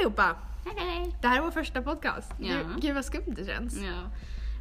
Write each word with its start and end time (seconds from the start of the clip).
allihopa! 0.00 0.36
Hej! 0.76 1.16
Det 1.20 1.28
här 1.28 1.36
är 1.36 1.42
vår 1.42 1.50
första 1.50 1.82
podcast. 1.82 2.32
Ja. 2.38 2.54
Gud, 2.54 2.82
Gud 2.82 2.94
vad 2.94 3.04
skumt 3.04 3.34
det 3.36 3.44
känns. 3.44 3.76
Ja, 3.76 4.10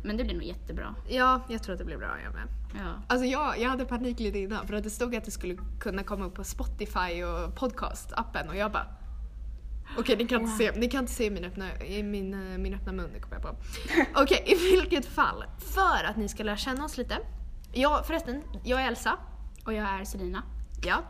men 0.04 0.18
det 0.18 0.24
blir 0.24 0.34
nog 0.34 0.44
jättebra. 0.44 0.96
Ja, 1.08 1.42
jag 1.50 1.64
tror 1.64 1.74
att 1.74 1.80
det 1.80 1.86
blir 1.86 1.98
bra 1.98 2.18
jag 2.24 2.34
med. 2.34 2.48
Ja. 2.74 3.02
Alltså 3.08 3.26
jag, 3.26 3.60
jag 3.60 3.70
hade 3.70 3.86
panik 3.86 4.20
lite 4.20 4.40
innan 4.40 4.68
för 4.68 4.74
att 4.74 4.84
det 4.84 4.90
stod 4.90 5.16
att 5.16 5.26
det 5.26 5.32
skulle 5.32 5.58
kunna 5.80 6.04
komma 6.04 6.26
upp 6.26 6.36
på 6.36 6.44
Spotify 6.44 7.24
och 7.24 7.60
podcast-appen 7.60 8.48
och 8.48 8.56
jag 8.56 8.72
bara 8.72 8.88
Okej, 9.98 10.18
ni, 10.18 10.28
kan 10.28 10.42
inte 10.42 10.58
se, 10.58 10.72
ni 10.72 10.90
kan 10.90 11.00
inte 11.00 11.12
se 11.12 11.30
min 11.30 11.46
öppna, 11.46 11.70
min, 12.04 12.34
eh, 12.34 12.58
min 12.58 12.74
öppna 12.74 12.92
mun, 12.92 13.10
det 13.14 13.20
kommer 13.20 13.36
jag 13.36 13.44
på. 13.44 13.56
Okej, 14.22 14.44
i 14.46 14.56
vilket 14.56 15.06
fall. 15.06 15.44
För 15.60 16.04
att 16.10 16.18
ni 16.18 16.30
ska 16.30 16.44
lära 16.44 16.58
känna 16.58 16.86
oss 16.86 16.98
lite. 16.98 17.18
Ja, 17.74 18.04
förresten, 18.08 18.44
jag 18.64 18.82
är 18.82 18.88
Elsa. 18.88 19.18
Och 19.66 19.74
jag 19.74 19.90
är 19.90 20.06
Selina. 20.06 20.44
Ja. 20.84 21.04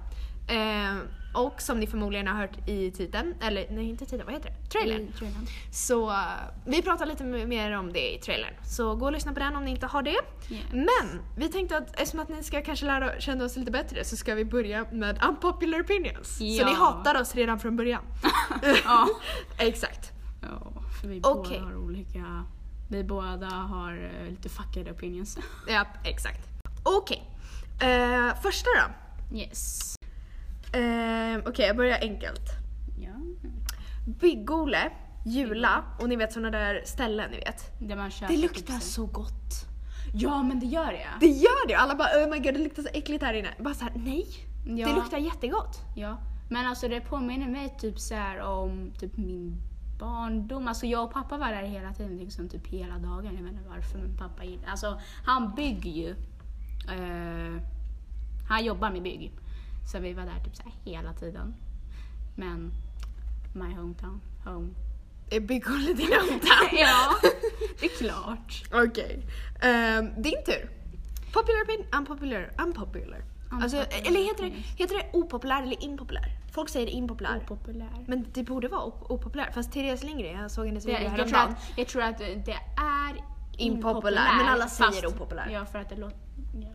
Eh, 0.54 0.96
och 1.34 1.62
som 1.62 1.80
ni 1.80 1.88
förmodligen 1.88 2.28
har 2.28 2.36
hört 2.36 2.68
i 2.70 2.92
titeln, 2.92 3.36
eller 3.42 3.68
nej 3.70 3.90
inte 3.90 4.06
titeln, 4.06 4.26
vad 4.26 4.34
heter 4.34 4.50
det? 4.50 4.70
Trailern. 4.70 5.12
Trailern. 5.12 5.48
Så 5.72 6.10
eh, 6.10 6.16
vi 6.66 6.82
pratar 6.82 7.06
lite 7.06 7.24
mer 7.24 7.78
om 7.78 7.94
det 7.94 8.16
i 8.16 8.18
trailern. 8.20 8.54
Så 8.66 8.96
gå 8.96 9.06
och 9.06 9.12
lyssna 9.12 9.34
på 9.34 9.40
den 9.40 9.56
om 9.56 9.66
ni 9.66 9.72
inte 9.72 9.86
har 9.86 10.02
det. 10.04 10.10
Yeah. 10.50 10.66
Men 10.74 11.22
vi 11.38 11.50
tänkte 11.50 11.78
att 11.78 11.90
eftersom 12.00 12.20
att 12.20 12.30
ni 12.30 12.44
ska 12.44 12.62
kanske 12.62 12.86
lära 12.86 13.20
känna 13.20 13.46
oss 13.46 13.56
lite 13.58 13.72
bättre 13.72 14.04
så 14.04 14.16
ska 14.18 14.36
vi 14.36 14.46
börja 14.46 14.86
med 14.92 15.24
unpopular 15.30 15.82
opinions. 15.82 16.38
Så 16.38 16.44
Ja. 16.44 16.66
ni 16.66 16.74
hatar 16.74 17.22
oss 17.22 17.36
redan 17.36 17.60
från 17.60 17.78
början. 17.78 18.02
Ja. 18.86 19.08
Exakt. 19.58 20.12
Ja, 20.42 20.72
för 21.02 21.08
vi 21.08 21.20
Okej. 21.24 21.60
båda 21.60 21.66
har 21.72 21.76
olika... 21.78 22.46
Vi 22.92 23.04
båda 23.04 23.48
har 23.48 24.12
eh, 24.24 24.30
lite 24.30 24.50
fuckade 24.50 24.92
opinions. 24.92 25.38
Ja, 25.68 25.86
exakt. 26.04 26.48
Okej. 26.84 27.24
Eh, 27.82 28.42
första 28.42 28.70
då. 28.70 29.38
Yes. 29.38 29.96
Eh, 30.74 31.40
Okej, 31.50 31.66
jag 31.68 31.78
börjar 31.78 32.00
enkelt. 32.02 32.42
Ja. 33.00 33.12
Bygg-Ole, 34.20 34.92
Jula 35.26 35.84
och 36.00 36.10
ni 36.10 36.16
vet 36.16 36.34
såna 36.34 36.52
där 36.52 36.82
ställen 36.86 37.32
ni 37.32 37.38
vet. 37.38 37.80
Där 37.80 37.96
man 37.96 38.12
köper 38.12 38.34
Det 38.34 38.42
luktar 38.42 38.74
så- 38.74 38.80
så 38.80 39.06
gott. 39.06 39.66
Ja, 40.14 40.44
men 40.44 40.60
det 40.60 40.66
gör 40.66 40.86
det. 40.92 41.08
Det 41.20 41.28
gör 41.28 41.68
det! 41.68 41.74
Alla 41.76 41.96
bara 41.96 42.08
oh 42.08 42.30
my 42.32 42.38
god 42.40 42.54
det 42.54 42.60
luktar 42.64 42.84
så 42.84 42.90
äckligt 42.94 43.24
här 43.24 43.34
inne. 43.34 43.50
Bara 43.60 43.74
såhär 43.74 43.94
nej. 43.96 44.26
Ja. 44.66 44.88
Det 44.88 44.96
luktar 44.96 45.18
jättegott. 45.18 45.80
Ja, 45.96 46.18
men 46.50 46.66
alltså 46.66 46.88
det 46.88 47.02
påminner 47.02 47.48
mig 47.48 47.76
typ 47.80 48.00
så 48.00 48.16
här 48.16 48.42
om 48.42 48.92
typ 49.00 49.18
min 49.18 49.62
barndom. 50.00 50.68
Alltså 50.68 50.86
jag 50.86 51.04
och 51.04 51.14
pappa 51.14 51.38
var 51.38 51.48
där 51.48 51.64
hela 51.64 51.94
tiden, 51.94 52.18
liksom 52.18 52.50
typ 52.50 52.68
hela 52.68 52.98
dagen. 52.98 53.26
Jag 53.36 53.44
vet 53.44 53.52
inte 53.52 53.70
varför, 53.70 53.98
men 53.98 54.18
pappa 54.18 54.44
gillar 54.44 54.68
Alltså 54.70 55.00
han 55.26 55.56
bygger 55.56 55.92
ju. 55.92 56.10
Eh, 56.90 57.62
han 58.50 58.66
jobbar 58.66 58.92
med 58.92 59.04
bygg. 59.04 59.32
Så 59.86 60.00
vi 60.00 60.14
var 60.14 60.24
där 60.24 60.40
typ 60.44 60.56
så 60.56 60.64
hela 60.84 61.14
tiden. 61.14 61.56
Men 62.36 62.72
my 63.54 63.74
hometown, 63.76 64.22
home. 64.46 64.70
Är 65.32 65.40
Bygg-Ole 65.40 65.94
din 65.94 66.08
hometown? 66.14 66.70
ja, 66.72 67.16
det 67.80 67.86
är 67.86 67.98
klart. 67.98 68.64
Okej. 68.74 69.26
Ehm, 69.62 70.22
din 70.22 70.44
tur. 70.46 70.70
Popular 71.34 71.64
opinion, 71.64 71.86
unpopular, 71.98 72.52
unpopular. 72.58 73.22
Alltså, 73.52 73.78
eller 73.78 74.24
heter 74.28 74.44
det, 74.44 74.50
heter 74.50 74.96
det 74.98 75.10
opopulär 75.14 75.64
eller 75.64 75.84
impopulär? 75.84 76.32
Folk 76.52 76.70
säger 76.70 76.88
impopulär. 76.88 77.38
Opopulär. 77.38 78.06
Men 78.08 78.26
det 78.34 78.44
borde 78.44 78.68
vara 78.68 78.82
op- 78.84 79.12
opopulär. 79.12 79.52
Fast 79.52 79.72
Therese 79.72 80.04
Lindgren, 80.04 80.42
jag 80.42 80.52
såg 80.52 80.66
hennes 80.68 80.86
video 80.86 81.02
jag, 81.02 81.16
tror 81.16 81.18
häromdagen. 81.18 81.52
att, 81.52 81.78
jag 81.78 81.88
tror 81.88 82.02
att 82.02 82.18
det 82.18 82.58
är 82.78 83.24
Impopulär, 83.58 84.38
men 84.38 84.48
alla 84.48 84.68
säger 84.68 84.92
fast- 84.92 85.06
opopulär. 85.06 85.50
Ja, 85.54 85.66
för 85.66 85.80
att 85.80 85.90
det 85.90 85.96
låter... 85.96 86.18
Ja, 86.62 86.68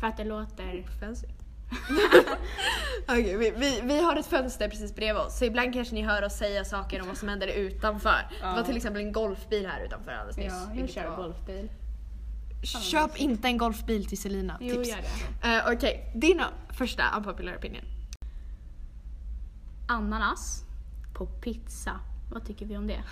för 0.00 0.06
att 0.06 0.16
det 0.16 0.24
låter... 0.24 0.86
Fancy. 1.00 1.26
Okej, 3.08 3.36
vi, 3.36 3.50
vi, 3.56 3.80
vi 3.84 4.02
har 4.02 4.16
ett 4.16 4.26
fönster 4.26 4.68
precis 4.68 4.94
bredvid 4.94 5.22
oss 5.22 5.38
så 5.38 5.44
ibland 5.44 5.72
kanske 5.74 5.94
ni 5.94 6.02
hör 6.02 6.24
oss 6.24 6.32
säga 6.32 6.64
saker 6.64 7.00
om 7.02 7.08
vad 7.08 7.16
som 7.16 7.28
händer 7.28 7.46
utanför. 7.48 8.28
Det 8.40 8.46
var 8.46 8.56
Ja. 8.56 8.64
till 8.64 8.76
exempel 8.76 9.02
en 9.02 9.12
golfbil 9.12 9.66
här 9.66 9.84
utanför 9.84 10.10
alldeles 10.12 10.36
nyss. 10.36 10.52
Ja, 10.68 10.74
jag 10.80 10.90
kör 10.90 11.08
var- 11.10 11.16
golfbil. 11.16 11.68
Köp 12.62 13.16
inte 13.16 13.48
en 13.48 13.58
golfbil 13.58 14.06
till 14.06 14.18
Selina. 14.18 14.56
Jo, 14.60 14.74
Tips. 14.74 14.88
gör 14.88 14.96
det. 15.42 15.56
Eh, 15.56 15.72
Okej, 15.72 16.12
din 16.14 16.42
första 16.70 17.02
unpopular 17.16 17.56
opinion. 17.56 17.84
Ananas 19.88 20.64
på 21.14 21.26
pizza. 21.26 22.00
Vad 22.30 22.46
tycker 22.46 22.66
vi 22.66 22.76
om 22.76 22.86
det? 22.86 23.02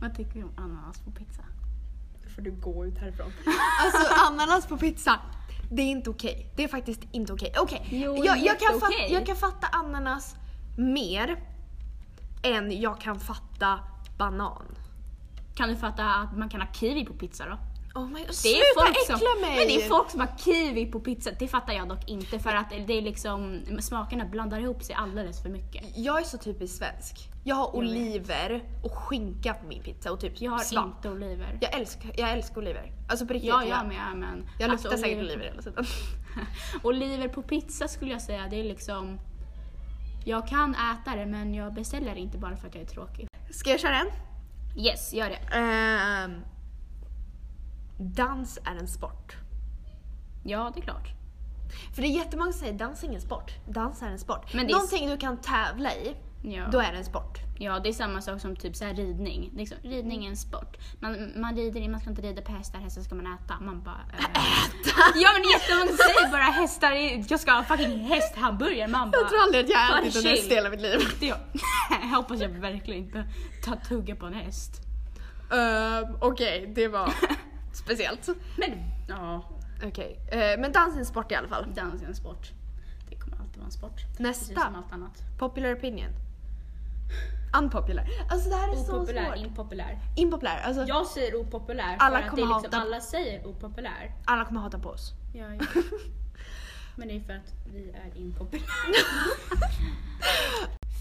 Vad 0.00 0.16
tycker 0.16 0.32
vi 0.34 0.42
om 0.42 0.52
ananas 0.56 0.98
på 0.98 1.10
pizza? 1.10 1.42
Nu 2.24 2.30
får 2.30 2.42
du 2.42 2.50
gå 2.50 2.86
ut 2.86 2.98
härifrån. 2.98 3.32
Alltså 3.84 4.14
ananas 4.32 4.66
på 4.66 4.76
pizza. 4.78 5.18
Det 5.70 5.82
är 5.82 5.86
inte 5.86 6.10
okej. 6.10 6.52
Det 6.56 6.64
är 6.64 6.68
faktiskt 6.68 7.00
inte 7.12 7.32
okej. 7.32 7.52
Okej, 7.58 7.86
Jo, 7.90 8.24
jag, 8.24 8.38
jag, 8.38 8.60
kan 8.60 8.80
fatta, 8.80 8.92
jätteokej. 8.92 9.12
jag 9.12 9.26
kan 9.26 9.36
fatta 9.36 9.66
ananas 9.66 10.36
mer 10.76 11.36
än 12.42 12.80
jag 12.80 13.00
kan 13.00 13.20
fatta 13.20 13.78
banan. 14.18 14.64
Kan 15.54 15.68
du 15.68 15.76
fatta 15.76 16.04
att 16.14 16.36
man 16.38 16.48
kan 16.48 16.60
ha 16.60 16.68
kiwi 16.72 17.04
på 17.04 17.14
pizza 17.14 17.44
då? 17.46 17.58
Oh 17.96 18.06
my 18.06 18.20
Det 18.42 18.60
är 18.60 18.84
folk 18.84 19.20
som, 19.20 19.40
mig! 19.40 19.56
Men 19.56 19.66
det 19.66 19.84
är 19.84 19.88
folk 19.88 20.10
som 20.10 20.20
har 20.20 20.28
kiwi 20.38 20.86
på 20.86 21.00
pizza. 21.00 21.30
Det 21.38 21.48
fattar 21.48 21.72
jag 21.72 21.88
dock 21.88 22.08
inte 22.08 22.38
för 22.38 22.50
att 22.50 22.70
det 22.86 22.98
är 22.98 23.02
liksom 23.02 23.60
smakerna 23.80 24.24
blandar 24.24 24.60
ihop 24.60 24.82
sig 24.82 24.94
alldeles 24.94 25.42
för 25.42 25.48
mycket. 25.48 25.84
Jag 25.96 26.20
är 26.20 26.24
så 26.24 26.38
typiskt 26.38 26.78
svensk. 26.78 27.30
Jag 27.44 27.56
har 27.56 27.64
Jag 27.64 27.74
oliver 27.74 28.64
och 28.82 28.92
skinka 28.92 29.54
på 29.54 29.66
min 29.66 29.82
pizza 29.82 30.12
och 30.12 30.20
typ 30.20 30.40
Jag 30.40 30.50
har 30.50 30.58
svamp. 30.58 30.96
inte 30.96 31.10
oliver. 31.10 31.58
Jag 31.60 31.74
älskar, 31.74 32.12
jag 32.16 32.32
älskar 32.32 32.58
oliver. 32.58 32.92
Alltså 33.08 33.26
på 33.26 33.32
riktigt. 33.32 33.48
Ja, 33.48 33.64
jag 33.64 33.86
med 33.86 34.16
men... 34.16 34.48
Jag 34.58 34.70
luktar 34.70 34.90
alltså, 34.90 35.04
säkert 35.04 35.18
oliver 35.18 35.44
hela 35.44 35.62
tiden. 35.62 35.84
oliver 36.82 37.28
på 37.28 37.42
pizza 37.42 37.88
skulle 37.88 38.12
jag 38.12 38.22
säga, 38.22 38.46
det 38.50 38.60
är 38.60 38.64
liksom... 38.64 39.20
Jag 40.24 40.48
kan 40.48 40.74
äta 40.74 41.16
det 41.16 41.26
men 41.26 41.54
jag 41.54 41.74
beställer 41.74 42.14
inte 42.14 42.38
bara 42.38 42.56
för 42.56 42.68
att 42.68 42.74
jag 42.74 42.84
är 42.84 42.88
tråkig. 42.88 43.28
Ska 43.50 43.70
jag 43.70 43.80
köra 43.80 43.98
en? 43.98 44.06
Yes, 44.76 45.14
gör 45.14 45.28
det. 45.28 45.56
Ehm, 45.56 46.40
dans 47.98 48.58
är 48.64 48.76
en 48.80 48.88
sport. 48.88 49.36
Ja, 50.44 50.70
det 50.74 50.80
är 50.80 50.82
klart. 50.82 51.08
För 51.94 52.02
det 52.02 52.08
är 52.08 52.12
jättemånga 52.12 52.52
som 52.52 52.60
säger 52.60 52.78
dans 52.78 53.02
är 53.02 53.06
ingen 53.08 53.20
sport. 53.20 53.52
Dans 53.68 54.02
är 54.02 54.06
en 54.06 54.18
sport. 54.18 54.54
Men 54.54 54.66
det 54.66 54.72
är- 54.72 54.74
Någonting 54.74 55.08
du 55.08 55.16
kan 55.16 55.36
tävla 55.36 55.94
i, 55.94 56.16
Ja. 56.42 56.64
då 56.72 56.80
är 56.80 56.92
det 56.92 56.98
en 56.98 57.04
sport. 57.04 57.38
Ja, 57.58 57.78
det 57.80 57.88
är 57.88 57.92
samma 57.92 58.20
sak 58.22 58.40
som 58.40 58.56
typ 58.56 58.76
så 58.76 58.84
här 58.84 58.94
ridning. 58.94 59.50
Liksom, 59.56 59.78
ridning 59.82 60.24
är 60.24 60.30
en 60.30 60.36
sport. 60.36 60.76
Man, 61.00 61.32
man 61.40 61.56
rider, 61.56 61.88
man 61.88 62.00
ska 62.00 62.10
inte 62.10 62.22
rida 62.22 62.42
på 62.42 62.52
hästar, 62.52 62.78
hästar 62.78 63.02
ska 63.02 63.14
man 63.14 63.26
äta. 63.34 63.60
Man 63.60 63.82
bara... 63.82 64.00
eh, 64.18 64.24
Äta! 64.24 65.00
Ja 65.14 65.28
men 65.34 65.50
jättemånga 65.50 65.96
säger 65.96 66.30
bara 66.32 66.42
hästar, 66.42 66.92
är- 66.92 67.24
jag 67.28 67.40
ska 67.40 67.52
ha 67.52 67.64
fucking 67.64 67.98
hästhamburgare. 68.00 68.88
Man 68.88 69.10
bara... 69.10 69.20
Jag 69.20 69.28
tror 69.30 69.40
aldrig 69.42 69.64
att 69.64 69.70
jag 69.70 69.78
har 69.78 70.02
ätit 70.02 70.16
en 70.16 70.30
häst 70.30 70.42
chill. 70.42 70.52
hela 70.56 70.70
mitt 70.70 70.80
liv. 70.80 70.98
Det 71.20 71.26
jag, 71.26 71.38
jag 71.90 72.08
hoppas 72.16 72.40
jag 72.40 72.48
verkligen 72.48 73.04
inte 73.04 73.24
tar 73.64 73.76
tugga 73.76 74.16
på 74.16 74.26
en 74.26 74.34
häst. 74.34 74.72
Ehm, 75.52 76.16
Okej, 76.20 76.72
det 76.76 76.88
var 76.88 77.12
speciellt. 77.86 78.28
Men 78.56 78.70
ja, 79.08 79.42
Okej, 79.84 80.18
eh, 80.30 80.60
men 80.60 80.72
dans 80.72 80.94
är 80.94 80.98
en 80.98 81.06
sport 81.06 81.32
i 81.32 81.34
alla 81.34 81.48
fall. 81.48 81.66
dans 81.74 82.02
är 82.02 82.06
en 82.06 82.14
sport. 82.14 82.52
Det 83.10 83.16
kommer 83.16 83.36
alltid 83.36 83.56
vara 83.56 83.66
en 83.66 83.72
sport. 83.72 84.00
Precis 84.18 84.46
som 84.46 84.54
Nästa, 84.54 84.72
allt 84.76 84.92
annat. 84.92 85.22
popular 85.38 85.74
opinion. 85.74 86.10
Unpopular. 87.58 88.08
Alltså 88.30 88.50
det 88.50 88.56
här 88.56 88.72
är 88.72 88.76
så 88.76 88.96
Opopulär, 88.96 89.26
svårt. 89.36 89.46
impopulär. 89.46 89.98
Impopulär. 90.16 90.60
Alltså, 90.64 90.84
Jag 90.84 91.06
säger 91.06 91.34
opopulär 91.40 91.96
Alla 91.98 92.18
för 92.18 92.24
att 92.28 92.36
det 92.36 92.42
kommer 92.42 92.54
är 92.54 92.60
liksom, 92.60 92.78
hata- 92.78 92.86
alla 92.86 93.00
säger 93.00 93.46
opopulär. 93.46 94.14
Alla 94.24 94.44
kommer 94.44 94.60
hata 94.60 94.78
på 94.78 94.88
oss. 94.88 95.12
Ja, 95.34 95.54
ja. 95.54 95.60
Men 96.96 97.08
det 97.08 97.16
är 97.16 97.20
för 97.20 97.32
att 97.32 97.54
vi 97.74 97.90
är 97.90 98.16
impopulära. 98.20 98.66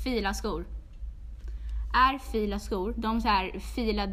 Filaskor. 0.03 0.65
Är 1.93 2.17
filaskor, 2.17 2.93
de 2.97 3.21
så 3.21 3.27
här 3.27 3.59
fila 3.59 4.07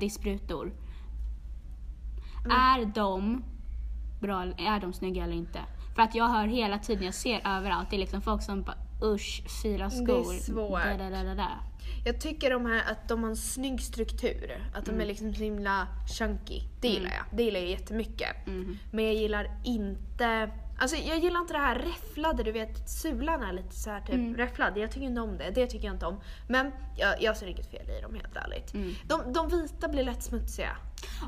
disprutor, 2.44 2.58
är 2.58 2.84
de 2.94 3.44
bra, 4.20 4.42
är 4.58 4.80
de 4.80 4.92
snygga 4.92 5.24
eller 5.24 5.34
inte? 5.36 5.60
För 5.94 6.02
att 6.02 6.14
jag 6.14 6.28
hör 6.28 6.46
hela 6.46 6.78
tiden, 6.78 7.04
jag 7.04 7.14
ser 7.14 7.40
överallt, 7.46 7.90
det 7.90 7.96
är 7.96 8.00
liksom 8.00 8.22
folk 8.22 8.42
som 8.42 8.62
bara 8.62 8.76
usch, 9.02 9.42
filaskor. 9.62 10.06
Det 10.06 10.36
är 10.36 10.40
svårt. 10.40 10.98
Da, 10.98 11.10
da, 11.10 11.22
da, 11.24 11.34
da. 11.34 11.48
Jag 12.04 12.20
tycker 12.20 12.50
de 12.50 12.66
här, 12.66 12.92
att 12.92 13.08
de 13.08 13.22
har 13.22 13.30
en 13.30 13.36
snygg 13.36 13.80
struktur. 13.80 14.68
Att 14.74 14.88
Mm. 14.88 14.98
de 14.98 15.04
är 15.04 15.08
liksom 15.08 15.34
så 15.34 15.42
himla 15.42 15.86
chunky. 16.18 16.60
Det 16.80 16.88
gillar 16.88 17.10
jag. 17.10 17.24
Det 17.38 17.42
gillar 17.42 17.60
jag 17.60 17.68
jättemycket. 17.68 18.46
Mhm. 18.46 18.78
Men 18.92 19.04
jag 19.04 19.14
gillar 19.14 19.50
inte... 19.64 20.50
Alltså 20.82 20.96
jag 20.96 21.18
gillar 21.18 21.40
inte 21.40 21.52
det 21.52 21.58
här 21.58 21.78
räfflade, 21.78 22.42
du 22.42 22.52
vet 22.52 22.88
sulan 22.90 23.42
är 23.42 23.52
lite 23.52 23.74
så 23.76 23.90
här 23.90 24.00
typ 24.00 24.14
Mm. 24.14 24.36
räfflad. 24.36 24.78
Jag 24.78 24.90
tycker 24.92 25.06
inte 25.06 25.20
om 25.20 25.38
det. 25.38 25.50
Det 25.50 25.66
tycker 25.66 25.86
jag 25.86 25.94
inte 25.94 26.06
om. 26.06 26.20
Men 26.48 26.70
jag, 26.96 27.22
jag 27.22 27.36
ser 27.36 27.46
inget 27.46 27.70
fel 27.70 27.90
i 27.90 28.00
dem 28.02 28.14
helt 28.14 28.36
ärligt. 28.36 28.74
Mm. 28.74 28.94
De, 29.08 29.32
de 29.32 29.48
vita 29.48 29.88
blir 29.88 30.04
lätt 30.04 30.22
smutsiga. 30.22 30.76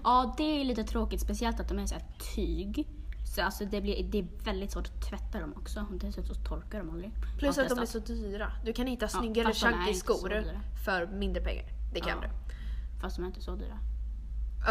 Ja, 0.04 0.34
det 0.36 0.60
är 0.60 0.64
lite 0.64 0.84
tråkigt, 0.84 1.20
speciellt 1.20 1.60
att 1.60 1.68
de 1.68 1.78
är 1.78 1.86
så 1.86 1.94
tyg. 2.34 2.88
Så 3.34 3.42
alltså 3.42 3.64
det, 3.64 3.80
blir, 3.80 4.04
det 4.04 4.18
är 4.18 4.26
väldigt 4.44 4.72
svårt 4.72 4.86
att 4.86 5.02
tvätta 5.08 5.40
dem 5.40 5.54
också. 5.56 5.86
Dessutom 5.92 6.34
så 6.34 6.34
torkar 6.34 6.78
de 6.78 6.90
aldrig. 6.90 7.10
Plus 7.38 7.58
att 7.58 7.68
de 7.68 7.78
är 7.78 7.86
så 7.86 7.98
dyra. 7.98 8.52
Du 8.64 8.72
kan 8.72 8.86
hitta 8.86 9.04
Ja, 9.04 9.08
snyggare 9.08 9.48
är 9.48 9.52
chunky 9.52 9.94
skor 9.94 10.44
för 10.84 11.06
mindre 11.06 11.42
pengar. 11.42 11.64
Det 11.94 12.00
kan 12.00 12.18
Ja. 12.22 12.28
du. 12.28 12.54
Fast 13.00 13.16
de 13.16 13.22
är 13.22 13.26
inte 13.26 13.40
så 13.42 13.54
dyra. 13.54 13.78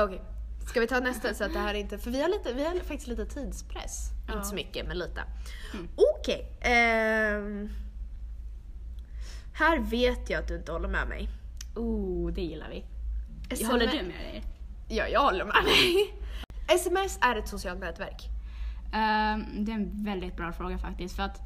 Okej. 0.03 0.21
Ska 0.65 0.79
vi 0.79 0.87
ta 0.87 0.99
nästa 0.99 1.33
så 1.33 1.43
att 1.43 1.53
det 1.53 1.59
här 1.59 1.73
inte... 1.73 1.97
För 1.97 2.11
vi 2.11 2.21
har, 2.21 2.29
lite, 2.29 2.53
vi 2.53 2.63
har 2.65 2.71
faktiskt 2.75 3.07
lite 3.07 3.25
tidspress. 3.25 4.09
Ja. 4.27 4.33
Inte 4.33 4.47
så 4.47 4.55
mycket, 4.55 4.87
men 4.87 4.97
lite. 4.99 5.23
Mm. 5.73 5.87
Okej. 5.95 6.57
ehm. 6.61 7.69
Här 9.53 9.79
vet 9.79 10.29
jag 10.29 10.39
att 10.41 10.47
du 10.47 10.55
inte 10.57 10.71
håller 10.71 10.87
med 10.87 11.07
mig. 11.07 11.29
Oh, 11.75 12.31
det 12.31 12.41
gillar 12.41 12.69
vi. 12.69 12.85
SMS 13.49 13.71
Håller 13.71 13.87
du 13.87 13.97
med 13.97 14.19
dig? 14.19 14.43
Ja, 14.87 15.07
jag 15.07 15.21
håller 15.21 15.45
med 15.45 15.63
dig. 15.65 16.13
Sms 16.75 17.19
är 17.21 17.35
ett 17.35 17.47
socialt 17.47 17.79
nätverk. 17.79 18.29
Ehm, 18.93 19.65
det 19.65 19.71
är 19.71 19.75
en 19.75 20.05
väldigt 20.05 20.35
bra 20.35 20.51
fråga 20.53 20.77
faktiskt. 20.77 21.15
För 21.15 21.23
att, 21.23 21.41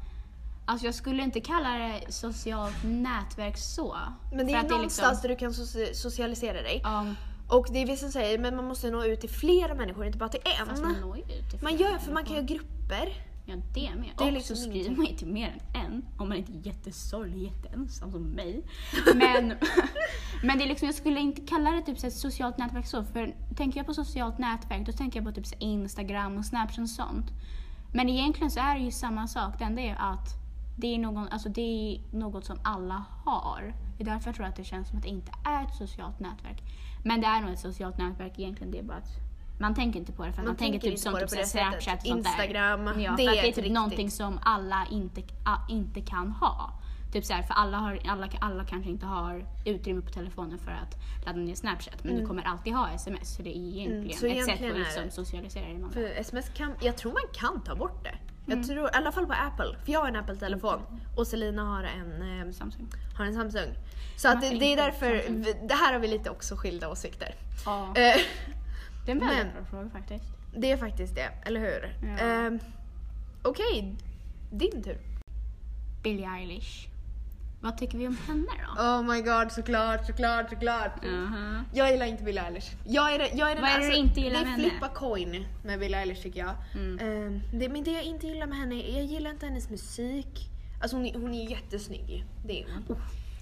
alltså 0.66 0.86
jag 0.86 0.94
skulle 0.94 1.22
inte 1.22 1.40
kalla 1.40 1.68
det 1.78 2.12
socialt 2.12 2.84
nätverk 2.84 3.56
så. 3.58 3.96
Men 4.32 4.46
det 4.46 4.52
är 4.52 4.58
att 4.58 4.70
någonstans 4.70 5.22
där 5.22 5.28
du 5.28 5.36
kan 5.36 5.50
soci- 5.50 5.92
socialisera 5.92 6.62
dig. 6.62 6.80
Ja, 6.84 7.06
Och 7.48 7.66
det 7.72 7.78
är 7.78 7.86
vissa 7.86 8.00
som 8.00 8.12
säger 8.12 8.38
men 8.38 8.56
man 8.56 8.64
måste 8.64 8.90
nå 8.90 9.04
ut 9.04 9.20
till 9.20 9.30
flera 9.30 9.74
människor, 9.74 10.06
inte 10.06 10.18
bara 10.18 10.28
till 10.28 10.40
fast 10.68 10.82
man 10.82 10.94
en. 10.94 11.00
når 11.00 11.16
ju 11.16 11.22
ut 11.22 11.50
till 11.50 11.58
Man 11.62 11.76
gör 11.76 11.98
för 11.98 12.12
man 12.12 12.24
kan 12.24 12.34
göra 12.34 12.44
grupper. 12.44 13.24
Ja, 13.50 13.54
det 13.74 13.90
med. 13.94 14.10
Det 14.18 14.24
är 14.24 14.26
och 14.26 14.32
liksom 14.32 14.56
så 14.56 14.62
skriver 14.62 14.90
man 14.90 15.06
ju 15.06 15.16
till 15.16 15.26
mer 15.26 15.60
än 15.74 15.84
en, 15.84 16.04
om 16.18 16.28
man 16.28 16.38
inte 16.38 16.52
är 16.52 16.66
jättesorglig, 16.66 17.42
jätteensam 17.42 18.12
som 18.12 18.22
mig. 18.22 18.62
Men, 19.14 19.54
men 20.42 20.58
det 20.58 20.64
är 20.64 20.68
liksom, 20.68 20.86
jag 20.86 20.94
skulle 20.94 21.20
inte 21.20 21.40
kalla 21.40 21.70
det 21.70 21.82
typ 21.82 21.98
så 21.98 22.06
ett 22.06 22.14
socialt 22.14 22.58
nätverk 22.58 22.86
så, 22.86 23.04
för 23.04 23.34
tänker 23.56 23.78
jag 23.78 23.86
på 23.86 23.94
socialt 23.94 24.38
nätverk 24.38 24.86
då 24.86 24.92
tänker 24.92 25.18
jag 25.18 25.26
på 25.26 25.32
typ 25.32 25.46
så 25.46 25.54
Instagram 25.58 26.38
och 26.38 26.44
Snapchat 26.44 26.78
och 26.78 26.90
sånt. 26.90 27.26
Men 27.92 28.08
egentligen 28.08 28.50
så 28.50 28.60
är 28.60 28.74
det 28.74 28.80
ju 28.80 28.90
samma 28.90 29.26
sak, 29.26 29.58
det 29.58 29.64
enda 29.64 29.82
är 29.82 29.96
att 29.98 30.47
det 30.80 30.94
är, 30.94 30.98
någon, 30.98 31.28
alltså 31.28 31.48
det 31.48 31.60
är 31.60 32.16
något 32.16 32.44
som 32.44 32.58
alla 32.62 33.04
har. 33.24 33.74
Det 33.96 34.02
är 34.02 34.06
därför 34.06 34.28
jag 34.28 34.36
tror 34.36 34.46
att 34.46 34.56
det 34.56 34.64
känns 34.64 34.88
som 34.88 34.96
att 34.98 35.02
det 35.04 35.08
inte 35.08 35.32
är 35.44 35.62
ett 35.64 35.74
socialt 35.74 36.20
nätverk. 36.20 36.62
Men 37.04 37.20
det 37.20 37.26
är 37.26 37.40
nog 37.40 37.50
ett 37.50 37.58
socialt 37.58 37.98
nätverk 37.98 38.38
egentligen, 38.38 38.70
det 38.72 38.78
är 38.78 38.82
bara 38.82 38.96
att 38.98 39.10
man 39.60 39.74
tänker 39.74 39.98
inte 40.00 40.12
på 40.12 40.24
det 40.26 40.32
för 40.32 40.38
man, 40.42 40.46
Man 40.46 40.56
tänker 40.56 40.72
tänker 40.80 40.90
typ 40.90 40.98
som 40.98 41.14
typ. 41.14 41.46
Snapchat 41.46 42.00
och 42.00 42.06
sånt 42.06 42.24
där. 42.24 42.30
Instagram, 42.30 43.00
Ja, 43.00 43.14
det 43.16 43.22
är 43.26 43.30
det 43.30 43.38
är 43.38 43.42
typ 43.42 43.56
riktigt- 43.56 43.72
någonting 43.72 44.10
som 44.10 44.38
alla 44.42 44.86
inte, 44.90 45.22
inte 45.68 46.00
kan 46.00 46.30
ha. 46.32 46.72
Typ 47.12 47.24
så 47.24 47.32
här, 47.34 47.42
för 47.42 47.54
alla, 47.54 47.76
har, 47.78 47.98
alla, 48.08 48.28
alla 48.40 48.64
kanske 48.64 48.90
inte 48.90 49.06
har 49.06 49.44
utrymme 49.64 50.00
på 50.02 50.10
telefonen 50.10 50.58
för 50.58 50.70
att 50.70 50.96
ladda 51.26 51.38
ner 51.38 51.54
Snapchat 51.54 52.04
men 52.04 52.16
du 52.16 52.26
kommer 52.26 52.42
alltid 52.42 52.74
ha 52.74 52.90
sms 52.90 53.36
så 53.36 53.42
det 53.42 53.58
är 53.58 53.60
egentligen 53.60 54.02
Mm, 54.04 54.12
så 54.18 54.26
ett 54.26 54.32
sätt 54.32 54.60
egentligen 54.60 54.72
att 54.72 54.78
liksom 54.78 55.10
socialisera 55.10 55.64
dig 55.64 55.74
med 55.74 55.84
andra. 55.84 55.94
För 55.94 56.20
sms 56.20 56.48
kan, 56.48 56.74
jag 56.80 56.96
tror 56.96 57.12
man 57.12 57.22
kan 57.32 57.60
ta 57.60 57.74
bort 57.74 58.04
det. 58.04 58.14
Mm. 58.48 58.58
Jag 58.58 58.68
tror, 58.68 58.86
i 58.86 58.90
alla 58.92 59.12
fall 59.12 59.26
på 59.26 59.32
Apple, 59.32 59.76
för 59.84 59.92
jag 59.92 60.00
har 60.00 60.08
en 60.08 60.16
Apple-telefon 60.16 60.80
och 61.16 61.26
Selina 61.26 61.62
har 61.64 61.82
en, 61.84 62.40
eh, 62.46 62.52
Samsung. 62.52 62.88
har 63.18 63.24
en 63.24 63.34
Samsung. 63.34 63.68
Så 64.16 64.28
att 64.28 64.40
det, 64.40 64.50
det 64.50 64.72
är 64.72 64.76
därför, 64.76 65.22
vi- 65.28 65.56
det 65.68 65.74
här 65.74 65.92
har 65.92 66.00
vi 66.00 66.08
lite 66.08 66.30
också 66.30 66.56
skilda 66.56 66.88
åsikter. 66.88 67.34
Ja, 67.64 67.86
Eh, 67.88 67.92
det 69.06 69.12
är 69.12 69.16
en 69.16 69.18
väldigt 69.20 69.52
bra 69.54 69.64
fråga 69.70 69.90
faktiskt. 69.90 70.24
det 70.56 70.70
är 70.72 70.76
faktiskt 70.76 71.14
det, 71.14 71.28
eller 71.46 71.60
hur? 71.60 71.96
Ja. 72.08 72.46
Eh, 72.46 72.52
Okej, 73.42 73.96
din 74.52 74.82
tur. 74.82 74.98
Billie 76.02 76.26
Eilish. 76.26 76.86
Vad 77.60 77.78
tycker 77.78 77.98
vi 77.98 78.06
om 78.06 78.16
henne 78.26 78.46
då? 78.76 78.82
Oh 78.82 79.02
my 79.02 79.20
god, 79.22 79.52
såklart, 79.52 80.06
såklart, 80.06 80.50
såklart. 80.50 80.92
Jaha. 81.02 81.64
Jag 81.72 81.92
gillar 81.92 82.06
inte 82.06 82.22
Billie 82.24 82.40
Eilish. 82.40 82.70
Jag 82.86 83.14
är, 83.14 83.20
jag 83.38 83.50
är 83.50 83.54
den, 83.54 83.62
Vad 83.62 83.70
är 83.70 83.80
det 83.80 83.86
du 83.86 83.94
inte 83.96 84.20
gillar 84.20 84.38
Det 84.38 84.44
med 84.44 84.54
är 84.54 84.56
henne? 84.56 84.70
flippa 84.70 84.88
coin 84.88 85.46
med 85.64 85.78
Billie 85.80 85.96
Eilish 85.96 86.22
tycker 86.22 86.40
jag. 86.40 86.54
Mm. 86.74 86.98
Eh, 86.98 87.40
det, 87.58 87.68
men 87.68 87.84
det 87.84 87.90
jag 87.90 88.02
inte 88.04 88.26
gillar 88.26 88.46
med 88.46 88.58
henne, 88.58 88.74
jag 88.74 89.04
gillar 89.04 89.30
inte 89.30 89.46
hennes 89.46 89.70
musik. 89.70 90.48
Alltså 90.82 90.96
hon, 90.96 91.06
är- 91.06 91.14
hon 91.18 91.34
är 91.34 91.50
jättesnygg, 91.50 92.24
det 92.46 92.62
är 92.62 92.66
hon. 92.86 92.96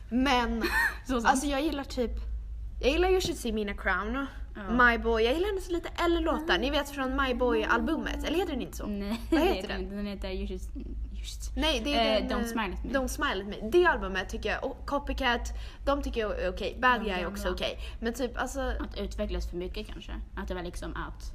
Men, 0.08 0.62
alltså 1.24 1.46
jag 1.46 1.62
gillar 1.62 1.84
typ, 1.84 2.12
jag 2.80 2.90
gillar 2.90 3.08
You 3.08 3.20
should 3.20 3.38
see 3.38 3.52
me 3.52 3.60
in 3.60 3.68
a 3.68 3.74
crown. 3.74 4.26
Ja. 4.54 4.70
My 4.90 4.98
boy, 4.98 5.22
jag 5.22 5.34
gillar 5.34 5.48
hennes 5.48 5.70
lite 5.70 5.88
äldre 6.04 6.20
låtar. 6.20 6.58
Ni 6.58 6.70
vet 6.70 6.90
från 6.90 7.22
My 7.22 7.34
boy 7.34 7.64
albumet, 7.64 8.24
eller 8.24 8.36
heter 8.38 8.52
den 8.52 8.62
inte 8.62 8.76
så? 8.76 8.86
Nej, 8.86 9.20
Vad 9.30 9.40
heter 9.54 9.68
den? 9.68 9.96
den? 9.96 10.06
Heter 10.06 10.30
You 10.30 10.44
Just... 10.46 10.70
just. 11.12 11.56
Nej, 11.56 11.80
det 11.84 11.94
är 11.94 12.22
Eh, 12.22 12.28
den, 12.28 12.38
Don't 12.38 12.44
Smile 12.44 12.74
at 12.74 12.84
Me. 12.84 12.90
Don't 12.98 13.06
Smile 13.08 13.42
at 13.42 13.46
Me. 13.48 13.70
Det 13.70 13.84
albumet 13.86 14.28
tycker 14.28 14.48
jag, 14.48 14.64
och 14.64 14.86
Copycat, 14.86 15.52
de 15.84 16.02
tycker 16.02 16.20
jag 16.20 16.40
är 16.42 16.50
okej. 16.50 16.78
Bad 16.80 17.00
De 17.00 17.04
Guy 17.04 17.12
är 17.14 17.26
också 17.26 17.50
okej. 17.50 17.78
Men 18.00 18.12
typ 18.14 18.38
alltså, 18.38 18.60
Att 18.60 18.98
utvecklas 18.98 19.50
för 19.50 19.56
mycket 19.56 19.86
kanske. 19.86 20.12
Att 20.36 20.48
det 20.48 20.54
var 20.54 20.62
liksom 20.62 20.90
att... 20.96 21.32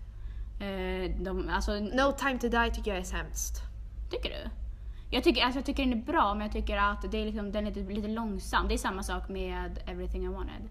Eh, 0.62 1.24
de, 1.24 1.50
alltså, 1.50 1.72
No 1.72 2.12
time 2.12 2.40
to 2.40 2.48
die 2.48 2.72
tycker 2.76 2.92
jag 2.92 3.00
är 3.00 3.04
sämst. 3.04 3.56
Tycker 4.12 4.30
du? 4.30 4.50
Jag 5.14 5.24
tycker, 5.24 5.44
alltså, 5.44 5.58
jag 5.60 5.66
tycker 5.66 5.84
den 5.86 5.94
är 5.94 6.06
bra 6.06 6.34
men 6.34 6.42
jag 6.42 6.52
tycker 6.52 6.78
att 6.78 7.12
det 7.12 7.18
är 7.22 7.26
liksom, 7.26 7.52
den 7.52 7.68
är 7.68 7.72
lite, 7.72 7.94
lite 7.94 8.08
långsam. 8.08 8.68
Det 8.68 8.74
är 8.74 8.78
samma 8.78 9.04
sak 9.04 9.30
med 9.30 9.80
Everything 9.88 10.26
I 10.26 10.28
wanted. 10.28 10.62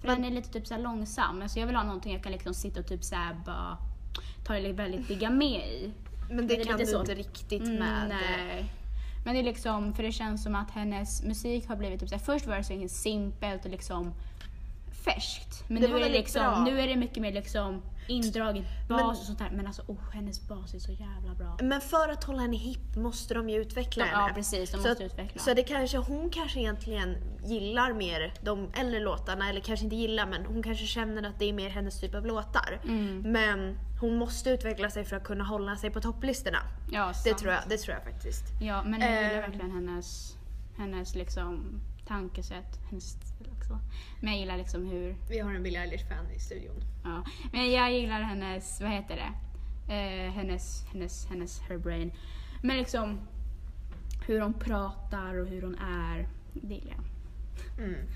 För 0.00 0.08
Men- 0.08 0.22
den 0.22 0.32
är 0.32 0.34
lite 0.34 0.48
typ 0.52 0.66
så 0.66 0.76
långsam. 0.78 1.42
Alltså, 1.42 1.60
jag 1.60 1.66
vill 1.66 1.76
ha 1.76 1.82
någonting 1.84 2.12
jag 2.12 2.22
kan 2.22 2.32
liksom 2.32 2.54
sitta 2.54 2.80
och 2.80 2.86
typ 2.86 3.04
så 3.04 3.16
bara 3.46 3.76
ta 4.46 4.54
det 4.54 4.72
väldigt 4.72 5.08
digga 5.08 5.30
med 5.30 5.68
i. 5.68 5.90
Men 6.28 6.36
det, 6.46 6.54
det 6.56 6.60
är 6.60 6.64
kan 6.64 6.78
du 6.78 6.86
så. 6.86 7.00
inte 7.00 7.14
riktigt 7.14 7.62
Mm, 7.62 7.74
med. 7.76 8.08
nej. 8.08 8.64
Men 9.24 9.34
det 9.34 9.40
är 9.40 9.44
liksom, 9.44 9.94
för 9.94 10.02
det 10.02 10.12
känns 10.12 10.42
som 10.42 10.54
att 10.54 10.70
hennes 10.70 11.22
musik 11.22 11.68
har 11.68 11.76
blivit 11.76 12.00
typ 12.00 12.08
så 12.08 12.14
här, 12.14 12.22
först 12.22 12.46
var 12.46 12.56
det 12.56 12.64
så 12.64 12.88
simpelt 12.88 13.64
och 13.64 13.70
liksom 13.70 14.12
färskt. 15.04 15.64
Men 15.68 15.82
Det 15.82 15.88
nu 15.88 15.96
är, 15.96 16.00
det 16.00 16.08
liksom, 16.08 16.64
nu 16.64 16.80
är 16.80 16.86
det 16.88 16.96
mycket 16.96 17.16
mer 17.22 17.32
liksom 17.32 17.82
indraget 18.10 18.64
bas 18.88 19.00
Men- 19.00 19.06
och 19.10 19.16
sånt 19.16 19.38
där. 19.38 19.50
Men 19.50 19.66
alltså 19.66 19.82
oh, 19.86 20.10
hennes 20.12 20.48
bas 20.48 20.74
är 20.74 20.78
så 20.78 20.92
jävla 20.92 21.34
bra. 21.34 21.58
Men 21.62 21.80
för 21.80 22.08
att 22.08 22.24
hålla 22.24 22.40
henne 22.42 22.56
hipp 22.56 22.96
måste 22.96 23.34
de 23.34 23.48
ju 23.50 23.60
utveckla 23.60 24.04
De- 24.04 24.10
henne. 24.10 24.28
ja, 24.28 24.34
precis, 24.34 24.70
de 24.70 24.76
så 24.76 24.76
måste 24.76 24.92
att, 24.92 25.00
utveckla. 25.00 25.40
Så 25.42 25.54
det 25.54 25.62
kanske, 25.62 25.98
hon 25.98 26.30
kanske 26.30 26.60
egentligen 26.60 27.16
gillar 27.44 27.92
mer 27.92 28.34
de 28.42 28.68
äldre 28.74 29.00
låtarna, 29.00 29.48
eller 29.50 29.60
kanske 29.60 29.84
inte 29.84 29.96
gillar 29.96 30.26
men 30.26 30.46
hon 30.46 30.62
kanske 30.62 30.86
känner 30.86 31.28
att 31.28 31.38
det 31.38 31.44
är 31.48 31.52
mer 31.52 31.70
hennes 31.70 32.00
typ 32.00 32.14
av 32.14 32.26
låtar. 32.26 32.80
Mm. 32.84 33.20
Men 33.32 33.78
hon 34.00 34.16
måste 34.16 34.50
utveckla 34.50 34.90
sig 34.90 35.04
för 35.04 35.16
att 35.16 35.24
kunna 35.24 35.44
hålla 35.44 35.76
sig 35.76 35.90
på 35.90 36.00
topplistorna. 36.00 36.58
Ja, 36.90 37.08
Det 37.08 37.14
sant. 37.14 37.38
tror 37.38 37.52
jag, 37.52 37.62
det 37.68 37.76
tror 37.78 37.94
jag 37.94 38.04
faktiskt. 38.04 38.44
Ja, 38.60 38.82
men 38.82 39.00
jag 39.00 39.10
gillar 39.22 39.34
Eh. 39.34 39.40
verkligen 39.40 39.70
hennes, 39.70 40.36
hennes 40.76 41.14
liksom 41.14 41.80
tankesätt, 42.06 42.78
hennes 42.90 43.16
också. 43.60 43.78
Men 44.20 44.32
jag 44.32 44.40
gillar 44.40 44.56
liksom 44.56 44.86
hur, 44.86 45.16
Vi 45.28 45.38
har 45.38 45.54
en 45.54 45.62
Billie 45.62 45.78
Eilish-fan 45.78 46.30
i 46.36 46.38
studion. 46.38 46.84
ja. 47.04 47.24
Men 47.52 47.70
jag 47.70 47.92
gillar 47.92 48.20
hennes, 48.20 48.80
vad 48.80 48.90
heter 48.90 49.16
det? 49.16 49.32
Eh, 49.94 50.32
hennes, 50.32 50.84
hennes, 50.92 51.26
hennes, 51.26 51.60
her 51.60 51.78
brain. 51.78 52.12
Men 52.62 52.76
liksom 52.76 53.20
hur 54.26 54.40
hon 54.40 54.54
pratar 54.54 55.34
och 55.34 55.46
hur 55.46 55.62
hon 55.62 55.74
är, 55.78 56.28
det 56.52 56.74
gillar 56.74 56.94
jag. 56.96 57.84
Mm. 57.84 58.06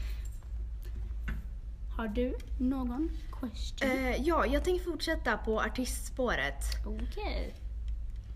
Har 1.97 2.09
du 2.09 2.37
någon 2.59 3.11
question? 3.41 3.91
Eh, 3.91 4.17
ja, 4.23 4.47
jag 4.47 4.65
tänker 4.65 4.85
fortsätta 4.85 5.37
på 5.37 5.61
artistspåret. 5.61 6.65
Okej. 6.87 7.55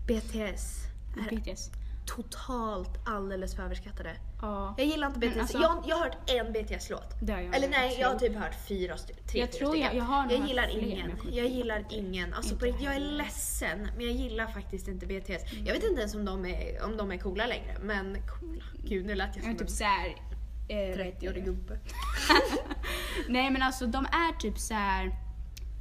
BTS 0.07 0.85
är 1.17 1.35
BTS. 1.35 1.71
Totalt 2.15 2.89
alldeles 3.05 3.55
för 3.55 3.63
överskattade. 3.63 4.15
Ja. 4.41 4.75
Jag 4.77 4.87
gillar 4.87 5.07
inte 5.07 5.19
BTS. 5.19 5.37
alltså- 5.39 5.57
jag, 5.57 5.83
jag 5.87 5.95
har 5.95 6.03
hört 6.03 6.29
en 6.29 6.53
BTS-låt. 6.53 7.15
Jag 7.21 7.55
Eller 7.55 7.69
nej, 7.69 7.97
jag 7.99 8.09
har 8.09 8.19
typ 8.19 8.35
hört 8.35 8.55
fyra, 8.67 8.97
tre, 8.97 9.15
Jag 9.41 9.49
fyra 9.49 9.59
tror 9.59 9.77
jag- 9.77 9.95
jag 9.95 10.03
har 10.03 10.31
jag 10.31 10.47
gillar 10.47 10.67
ingen. 10.69 11.11
jag 11.23 11.33
Jag 11.33 11.47
gillar 11.47 11.85
ingen. 11.89 12.33
Alltså 12.33 12.55
på 12.55 12.67
jag 12.67 12.95
är 12.95 12.99
ledsen, 12.99 13.79
men 13.97 14.05
jag 14.05 14.15
gillar 14.15 14.47
faktiskt 14.47 14.87
inte 14.87 15.05
BTS. 15.05 15.53
Mm. 15.53 15.65
Jag 15.65 15.73
vet 15.73 15.83
inte 15.83 15.99
ens 16.01 16.15
om 16.15 16.25
de 16.25 16.45
är, 16.45 16.83
om 16.85 16.97
de 16.97 17.11
är 17.11 17.17
coola 17.17 17.45
längre, 17.45 17.77
men 17.81 18.17
coola. 18.27 18.63
Gud, 18.83 19.05
nu 19.05 19.15
lät 19.15 19.27
jag 19.27 19.37
Jag 19.37 19.43
som 19.43 19.51
är 19.51 19.53
typ 19.53 19.61
en 19.61 19.67
såhär... 19.67 20.15
Eh, 20.67 20.75
30-årig 20.75 21.45
gubbe. 21.45 21.79
Nej 23.27 23.49
men 23.49 23.61
alltså 23.61 23.85
de 23.87 24.05
är 24.05 24.39
typ 24.39 24.57
så 24.59 24.73
här. 24.73 25.11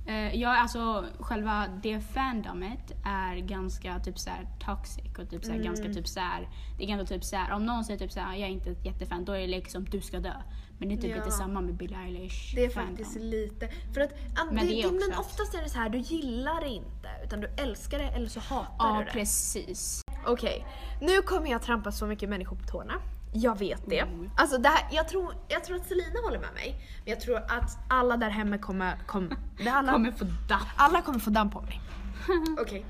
Eh, 0.09 0.35
ja, 0.35 0.57
alltså 0.61 1.05
själva 1.21 1.67
det 1.83 2.01
fandomet 2.01 2.93
är 3.05 3.37
ganska 3.37 3.99
typ 3.99 4.19
så 4.19 4.31
här 4.31 4.47
toxic 4.67 5.19
och 5.19 5.31
typ 5.31 5.45
så 5.45 5.53
här, 5.53 5.59
ganska 5.59 5.89
typ 5.93 6.09
så 6.09 6.21
här. 6.21 6.49
Det 6.79 6.85
är 6.85 6.89
ganska 6.89 7.15
typ 7.15 7.25
så 7.25 7.37
här. 7.37 7.53
om 7.53 7.67
någon 7.67 7.85
säger 7.85 7.99
typ 7.99 8.13
så 8.13 8.21
här, 8.21 8.37
jag 8.37 8.49
är 8.49 8.53
inte 8.53 8.71
ett 8.71 8.85
jättefan, 8.87 9.25
då 9.25 9.33
är 9.33 9.41
det 9.41 9.47
liksom 9.47 9.85
du 9.85 10.01
ska 10.01 10.21
dö. 10.21 10.33
Men 10.79 10.89
det 10.89 10.95
är 10.95 10.97
typ 10.97 11.11
Ja. 11.11 11.17
lite 11.17 11.31
samma 11.31 11.61
med 11.61 11.75
Billie 11.75 11.97
Eilish 11.97 12.55
Det 12.55 12.65
är 12.65 12.71
fandom. 12.71 12.97
faktiskt 12.97 13.17
lite... 13.21 13.69
För 13.95 14.01
att, 14.01 14.13
an, 14.13 14.47
Men 14.53 14.67
det, 14.67 14.73
det 14.73 14.83
är 14.83 14.91
men 15.09 15.19
oftast 15.19 15.55
är 15.55 15.63
det 15.63 15.69
så 15.69 15.79
här, 15.79 15.89
du 15.89 15.99
gillar 15.99 16.61
det 16.61 16.69
inte, 16.69 17.09
utan 17.25 17.41
du 17.41 17.49
älskar 17.57 17.99
det 17.99 18.05
eller 18.09 18.29
så 18.29 18.41
hatar 18.41 18.75
Ja, 18.79 18.99
du 18.99 19.05
det. 19.05 19.11
precis. 19.11 20.03
Okej, 20.27 20.67
nu 21.01 21.23
kommer 21.23 21.51
jag 21.51 21.63
trampa 21.63 21.93
så 21.93 22.07
mycket 22.07 22.29
människor 22.29 22.57
på 22.57 22.67
tårna. 22.67 22.95
Jag 23.33 23.59
vet 23.59 23.83
det. 23.87 23.99
Mm. 24.01 24.31
Alltså 24.37 24.59
det 24.59 24.69
här, 24.69 24.87
jag, 24.91 25.09
tror, 25.09 25.35
jag 25.49 25.65
tror 25.65 25.77
att 25.77 25.87
Selina 25.87 26.21
håller 26.25 26.39
med 26.39 26.55
mig. 26.55 26.75
Men 27.05 27.11
jag 27.11 27.21
tror 27.21 27.37
att 27.37 27.79
alla 27.89 28.17
där 28.17 28.31
hemma 28.31 28.59
kommer... 28.59 28.97
Kom, 29.07 29.35
alla, 29.69 29.93
Kommer 29.93 30.13
få 30.13 30.25
damm. 30.25 30.61
alla 30.77 31.03
kommer 31.03 31.19
få 31.19 31.31
damm 31.31 31.51
på 31.51 31.61
mig. 31.61 31.81
Okej. 32.61 32.85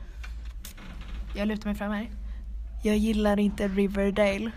Jag 1.35 1.49
lutar 1.49 1.69
mig 1.69 1.75
fram 1.75 1.91
här. 1.93 2.11
Jag 2.83 2.97
gillar 2.97 3.39
inte 3.39 3.69
Riverdale. 3.69 4.51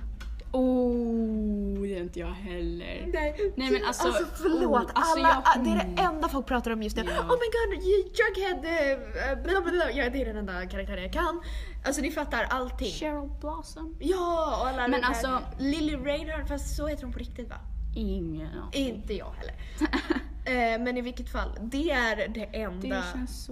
Oh, 0.51 1.81
det 1.81 1.95
är 1.95 2.01
inte 2.01 2.19
jag 2.19 2.27
heller. 2.27 3.09
Nej, 3.13 3.51
Nej, 3.55 3.71
men 3.71 3.85
alltså, 3.85 4.13
förlåt. 4.35 4.83
oh, 4.83 4.91
alltså, 4.93 5.19
alla, 5.19 5.43
jag- 5.55 5.63
Det 5.63 5.69
är 5.69 5.75
det 5.75 6.01
enda 6.01 6.29
folk 6.29 6.45
pratar 6.47 6.71
om 6.71 6.83
just 6.83 6.95
nu. 6.97 7.03
Ja. 7.05 7.19
Oh 7.21 7.25
my 7.27 7.75
god, 7.75 7.83
Jughead! 7.83 8.55
Uh, 8.57 9.43
bla 9.43 9.61
bla 9.61 9.71
bla. 9.71 9.91
Ja, 9.91 10.09
det 10.09 10.21
är 10.21 10.25
den 10.25 10.37
enda 10.37 10.65
karaktären 10.65 11.03
jag 11.03 11.13
kan. 11.13 11.41
Alltså 11.85 12.01
ni 12.01 12.11
fattar 12.11 12.43
allting. 12.43 12.91
Cheryl 12.91 13.29
Blossom. 13.41 13.95
Ja, 13.99 14.57
och 14.61 14.67
alla 14.67 14.87
Men 14.87 15.03
alltså- 15.03 15.39
Lily 15.59 15.95
Reinhardt, 15.95 16.47
fast 16.47 16.75
så 16.75 16.87
heter 16.87 17.03
hon 17.03 17.13
på 17.13 17.19
riktigt 17.19 17.49
va? 17.49 17.55
Ingen 17.95 18.47
aning. 18.47 18.87
Inte 18.87 19.13
jag 19.13 19.31
heller. 19.37 19.55
Eh, 20.45 20.81
men 20.81 20.97
i 20.97 21.01
vilket 21.01 21.31
fall, 21.31 21.57
det 21.61 21.91
är 21.91 22.27
det 22.27 22.43
enda 22.43 23.03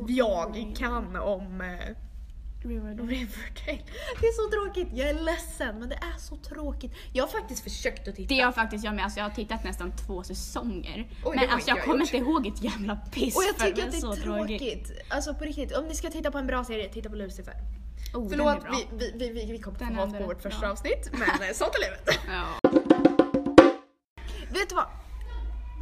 Det 0.07 0.13
jag 0.13 0.73
kan 0.77 1.15
om 1.15 1.61
eh, 1.61 1.95
Riverdale. 2.69 3.11
Riverdale. 3.11 3.83
Det 4.21 4.27
är 4.27 4.45
så 4.45 4.51
tråkigt, 4.51 4.87
jag 4.93 5.09
är 5.09 5.13
ledsen 5.13 5.79
men 5.79 5.89
det 5.89 5.95
är 5.95 6.19
så 6.19 6.35
tråkigt. 6.35 6.91
Jag 7.13 7.23
har 7.23 7.31
faktiskt 7.31 7.63
försökt 7.63 8.07
att 8.07 8.15
titta. 8.15 8.35
Det 8.35 8.41
har 8.41 8.51
faktiskt 8.51 8.85
jag 8.85 8.95
med, 8.95 9.03
alltså 9.03 9.19
jag 9.19 9.25
har 9.29 9.35
tittat 9.35 9.63
nästan 9.63 9.91
två 9.91 10.23
säsonger. 10.23 11.09
Oj, 11.23 11.35
men 11.35 11.49
alltså 11.49 11.69
jag 11.69 11.77
jag 11.77 11.85
kommer 11.85 12.01
inte 12.01 12.17
ihåg 12.17 12.47
ett 12.47 12.63
jävla 12.63 12.95
piss 12.95 13.35
Och 13.35 13.43
jag 13.43 13.57
tycker 13.57 13.85
att 13.85 13.91
det 13.91 13.97
är 13.97 14.01
så 14.01 14.15
tråkigt. 14.15 14.91
Alltså 15.09 15.33
på 15.33 15.43
riktigt, 15.43 15.77
om 15.77 15.85
ni 15.85 15.95
ska 15.95 16.09
titta 16.09 16.31
på 16.31 16.37
en 16.37 16.47
bra 16.47 16.63
serie, 16.63 16.89
titta 16.89 17.09
på 17.09 17.15
Lucifer. 17.15 17.53
Oh, 18.13 18.29
Förlåt, 18.29 18.57
vi, 18.71 18.87
vi, 18.97 19.31
vi, 19.31 19.51
vi, 19.51 19.63
få 19.63 19.71
Den 19.71 19.95
hat 19.95 20.17
på 20.17 20.25
vårt 20.25 20.41
första 20.41 20.71
avsnitt, 20.71 21.09
men 21.11 21.21
eh, 21.21 21.53
sånt 21.53 21.75
är 21.75 21.79
livet. 21.79 22.19
Ja. 22.27 22.69
Vet 24.49 24.69
du 24.69 24.75
vad? 24.75 24.85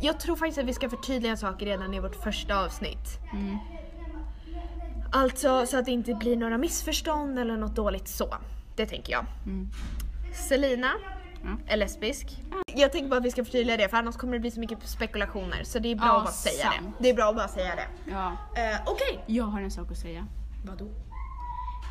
Jag 0.02 0.20
tror 0.20 0.36
faktiskt 0.36 0.58
att 0.58 0.66
vi 0.66 0.74
ska 0.74 0.90
förtydliga 0.90 1.38
saker 1.38 1.66
redan 1.66 1.94
i 1.94 2.00
vårt 2.00 2.24
första 2.24 2.66
avsnitt. 2.66 3.20
Mm. 3.34 3.58
Alltså 5.12 5.66
så 5.66 5.78
att 5.80 5.86
det 5.86 5.92
inte 5.92 6.14
blir 6.14 6.38
några 6.38 6.58
missförstånd 6.58 7.40
eller 7.40 7.58
något 7.58 7.76
dåligt 7.76 8.08
så. 8.08 8.36
Det 8.76 8.86
tänker 8.86 9.14
jag. 9.14 9.26
Mm. 9.46 9.70
Selina 10.34 10.92
Ja. 11.44 11.58
är 11.68 11.78
lesbisk. 11.78 12.38
Jag 12.76 12.92
tänker 12.92 13.10
bara 13.10 13.18
att 13.18 13.26
vi 13.26 13.32
ska 13.32 13.46
förtydliga 13.46 13.78
det 13.78 13.90
för 13.90 13.98
annars 13.98 14.16
kommer 14.16 14.34
det 14.34 14.40
bli 14.40 14.52
så 14.52 14.60
mycket 14.60 14.88
spekulationer 14.88 15.64
så 15.64 15.80
det 15.80 15.92
är 15.92 15.96
bra 15.96 16.06
Ja, 16.06 16.18
att 16.18 16.24
bara 16.24 16.32
säga 16.32 16.64
sant. 16.72 16.96
det. 16.98 17.04
Det 17.04 17.10
är 17.10 17.14
bra 17.14 17.30
att 17.30 17.36
bara 17.36 17.48
säga 17.48 17.76
det. 17.76 18.12
ja. 18.12 18.28
Uh, 18.28 18.82
Okej. 18.86 19.24
Jag 19.26 19.44
har 19.44 19.62
en 19.62 19.72
sak 19.72 19.92
att 19.92 19.98
säga. 19.98 20.28
Vadå? 20.66 20.86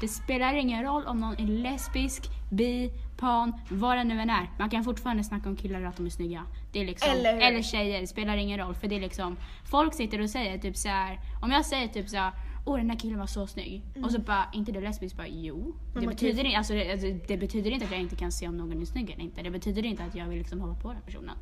Det 0.01 0.09
spelar 0.09 0.55
ingen 0.55 0.83
roll 0.85 1.07
om 1.07 1.21
någon 1.21 1.35
är 1.41 1.47
lesbisk, 1.47 2.23
bi, 2.51 2.93
pan, 3.17 3.53
vad 3.71 3.97
det 3.99 4.05
nu 4.05 4.21
än 4.21 4.31
är. 4.31 4.51
Man 4.59 4.71
kan 4.71 4.85
fortfarande 4.85 5.25
snacka 5.25 5.49
om 5.49 5.57
killar 5.57 5.81
och 5.83 5.89
att 5.89 5.97
de 5.97 6.07
är 6.07 6.11
snygga. 6.11 6.43
Det 6.73 6.81
är 6.81 6.87
liksom, 6.87 7.11
Eller 7.11 7.33
hur? 7.35 7.43
eller 7.43 7.63
tjejer, 7.63 8.01
det 8.01 8.07
spelar 8.07 8.37
ingen 8.37 8.59
roll. 8.59 8.75
För 8.75 8.89
det 8.89 8.97
är 8.97 9.01
liksom, 9.01 9.37
folk 9.71 9.95
sitter 9.95 10.21
och 10.21 10.31
säger 10.31 10.59
typ 10.59 10.77
så 10.77 10.89
här. 10.89 11.21
om 11.43 11.51
jag 11.51 11.67
säger 11.67 11.89
typ 11.89 12.09
så 12.09 12.17
här, 12.17 12.33
åh 12.67 12.77
den 12.77 12.91
här 12.91 12.99
killen 12.99 13.19
var 13.19 13.27
så 13.27 13.47
snygg. 13.47 13.83
Och 14.05 14.11
så 14.13 14.19
bara, 14.21 14.49
inte 14.53 14.73
du 14.73 14.81
lesbisk? 14.81 15.17
Bara, 15.17 15.27
jo. 15.27 15.57
Mm. 15.91 16.01
Det 16.01 16.07
betyder, 16.09 16.45
inte, 16.45 16.59
alltså, 16.59 16.73
det, 16.73 16.93
alltså, 16.93 17.07
det 17.29 17.37
betyder 17.37 17.71
inte 17.71 17.85
att 17.87 17.93
jag 17.93 18.01
inte 18.01 18.17
kan 18.17 18.33
se 18.33 18.49
om 18.49 18.57
någon 18.57 18.83
är 18.83 18.87
snygg 18.87 19.11
eller 19.11 19.23
inte. 19.23 19.43
Det 19.43 19.51
betyder 19.51 19.85
inte 19.85 20.05
att 20.05 20.15
jag 20.15 20.27
vill 20.27 20.39
liksom 20.39 20.61
hoppa 20.61 20.81
på 20.81 20.93
den 20.93 21.03
personen. 21.03 21.37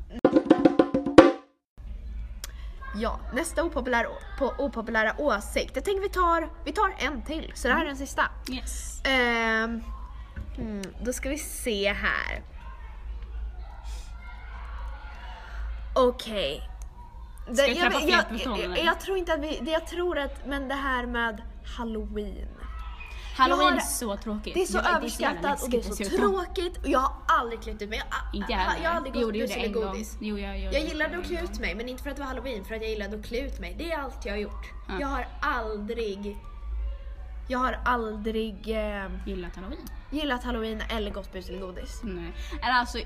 Ja, 2.97 3.19
nästa 3.33 3.63
opopulär, 3.63 4.07
på 4.39 4.53
opopulära 4.59 5.15
åsikt. 5.17 5.71
Jag 5.75 5.85
tänker 5.85 6.01
vi 6.01 6.09
tar, 6.09 6.49
vi 6.65 6.71
tar 6.71 6.95
en 6.99 7.21
till, 7.21 7.51
så 7.55 7.67
det 7.67 7.73
här 7.73 7.81
är 7.81 7.85
den 7.87 7.97
sista. 7.97 8.23
Yes. 8.51 9.01
Hmm, 10.55 10.81
då 11.03 11.13
ska 11.13 11.29
vi 11.29 11.37
se 11.37 11.93
här. 11.93 12.41
Okej. 15.95 16.61
Det- 16.69 16.74
Ska 17.53 17.67
jag, 17.67 17.93
jag, 17.93 18.23
jag, 18.45 18.59
jag, 18.59 18.85
jag 18.85 18.99
tror 18.99 19.17
inte 19.17 19.33
att 19.33 19.39
vi, 19.39 19.59
det 19.61 19.71
jag 19.71 19.87
tror 19.87 20.17
att, 20.17 20.45
men 20.47 20.67
det 20.67 20.75
här 20.75 21.05
med 21.05 21.41
halloween. 21.77 22.47
Halloween 23.37 23.65
har- 23.69 23.75
är 23.77 23.79
så 23.79 24.17
tråkigt. 24.17 24.53
Det 24.53 24.61
är 24.61 24.65
så 24.65 24.77
Ja, 24.77 24.83
jävla 24.83 24.97
överskattat 24.97 25.63
och 25.63 25.69
det 25.69 25.77
är 25.77 25.81
så 25.81 25.89
dessutom. 25.95 26.17
tråkigt 26.31 26.77
och 26.77 26.87
jag 26.89 26.99
har 26.99 27.13
aldrig 27.27 27.61
klätt 27.61 27.81
ut 27.81 27.89
mig. 27.89 28.01
Jag, 28.09 28.35
Inte 28.39 28.51
jag 28.51 28.59
heller. 28.59 28.83
jag 28.83 28.89
har 28.89 28.97
aldrig 28.97 29.13
gått 29.13 29.33
det 29.33 29.37
jag 29.39 29.63
en 29.63 29.71
gång. 29.71 29.83
godis. 29.83 30.17
Jo, 30.21 30.37
jag, 30.39 30.59
jag, 30.59 30.73
Jag 30.73 30.81
gillade 30.81 31.17
att 31.17 31.23
klä 31.25 31.41
ut 31.43 31.59
mig 31.59 31.75
men 31.75 31.89
inte 31.89 32.03
för 32.03 32.09
att 32.09 32.15
det 32.15 32.21
var 32.21 32.27
halloween, 32.27 32.65
för 32.65 32.75
att 32.75 32.81
jag 32.81 32.89
gillade 32.89 33.17
att 33.19 33.25
klä 33.25 33.39
ut 33.39 33.59
mig. 33.59 33.75
Det 33.77 33.91
är 33.91 33.97
allt 33.99 34.25
jag 34.25 34.33
har 34.33 34.37
gjort. 34.37 34.65
Ja. 34.87 34.93
Jag 34.99 35.07
har 35.07 35.27
aldrig, 35.41 36.37
jag 37.47 37.59
har 37.59 37.79
aldrig 37.85 38.69
eh, 38.69 39.05
Gillat 39.25 39.55
halloween. 39.55 39.87
gillat 40.11 40.43
halloween 40.43 40.81
eller 40.89 41.11
gått 41.11 41.33
bus 41.33 41.49
eller 41.49 41.59
godis. 41.59 41.99
Nej. 42.03 42.33
Alltså, 42.61 42.97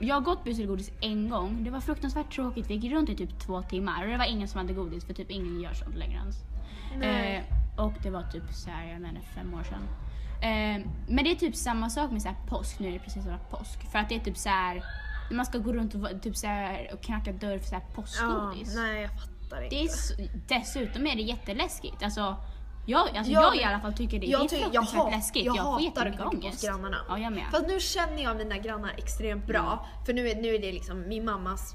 jag 0.00 0.14
har 0.14 0.20
gått 0.20 0.44
bus 0.44 0.58
eller 0.58 0.68
godis 0.68 0.90
en 1.00 1.28
gång. 1.28 1.64
Det 1.64 1.70
var 1.70 1.80
fruktansvärt 1.80 2.34
tråkigt. 2.34 2.70
Vi 2.70 2.74
gick 2.74 2.92
runt 2.92 3.08
i 3.08 3.16
typ 3.16 3.38
två 3.40 3.62
timmar 3.62 4.02
och 4.04 4.10
det 4.10 4.16
var 4.16 4.24
ingen 4.24 4.48
som 4.48 4.58
hade 4.60 4.72
godis 4.72 5.04
för 5.04 5.14
typ 5.14 5.30
ingen 5.30 5.60
gör 5.60 5.72
sånt 5.74 5.96
längre 5.96 6.18
ens. 6.18 6.36
Eh, 7.02 7.42
och 7.84 7.92
det 8.02 8.10
var 8.10 8.22
typ 8.22 8.52
så 8.52 8.70
här, 8.70 8.92
jag 8.92 9.00
menar 9.00 9.20
fem 9.20 9.54
år 9.54 9.62
sedan. 9.62 9.82
Eh, 10.42 10.86
men 11.08 11.24
det 11.24 11.30
är 11.30 11.34
typ 11.34 11.56
samma 11.56 11.90
sak 11.90 12.10
med 12.10 12.22
så 12.22 12.28
här 12.28 12.36
påsk. 12.48 12.78
Nu 12.78 12.88
är 12.88 12.92
det 12.92 12.98
precis 12.98 13.26
varit 13.26 13.50
påsk. 13.50 13.90
För 13.92 13.98
att 13.98 14.08
det 14.08 14.14
är 14.14 14.20
typ 14.20 14.36
så 14.38 14.48
här 14.48 14.84
när 15.30 15.36
man 15.36 15.46
ska 15.46 15.58
gå 15.58 15.72
runt 15.72 15.94
och, 15.94 16.22
typ 16.22 16.36
så 16.36 16.46
här, 16.46 16.90
och 16.94 17.00
knacka 17.02 17.32
dörr 17.32 17.58
för 17.58 17.66
så 17.66 17.74
här 17.74 17.82
Ja, 17.88 17.94
påskgodis. 17.94 18.74
nej 18.76 19.02
jag 19.02 19.10
fattar 19.10 19.62
inte. 19.62 19.76
det 19.76 19.82
är 19.82 20.58
dessutom 20.60 21.06
är 21.06 21.16
det 21.16 21.22
jätteläskigt. 21.22 22.02
Alltså, 22.02 22.36
jag, 22.86 23.00
alltså 23.16 23.32
Jag- 23.32 23.42
jag 23.44 23.56
i 23.56 23.64
alla 23.64 23.80
fall 23.80 23.92
tycker 23.92 24.18
det, 24.18 24.26
jag 24.26 24.40
det 24.40 24.44
är 24.44 24.48
ty- 24.48 24.56
jag 24.56 24.62
fruktansvärt 24.72 25.00
hat- 25.02 25.10
läskigt. 25.12 25.44
jag 25.44 25.56
Jag, 25.56 25.64
får 25.64 25.80
jättemycket 25.80 26.20
ångest. 26.26 26.64
grannarna. 26.64 26.96
Ja, 27.08 27.18
jag 27.18 27.32
med. 27.32 27.44
Fast 27.50 27.66
nu 27.66 27.80
känner 27.80 28.22
jag 28.22 28.36
mina 28.36 28.56
grannar 28.58 28.94
extremt 28.98 29.46
bra. 29.46 29.86
För 30.06 30.12
nu 30.12 30.28
är, 30.28 30.36
nu 30.36 30.54
är 30.54 30.58
det 30.58 30.72
liksom 30.72 31.08
min 31.08 31.24
mammas 31.24 31.74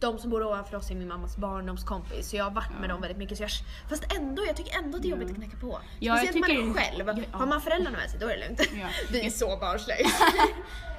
de 0.00 0.18
som 0.18 0.30
bor 0.30 0.42
ovanför 0.42 0.76
oss 0.76 0.90
är 0.90 0.94
min 0.94 1.08
mammas 1.08 1.36
barndomskompis 1.36 2.28
så 2.28 2.36
jag 2.36 2.44
har 2.44 2.50
varit 2.50 2.80
med 2.80 2.90
dem 2.90 3.00
väldigt 3.00 3.18
mycket. 3.18 3.36
Så 3.36 3.42
jag, 3.42 3.50
fast 3.88 4.12
ändå, 4.12 4.46
jag 4.46 4.56
tycker 4.56 4.78
ändå 4.78 4.96
att 4.96 5.02
det 5.02 5.08
är 5.08 5.10
jobbigt 5.10 5.30
att 5.30 5.36
knacka 5.36 5.56
på. 5.56 5.80
jag 5.98 6.18
Speciellt 6.18 6.48
när 6.48 6.58
man 6.58 6.70
är 6.70 6.74
själv. 6.74 7.08
Ja, 7.08 7.24
ja. 7.32 7.38
Har 7.38 7.46
man 7.46 7.60
föräldrarna 7.60 7.96
med 7.96 8.10
sig 8.10 8.20
då 8.20 8.26
är 8.26 8.36
det 8.36 8.46
lugnt. 8.46 8.60
Ja. 8.80 8.88
Vi 9.12 9.26
är 9.26 9.30
så 9.30 9.56
barnsliga. 9.60 9.96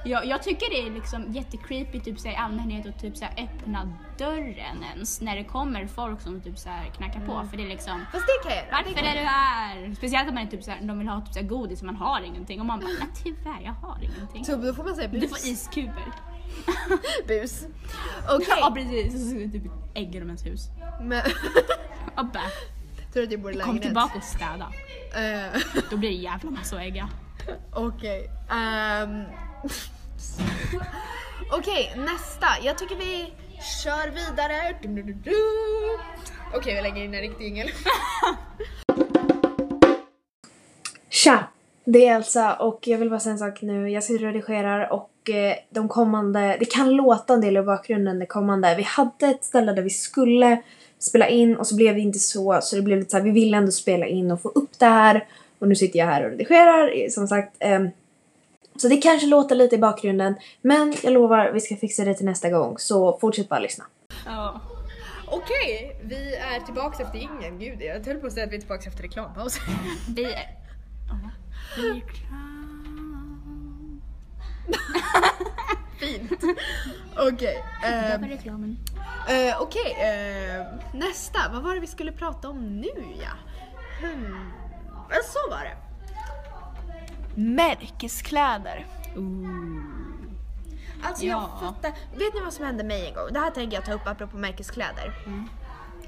Jag, 0.04 0.26
jag 0.26 0.42
tycker 0.42 0.70
det 0.70 0.88
är 0.88 0.90
liksom 0.90 1.32
jättecreepy 1.32 2.00
typ 2.00 2.26
i 2.26 2.34
allmänhet 2.34 2.86
att 2.86 3.00
typ 3.00 3.16
så 3.16 3.24
här, 3.24 3.44
öppna 3.44 3.92
dörren 4.18 4.84
ens 4.94 5.20
när 5.20 5.36
det 5.36 5.44
kommer 5.44 5.86
folk 5.86 6.20
som 6.20 6.40
typ 6.40 6.58
så 6.58 6.68
här, 6.68 6.90
knackar 6.90 7.20
på. 7.20 7.48
För 7.50 7.56
det 7.56 7.62
är 7.62 7.68
liksom 7.68 8.04
Fast 8.12 8.24
det 8.26 8.48
kan 8.48 8.56
jag 8.56 8.66
det 8.66 8.72
varför 8.72 8.92
kan 8.92 9.04
är 9.04 9.14
du 9.14 9.26
här? 9.26 9.94
Speciellt 9.94 10.28
om 10.28 10.34
man 10.34 10.46
är 10.46 10.50
typ 10.50 10.64
så 10.64 10.70
här, 10.70 10.80
de 10.82 10.98
vill 10.98 11.08
ha 11.08 11.20
typ 11.20 11.34
så 11.34 11.40
här, 11.40 11.46
godis 11.46 11.80
och 11.80 11.86
man 11.86 11.96
har 11.96 12.20
ingenting. 12.20 12.60
Och 12.60 12.66
man 12.66 12.80
bara, 12.80 13.06
tyvärr 13.24 13.60
jag 13.64 13.72
har 13.72 13.98
ingenting. 14.02 14.44
Så 14.44 14.56
då 14.56 14.74
får 14.74 14.84
man 14.84 14.94
säga 14.94 15.08
bus. 15.08 15.22
Du 15.22 15.28
får 15.28 15.38
iskuber. 15.38 16.12
Bus. 17.28 17.62
Okej. 18.28 18.46
Ja 18.60 18.72
precis, 18.74 19.30
så 19.30 19.36
är 19.36 19.40
det 19.46 19.52
typ 19.52 19.62
ägger 19.94 20.20
de 20.20 20.26
ens 20.26 20.46
hus. 20.46 20.60
Men, 21.00 21.22
bara, 22.16 22.42
tror 23.12 23.22
att 23.22 23.32
jag 23.32 23.40
bor 23.40 23.50
i 23.50 23.54
kom 23.54 23.58
lägenhet. 23.60 23.82
tillbaka 23.82 24.18
och 24.18 24.24
städa. 24.24 24.72
Eh, 25.14 25.60
Då 25.90 25.96
blir 25.96 26.08
det 26.10 26.16
jävla 26.16 26.50
massa 26.50 26.76
att 26.76 26.82
ägga. 26.82 27.08
Okej. 27.72 28.30
ehm. 28.50 29.22
Okej, 31.52 31.92
nästa. 31.96 32.46
Jag 32.62 32.78
tycker 32.78 32.96
vi 32.96 33.32
kör 33.84 34.08
vidare. 34.08 34.76
Du, 34.82 34.88
du, 34.88 35.02
du, 35.02 35.12
du. 35.12 35.34
Okej, 36.54 36.74
vi 36.74 36.82
lägger 36.82 37.04
in 37.04 37.14
en 37.14 37.20
riktig 37.20 37.44
jingel. 37.44 37.68
Tja! 41.10 41.44
Det 41.84 42.06
är 42.06 42.16
Elsa 42.16 42.54
och 42.56 42.78
jag 42.82 42.98
vill 42.98 43.10
bara 43.10 43.20
säga 43.20 43.32
en 43.32 43.38
sak 43.38 43.62
nu. 43.62 43.90
Jag 43.90 44.04
sitter 44.04 44.26
och 44.26 44.32
redigerar 44.32 44.92
och 44.92 45.10
eh, 45.30 45.54
de 45.70 45.88
kommande, 45.88 46.56
det 46.60 46.64
kan 46.64 46.90
låta 46.90 47.34
en 47.34 47.40
del 47.40 47.56
i 47.56 47.62
bakgrunden 47.62 48.18
det 48.18 48.26
kommande. 48.26 48.74
Vi 48.76 48.82
hade 48.82 49.26
ett 49.26 49.44
ställe 49.44 49.72
där 49.72 49.82
vi 49.82 49.90
skulle 49.90 50.62
spela 50.98 51.28
in 51.28 51.56
och 51.56 51.66
så 51.66 51.76
blev 51.76 51.94
det 51.94 52.00
inte 52.00 52.18
så. 52.18 52.58
Så 52.62 52.76
det 52.76 52.82
blev 52.82 52.98
lite 52.98 53.10
så 53.10 53.16
här, 53.16 53.24
vi 53.24 53.30
ville 53.30 53.56
ändå 53.56 53.70
spela 53.70 54.06
in 54.06 54.30
och 54.30 54.42
få 54.42 54.48
upp 54.48 54.78
det 54.78 54.86
här. 54.86 55.26
Och 55.58 55.68
nu 55.68 55.74
sitter 55.74 55.98
jag 55.98 56.06
här 56.06 56.24
och 56.24 56.30
redigerar 56.30 57.08
som 57.10 57.28
sagt. 57.28 57.56
ehm, 57.58 57.88
så 58.76 58.88
det 58.88 58.96
kanske 58.96 59.26
låter 59.26 59.54
lite 59.54 59.74
i 59.74 59.78
bakgrunden. 59.78 60.34
Men 60.62 60.94
jag 61.02 61.12
lovar, 61.12 61.50
vi 61.52 61.60
ska 61.60 61.76
fixa 61.76 62.04
det 62.04 62.14
till 62.14 62.26
nästa 62.26 62.50
gång. 62.50 62.78
Så 62.78 63.18
fortsätt 63.18 63.48
bara 63.48 63.60
lyssna. 63.60 63.84
Ja. 64.26 64.60
Okej, 65.26 66.00
vi 66.04 66.34
är 66.34 66.60
tillbaka 66.66 67.02
efter 67.02 67.18
ingen. 67.18 67.58
Gud, 67.58 67.82
jag 67.82 68.06
höll 68.06 68.16
på 68.16 68.26
att 68.26 68.32
säga 68.32 68.46
att 68.46 68.52
vi 68.52 68.56
är 68.56 68.60
tillbaka 68.60 68.88
efter 68.88 69.02
reklampaus. 69.02 69.58
Vi 70.16 70.24
är... 70.24 70.30
Ja. 71.08 71.30
Vi 71.76 71.88
är 71.88 72.00
klara. 72.00 72.47
Fint. 75.98 76.32
Okej. 77.16 77.64
Ehm, 77.84 78.24
reklamen. 78.28 78.78
Eh, 79.28 79.60
Okej, 79.62 79.92
eh, 80.00 80.66
nästa. 80.98 81.38
Vad 81.52 81.62
var 81.62 81.74
det 81.74 81.80
vi 81.80 81.86
skulle 81.86 82.12
prata 82.12 82.48
om 82.48 82.76
nu 82.80 82.88
ja? 83.22 83.30
Hmm. 84.08 84.50
Så 85.24 85.50
var 85.50 85.64
det. 85.64 85.76
Märkeskläder. 87.40 88.86
Alltså 91.02 91.24
jag 91.26 91.42
Ja. 91.42 91.58
fattar. 91.60 91.90
Vet 92.16 92.34
ni 92.34 92.40
vad 92.44 92.52
som 92.52 92.64
hände 92.64 92.84
mig 92.84 93.06
en 93.08 93.14
gång? 93.14 93.32
Det 93.32 93.40
här 93.40 93.50
tänker 93.50 93.76
jag 93.76 93.84
ta 93.84 93.92
upp 93.92 94.06
apropå 94.06 94.36
märkeskläder. 94.36 95.12
Mm. 95.26 95.48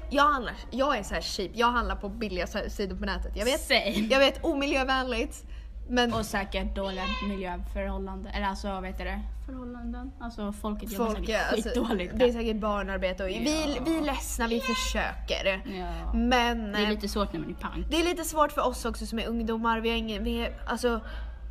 Jag, 0.09 0.23
handlar, 0.23 0.53
jag 0.71 0.97
är 0.97 1.03
så 1.03 1.13
här 1.13 1.21
cheap, 1.21 1.51
jag 1.53 1.67
handlar 1.71 1.95
på 1.95 2.09
billiga 2.09 2.47
sidor 2.47 2.95
på 2.95 3.05
nätet. 3.05 3.31
Jag 3.35 3.45
vet, 3.45 3.61
Same. 3.61 4.07
jag 4.09 4.19
vet 4.19 4.43
omiljövänligt. 4.45 5.43
Men 5.87 6.13
Och 6.13 6.25
säkert 6.25 6.75
dåliga 6.75 7.03
miljöförhållanden. 7.29 8.33
Eller 8.33 8.47
alltså 8.47 8.67
vad 8.67 8.85
heter 8.85 9.05
det? 9.05 9.21
Förhållanden. 9.45 10.11
Alltså 10.19 10.51
folket 10.53 10.91
jobbar 10.91 11.05
folk, 11.05 11.17
säkert 11.19 11.51
alltså, 11.51 11.69
skitdåligt. 11.69 12.13
det 12.19 12.25
är 12.25 12.31
säkert 12.31 12.55
barnarbete 12.55 13.23
och 13.23 13.29
vi, 13.29 13.33
Ja. 13.75 13.81
vi 13.85 13.97
är 13.97 14.01
ledsna, 14.01 14.47
vi 14.47 14.59
försöker. 14.59 15.61
ja. 15.79 16.13
Men 16.13 16.71
Det 16.71 16.77
är 16.79 16.83
eh, 16.83 16.89
lite 16.89 17.07
svårt 17.07 17.33
när 17.33 17.39
man 17.39 17.49
är 17.49 17.53
pank. 17.53 17.87
Det 17.89 17.99
är 17.99 18.03
lite 18.03 18.23
svårt 18.23 18.51
för 18.51 18.61
oss 18.67 18.85
också 18.85 19.05
som 19.05 19.19
är 19.19 19.27
ungdomar. 19.27 19.79
Vi 19.79 19.89
har 19.89 19.97
ingen, 19.97 20.23
vi 20.23 20.37
är, 20.45 20.53
alltså, 20.67 21.01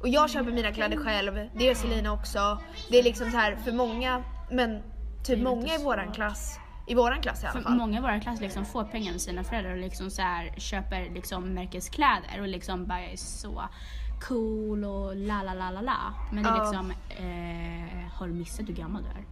och 0.00 0.08
jag 0.08 0.30
köper 0.30 0.52
mina 0.52 0.72
kläder 0.72 0.96
själv, 0.96 1.34
det 1.54 1.64
gör 1.64 1.74
Selina 1.74 2.12
också. 2.12 2.58
Det 2.90 2.98
är 2.98 3.02
liksom 3.02 3.30
så 3.30 3.36
här 3.36 3.56
för 3.56 3.72
många, 3.72 4.22
men 4.50 4.82
typ 5.24 5.38
många 5.42 5.74
i 5.74 5.84
våran 5.84 6.12
klass, 6.12 6.58
i 6.86 6.94
våran 6.94 7.20
klass 7.22 7.42
i 7.42 7.46
alla 7.46 7.52
För 7.52 7.62
fall. 7.62 7.76
många 7.76 7.98
i 7.98 8.00
våra 8.02 8.20
klass 8.20 8.40
liksom 8.40 8.64
får 8.66 8.84
pengar 8.84 9.14
av 9.14 9.18
sina 9.18 9.44
föräldrar 9.44 9.72
och 9.72 9.78
liksom 9.78 10.10
så 10.10 10.22
här 10.22 10.54
köper 10.56 11.10
liksom 11.14 11.54
märkeskläder 11.54 12.40
och 12.40 12.48
liksom 12.48 12.86
bara 12.86 13.00
är 13.00 13.16
så 13.16 13.62
cool 14.20 14.84
och 14.84 15.16
la 15.16 15.42
la 15.42 15.54
la 15.54 15.70
la 15.70 15.80
la. 15.80 16.14
Men 16.32 16.42
det 16.42 16.48
är 16.48 16.60
liksom, 16.60 16.92
eh, 17.08 18.12
har 18.12 18.26
du 18.26 18.32
missat 18.32 18.68
hur 18.68 18.74
gammal 18.74 19.02
du 19.02 19.08
är? 19.08 19.24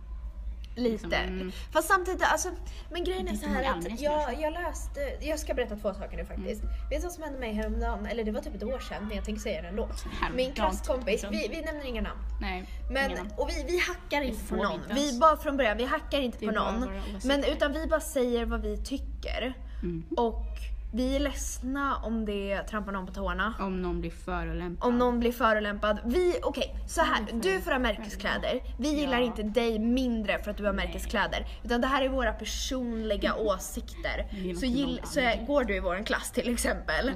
Lite. 0.78 1.06
Liksom, 1.06 1.12
mm. 1.12 1.52
Fast 1.72 1.88
samtidigt, 1.88 2.22
alltså, 2.22 2.48
men 2.90 3.04
grejen 3.04 3.28
är 3.28 3.34
så 3.34 3.48
här 3.48 3.78
att 3.78 4.00
jag, 4.00 4.40
jag 4.40 4.52
läste, 4.52 5.00
jag 5.20 5.38
ska 5.38 5.54
berätta 5.54 5.76
två 5.76 5.94
saker 5.94 6.16
nu 6.16 6.24
faktiskt. 6.24 6.62
Mm. 6.62 6.74
Vet 6.90 7.00
du 7.00 7.06
vad 7.06 7.12
som 7.12 7.22
hände 7.22 7.38
mig 7.38 7.52
häromdagen? 7.52 8.06
Eller 8.06 8.24
det 8.24 8.32
var 8.32 8.40
typ 8.40 8.54
ett 8.54 8.62
år 8.62 8.78
sedan, 8.78 9.06
men 9.06 9.16
jag 9.16 9.24
tänker 9.24 9.42
säga 9.42 9.62
det 9.62 9.68
ändå. 9.68 9.88
Häromdagen, 10.20 10.36
Min 10.36 10.52
klasskompis, 10.52 11.06
liksom. 11.06 11.30
vi, 11.30 11.48
vi 11.50 11.60
nämner 11.60 11.84
inga 11.84 12.02
namn. 12.02 12.20
Nej, 12.40 12.64
Men, 12.90 13.12
namn. 13.12 13.30
och 13.36 13.48
vi, 13.48 13.64
vi 13.72 13.78
hackar 13.78 14.22
inte 14.22 14.44
på 14.44 14.56
någon. 14.56 14.80
Vi 14.94 15.18
bara 15.18 15.36
från 15.36 15.56
början, 15.56 15.76
vi 15.76 15.84
hackar 15.84 16.20
inte 16.20 16.38
på 16.38 16.50
någon. 16.50 16.90
Men 17.24 17.44
utan 17.44 17.72
vi 17.72 17.86
bara 17.86 18.00
säger 18.00 18.44
vad 18.44 18.62
vi 18.62 18.76
tycker. 18.76 19.54
Mm. 19.82 20.04
Och 20.16 20.44
vi 20.92 21.16
är 21.16 21.20
ledsna 21.20 21.96
om 21.96 22.24
det 22.24 22.62
trampar 22.62 22.92
någon 22.92 23.06
på 23.06 23.12
tårna. 23.12 23.54
Om 23.60 23.82
någon 23.82 24.00
blir 24.00 24.10
förolämpad. 24.10 24.88
Om 24.88 24.98
någon 24.98 25.20
blir 25.20 25.32
förolämpad. 25.32 25.98
Vi, 26.04 26.34
okej, 26.42 26.74
så 26.88 27.00
här. 27.00 27.20
Mm, 27.22 27.40
Du 27.40 27.60
får 27.60 27.70
ha 27.70 27.78
märkeskläder. 27.78 28.60
Vi 28.78 28.88
gillar 28.88 29.18
Ja. 29.18 29.24
inte 29.24 29.42
dig 29.42 29.78
mindre 29.78 30.38
för 30.38 30.50
att 30.50 30.56
du 30.56 30.64
har 30.66 30.72
märkeskläder. 30.72 31.46
Utan 31.64 31.80
det 31.80 31.86
här 31.86 32.02
är 32.02 32.08
våra 32.08 32.32
personliga 32.32 33.34
åsikter. 33.34 34.26
Vi 34.32 34.38
gillar 34.38 34.60
Så, 34.60 34.66
gill, 34.66 35.00
så 35.04 35.20
går 35.46 35.64
du 35.64 35.76
i 35.76 35.80
vår 35.80 36.04
klass 36.06 36.30
till 36.30 36.52
exempel 36.54 37.10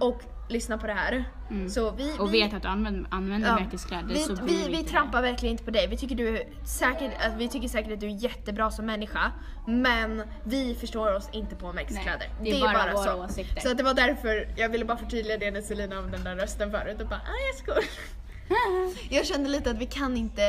och 0.00 0.22
lyssnar 0.48 0.76
på 0.76 0.86
det 0.86 0.92
här. 0.92 1.24
Mm. 1.50 1.68
Så 1.68 1.90
vi, 1.90 2.12
Och 2.18 2.34
vi, 2.34 2.42
vet 2.42 2.54
att 2.54 2.62
du 2.62 2.68
använder, 2.68 3.06
använder 3.10 3.48
Ja. 3.48 3.54
märkeskläder 3.54 4.08
vi, 4.08 4.20
så 4.20 4.34
vi, 4.34 4.68
vi 4.68 4.78
inte 4.78 4.90
trampar 4.90 5.22
verkligen 5.22 5.52
inte 5.52 5.64
på 5.64 5.70
dig. 5.70 5.86
Vi 5.86 5.96
tycker, 5.96 6.14
du 6.14 6.42
säkert, 6.64 7.12
att 7.26 7.36
vi 7.38 7.48
tycker 7.48 7.68
säkert 7.68 7.92
att 7.92 8.00
du 8.00 8.06
är 8.06 8.10
jättebra 8.10 8.70
som 8.70 8.86
människa. 8.86 9.32
Men 9.66 10.22
vi 10.44 10.74
förstår 10.74 11.14
oss 11.14 11.28
inte 11.32 11.56
på 11.56 11.72
märkeskläder. 11.72 12.28
Nej, 12.40 12.52
det 12.52 12.60
är 12.60 12.72
bara 12.72 12.92
våra 12.92 13.04
så. 13.04 13.24
åsikter. 13.24 13.60
Så 13.60 13.70
att 13.70 13.76
det 13.76 13.84
var 13.84 13.94
därför 13.94 14.48
jag 14.56 14.68
ville 14.68 14.84
bara 14.84 14.98
förtydliga 14.98 15.38
det 15.38 15.50
när 15.50 15.60
Selina 15.60 15.98
av 15.98 16.10
den 16.10 16.24
där 16.24 16.36
rösten 16.36 16.70
förut 16.70 17.00
och 17.00 17.08
bara 17.08 17.20
ah, 17.20 17.46
jag 17.46 17.56
skojar. 17.56 17.84
Jag 19.10 19.26
kände 19.26 19.48
lite 19.50 19.70
att 19.70 19.78
vi 19.78 19.86
kan 19.86 20.16
inte 20.16 20.42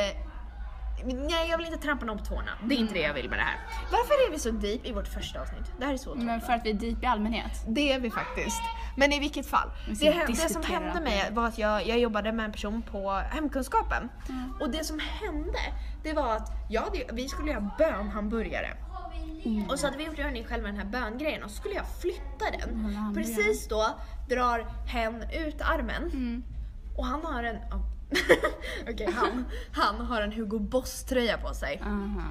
Nej 1.04 1.48
jag 1.50 1.58
vill 1.58 1.66
inte 1.66 1.78
trampa 1.78 2.04
någon 2.06 2.18
på 2.18 2.24
tårna. 2.24 2.50
Det 2.64 2.74
är 2.74 2.78
inte 2.78 2.94
det 2.94 3.00
jag 3.00 3.14
vill 3.14 3.30
med 3.30 3.38
det 3.38 3.42
här. 3.42 3.58
Varför 3.92 4.14
är 4.28 4.30
vi 4.30 4.38
så 4.38 4.50
deep 4.50 4.86
i 4.86 4.92
vårt 4.92 5.08
första 5.08 5.40
avsnitt? 5.40 5.72
Det 5.78 5.84
här 5.84 5.92
är 5.92 5.96
så 5.96 6.04
tråkigt. 6.04 6.24
Men 6.24 6.40
för 6.40 6.52
att 6.52 6.64
vi 6.64 6.70
är 6.70 6.74
deep 6.74 7.02
i 7.02 7.06
allmänhet. 7.06 7.64
Det 7.68 7.92
är 7.92 8.00
vi 8.00 8.10
faktiskt. 8.10 8.60
Men 8.96 9.12
i 9.12 9.18
vilket 9.18 9.46
fall. 9.46 9.70
Det, 10.00 10.26
det 10.26 10.36
som 10.36 10.62
hände 10.62 11.00
mig 11.00 11.28
var 11.32 11.46
att 11.46 11.58
jag, 11.58 11.86
jag 11.86 11.98
jobbade 11.98 12.32
med 12.32 12.44
en 12.44 12.52
person 12.52 12.82
på 12.82 13.10
hemkunskapen. 13.10 14.08
Mm. 14.28 14.52
Och 14.60 14.70
det 14.70 14.84
som 14.84 14.98
hände, 14.98 15.58
det 16.02 16.12
var 16.12 16.36
att 16.36 16.50
hade, 16.68 17.12
vi 17.12 17.28
skulle 17.28 17.50
göra 17.50 17.70
bönhamburgare. 17.78 18.76
Mm. 19.44 19.70
Och 19.70 19.78
så 19.78 19.86
hade 19.86 19.98
vi 19.98 20.04
gjort 20.04 20.18
i 20.18 20.24
ordning 20.24 20.44
själva 20.44 20.66
den 20.66 20.76
här 20.76 20.84
böngrejen 20.84 21.42
och 21.42 21.50
så 21.50 21.56
skulle 21.56 21.74
jag 21.74 21.86
flytta 22.00 22.44
den. 22.58 22.70
Mm. 22.70 23.14
Precis 23.14 23.68
då 23.68 23.98
drar 24.28 24.66
hen 24.86 25.22
ut 25.22 25.60
armen 25.60 26.02
Mm. 26.02 26.44
och 26.96 27.06
han 27.06 27.24
har 27.24 27.44
en... 27.44 27.56
Okej, 28.90 29.10
han, 29.12 29.44
han 29.72 30.06
har 30.06 30.22
en 30.22 30.32
Hugo 30.32 30.58
Boss 30.58 31.04
tröja 31.04 31.38
på 31.38 31.54
sig. 31.54 31.80
Aha. 31.84 32.22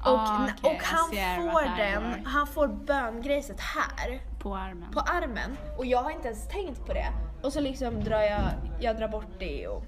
Och, 0.00 0.12
Ah, 0.18 0.48
okej, 0.62 0.70
och 0.76 0.82
han 0.82 1.08
får 1.52 1.76
den, 1.76 2.26
han 2.26 2.46
får 2.46 2.68
böngrejset 2.68 3.60
här 3.60 4.20
På 4.38 4.56
armen. 4.56 4.90
på 4.92 5.00
armen 5.00 5.56
och 5.78 5.86
jag 5.86 6.02
har 6.02 6.10
inte 6.10 6.28
ens 6.28 6.48
tänkt 6.48 6.86
på 6.86 6.92
det. 6.92 7.12
Och 7.42 7.52
så 7.52 7.60
liksom 7.60 8.04
drar 8.04 8.20
jag, 8.20 8.42
jag 8.80 8.96
drar 8.96 9.08
bort 9.08 9.26
det 9.38 9.68
och 9.68 9.84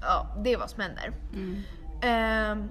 ja, 0.00 0.26
det 0.44 0.52
är 0.52 0.58
vad 0.58 0.70
som 0.70 0.82
händer. 0.82 1.12
Mm. 1.32 1.62
Ehm, 2.02 2.70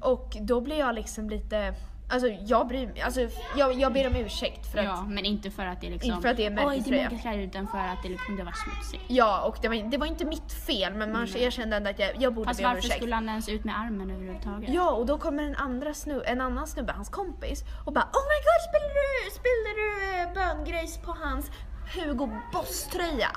och 0.00 0.36
då 0.40 0.60
blir 0.60 0.78
jag 0.78 0.94
liksom 0.94 1.30
lite, 1.30 1.74
alltså 2.10 2.28
jag 2.28 2.68
bryr 2.68 2.86
mig, 2.86 3.00
alltså 3.00 3.20
jag, 3.56 3.72
jag 3.72 3.92
ber 3.92 4.06
om 4.06 4.16
ursäkt 4.16 4.72
för 4.72 4.78
att 4.78 4.84
Ja, 4.84 5.02
men 5.02 5.24
inte 5.24 5.50
för 5.50 5.66
att 5.66 5.80
det 5.80 5.86
är 5.86 5.90
liksom... 5.90 6.10
Inte 6.10 6.22
för 6.22 6.28
att 6.28 6.36
det 6.36 6.46
är 6.46 6.50
Oj, 6.50 6.54
det 6.54 6.60
är 6.60 6.66
märkeströja." 6.66 7.02
märkeskläder 7.02 7.38
utan 7.42 7.66
för 7.68 7.78
att 7.78 8.02
det 8.02 8.08
liksom 8.08 8.36
det 8.36 8.42
var 8.44 8.52
smutsigt. 8.52 9.04
Ja, 9.08 9.40
och 9.40 9.56
det 9.62 9.68
var, 9.68 9.90
det 9.90 9.96
var 9.98 10.06
inte 10.06 10.24
mitt 10.24 10.52
fel 10.52 10.94
men 10.94 11.12
man, 11.12 11.28
jag 11.36 11.52
kände 11.52 11.76
ändå 11.76 11.90
att 11.90 11.98
jag, 11.98 12.10
jag 12.18 12.34
borde 12.34 12.48
Fast 12.48 12.60
be 12.60 12.66
om 12.66 12.70
varför 12.70 12.78
ursäkt. 12.86 12.96
skulle 13.00 13.14
han 13.14 13.28
ens 13.28 13.48
ut 13.48 13.64
med 13.64 13.80
armen 13.80 14.10
överhuvudtaget? 14.10 14.70
Ja, 14.74 14.90
och 14.90 15.06
då 15.06 15.18
kommer 15.18 15.42
en, 15.42 15.56
andra 15.56 15.94
snu, 15.94 16.22
en 16.26 16.40
annan 16.40 16.66
snubbe, 16.66 16.92
hans 16.92 17.08
kompis, 17.08 17.64
och 17.86 17.92
bara 17.92 18.04
Oh 18.04 18.24
my 18.32 18.38
god, 18.46 18.60
spillde 18.68 18.94
du, 18.94 19.30
spillde 19.30 19.70
du 19.80 20.20
eh, 20.20 20.54
böngrejs 20.56 20.98
på 20.98 21.16
hans 21.20 21.50
Hugo 21.94 22.30
Boss-tröja? 22.52 23.28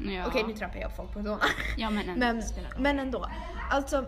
Ja. 0.00 0.24
Okej, 0.26 0.44
nu 0.48 0.54
trampar 0.54 0.78
jag 0.78 0.96
folk 0.96 1.12
på 1.12 1.22
tårna. 1.22 1.38
Ja, 1.76 1.90
men 1.90 2.08
ändå, 2.08 2.20
men, 2.26 2.42
men 2.78 2.98
ändå. 2.98 3.26
Alltså, 3.70 4.04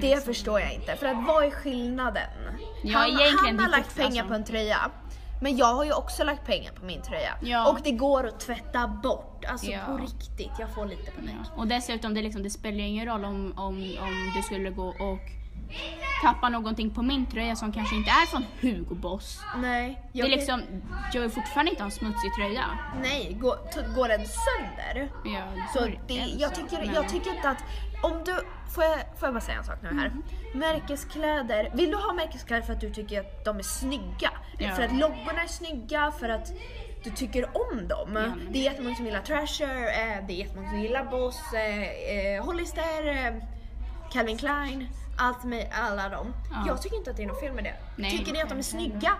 det 0.00 0.24
förstår 0.24 0.60
jag 0.60 0.72
inte. 0.74 0.96
För 0.96 1.06
att 1.06 1.26
vad 1.26 1.44
är 1.44 1.50
skillnaden? 1.50 2.30
Ja, 2.82 2.98
han, 2.98 3.10
han 3.46 3.58
har 3.58 3.64
det 3.66 3.70
lagt 3.70 3.86
fort- 3.86 3.96
pengar 3.96 4.10
alltså. 4.10 4.28
på 4.28 4.34
en 4.34 4.44
tröja. 4.44 4.90
Men 5.42 5.56
jag 5.56 5.74
har 5.74 5.84
ju 5.84 5.92
också 5.92 6.24
lagt 6.24 6.46
pengar 6.46 6.72
på 6.72 6.84
min 6.84 7.02
tröja. 7.02 7.30
Ja. 7.42 7.68
Och 7.70 7.78
det 7.84 7.90
går 7.92 8.26
att 8.26 8.40
tvätta 8.40 8.88
bort. 8.88 9.44
Alltså 9.48 9.70
Ja. 9.70 9.78
på 9.86 9.96
riktigt, 9.96 10.50
jag 10.58 10.74
får 10.74 10.86
lite 10.86 11.10
panik. 11.10 11.34
Ja. 11.44 11.52
Och 11.56 11.66
dessutom, 11.66 12.14
det, 12.14 12.22
liksom, 12.22 12.42
det 12.42 12.50
spelar 12.50 12.76
ju 12.78 12.86
ingen 12.86 13.06
roll 13.06 13.24
om, 13.24 13.52
om, 13.56 13.96
om 14.00 14.32
du 14.36 14.42
skulle 14.42 14.70
gå 14.70 14.88
och 14.88 15.18
tappa 16.22 16.48
någonting 16.48 16.90
på 16.94 17.02
min 17.02 17.26
tröja 17.26 17.56
som 17.56 17.72
kanske 17.72 17.96
inte 17.96 18.10
är 18.10 18.26
från 18.26 18.44
Hugo 18.60 18.94
Boss. 18.94 19.40
Nej, 19.62 20.02
Det 20.12 20.20
är 20.20 20.28
liksom, 20.28 20.62
jag 21.12 21.20
vill 21.20 21.30
fortfarande 21.30 21.70
inte 21.70 21.82
ha 21.82 21.86
en 21.86 21.90
smutsig 21.92 22.34
tröja. 22.38 22.64
Nej, 23.02 23.36
går, 23.40 23.56
går 23.94 24.08
den 24.08 24.20
sönder? 24.26 25.12
Ja, 25.24 25.42
Så 25.74 25.80
går 25.80 25.98
det, 26.08 26.14
jag, 26.14 26.56
så, 26.56 26.62
tycker, 26.62 26.90
jag 26.94 27.08
tycker 27.08 27.34
inte 27.36 27.48
att 27.48 27.64
om 28.04 28.24
du, 28.24 28.34
får 28.74 28.84
jag, 28.84 28.98
får 29.18 29.26
jag 29.26 29.34
bara 29.34 29.40
säga 29.40 29.58
en 29.58 29.64
sak 29.64 29.78
nu 29.82 29.88
här? 29.88 30.06
Mm. 30.06 30.22
Märkeskläder, 30.54 31.70
vill 31.74 31.90
du 31.90 31.96
ha 31.96 32.12
märkeskläder 32.12 32.62
för 32.62 32.72
att 32.72 32.80
du 32.80 32.90
tycker 32.94 33.20
att 33.20 33.44
de 33.44 33.58
är 33.58 33.62
snygga? 33.62 34.30
Ja. 34.58 34.70
För 34.74 34.82
att 34.82 34.92
loggorna 34.92 35.42
är 35.42 35.46
snygga, 35.48 36.12
för 36.20 36.28
att 36.28 36.52
du 37.04 37.10
tycker 37.10 37.44
om 37.70 37.88
dem? 37.88 38.10
men- 38.12 38.48
Det 38.52 38.58
är 38.58 38.62
jättemånga 38.62 38.96
som 38.96 39.06
gillar 39.06 39.20
Trasher, 39.20 39.82
eh, 39.84 40.26
det 40.26 40.32
är 40.32 40.36
jättemånga 40.36 40.70
som 40.70 40.80
gillar 40.80 41.04
Boss, 41.04 41.40
eh, 41.54 42.36
eh, 42.36 42.44
Hollister, 42.44 43.06
eh, 43.26 43.34
Calvin 44.12 44.38
Klein, 44.38 44.88
allt 45.18 45.44
med 45.44 45.66
alla 45.72 46.08
dem. 46.08 46.34
Ja. 46.50 46.64
Jag 46.66 46.82
tycker 46.82 46.96
inte 46.96 47.10
att 47.10 47.16
det 47.16 47.22
är 47.22 47.26
något 47.26 47.40
fel 47.40 47.52
med 47.52 47.64
det. 47.64 47.74
Nej, 47.96 48.10
tycker 48.10 48.32
ni 48.32 48.42
att 48.42 48.48
de 48.48 48.58
är 48.58 48.62
snygga? 48.62 49.12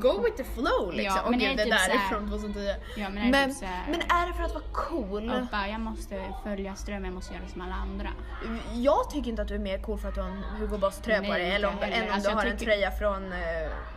Go 0.00 0.22
with 0.24 0.36
the 0.36 0.44
flow 0.44 0.92
liksom. 0.92 1.20
Ja, 1.24 1.30
men 1.30 1.38
gud, 1.38 1.48
är 1.50 1.56
det 1.56 1.64
det 1.64 1.70
där 1.70 1.78
typ 1.86 1.94
är 1.94 2.08
från 2.08 2.28
2010. 2.30 2.60
Ja, 2.96 3.08
men 3.08 3.18
är 3.18 3.24
det 3.24 3.30
men, 3.30 3.48
typ 3.48 3.58
så 3.58 3.64
här- 3.64 3.86
men 3.90 4.00
är 4.00 4.26
det 4.26 4.32
för 4.34 4.42
att 4.44 4.54
vara 4.54 4.64
cool? 4.72 5.30
Och 5.30 5.46
bara, 5.52 5.68
jag 5.68 5.80
måste 5.80 6.22
följa 6.44 6.74
strömmen, 6.74 7.04
jag 7.04 7.14
måste 7.14 7.34
göra 7.34 7.48
som 7.48 7.60
alla 7.60 7.74
andra. 7.74 8.08
Jag 8.74 9.10
tycker 9.10 9.30
inte 9.30 9.42
att 9.42 9.48
du 9.48 9.54
är 9.54 9.58
mer 9.58 9.78
cool 9.78 9.98
för 9.98 10.08
att 10.08 10.14
du 10.14 10.20
har 10.20 10.28
en 10.28 10.42
Hugo 10.58 10.78
Boss 10.78 10.98
tröja 10.98 11.18
på 11.22 11.32
dig 11.32 11.50
eller 11.50 11.68
om, 11.68 11.74
än 11.82 12.02
om 12.08 12.14
Alltså, 12.14 12.30
du 12.30 12.36
har 12.36 12.44
en 12.44 12.50
tycker- 12.52 12.64
tröja 12.72 12.90
från, 12.90 13.32
eh, 13.32 13.38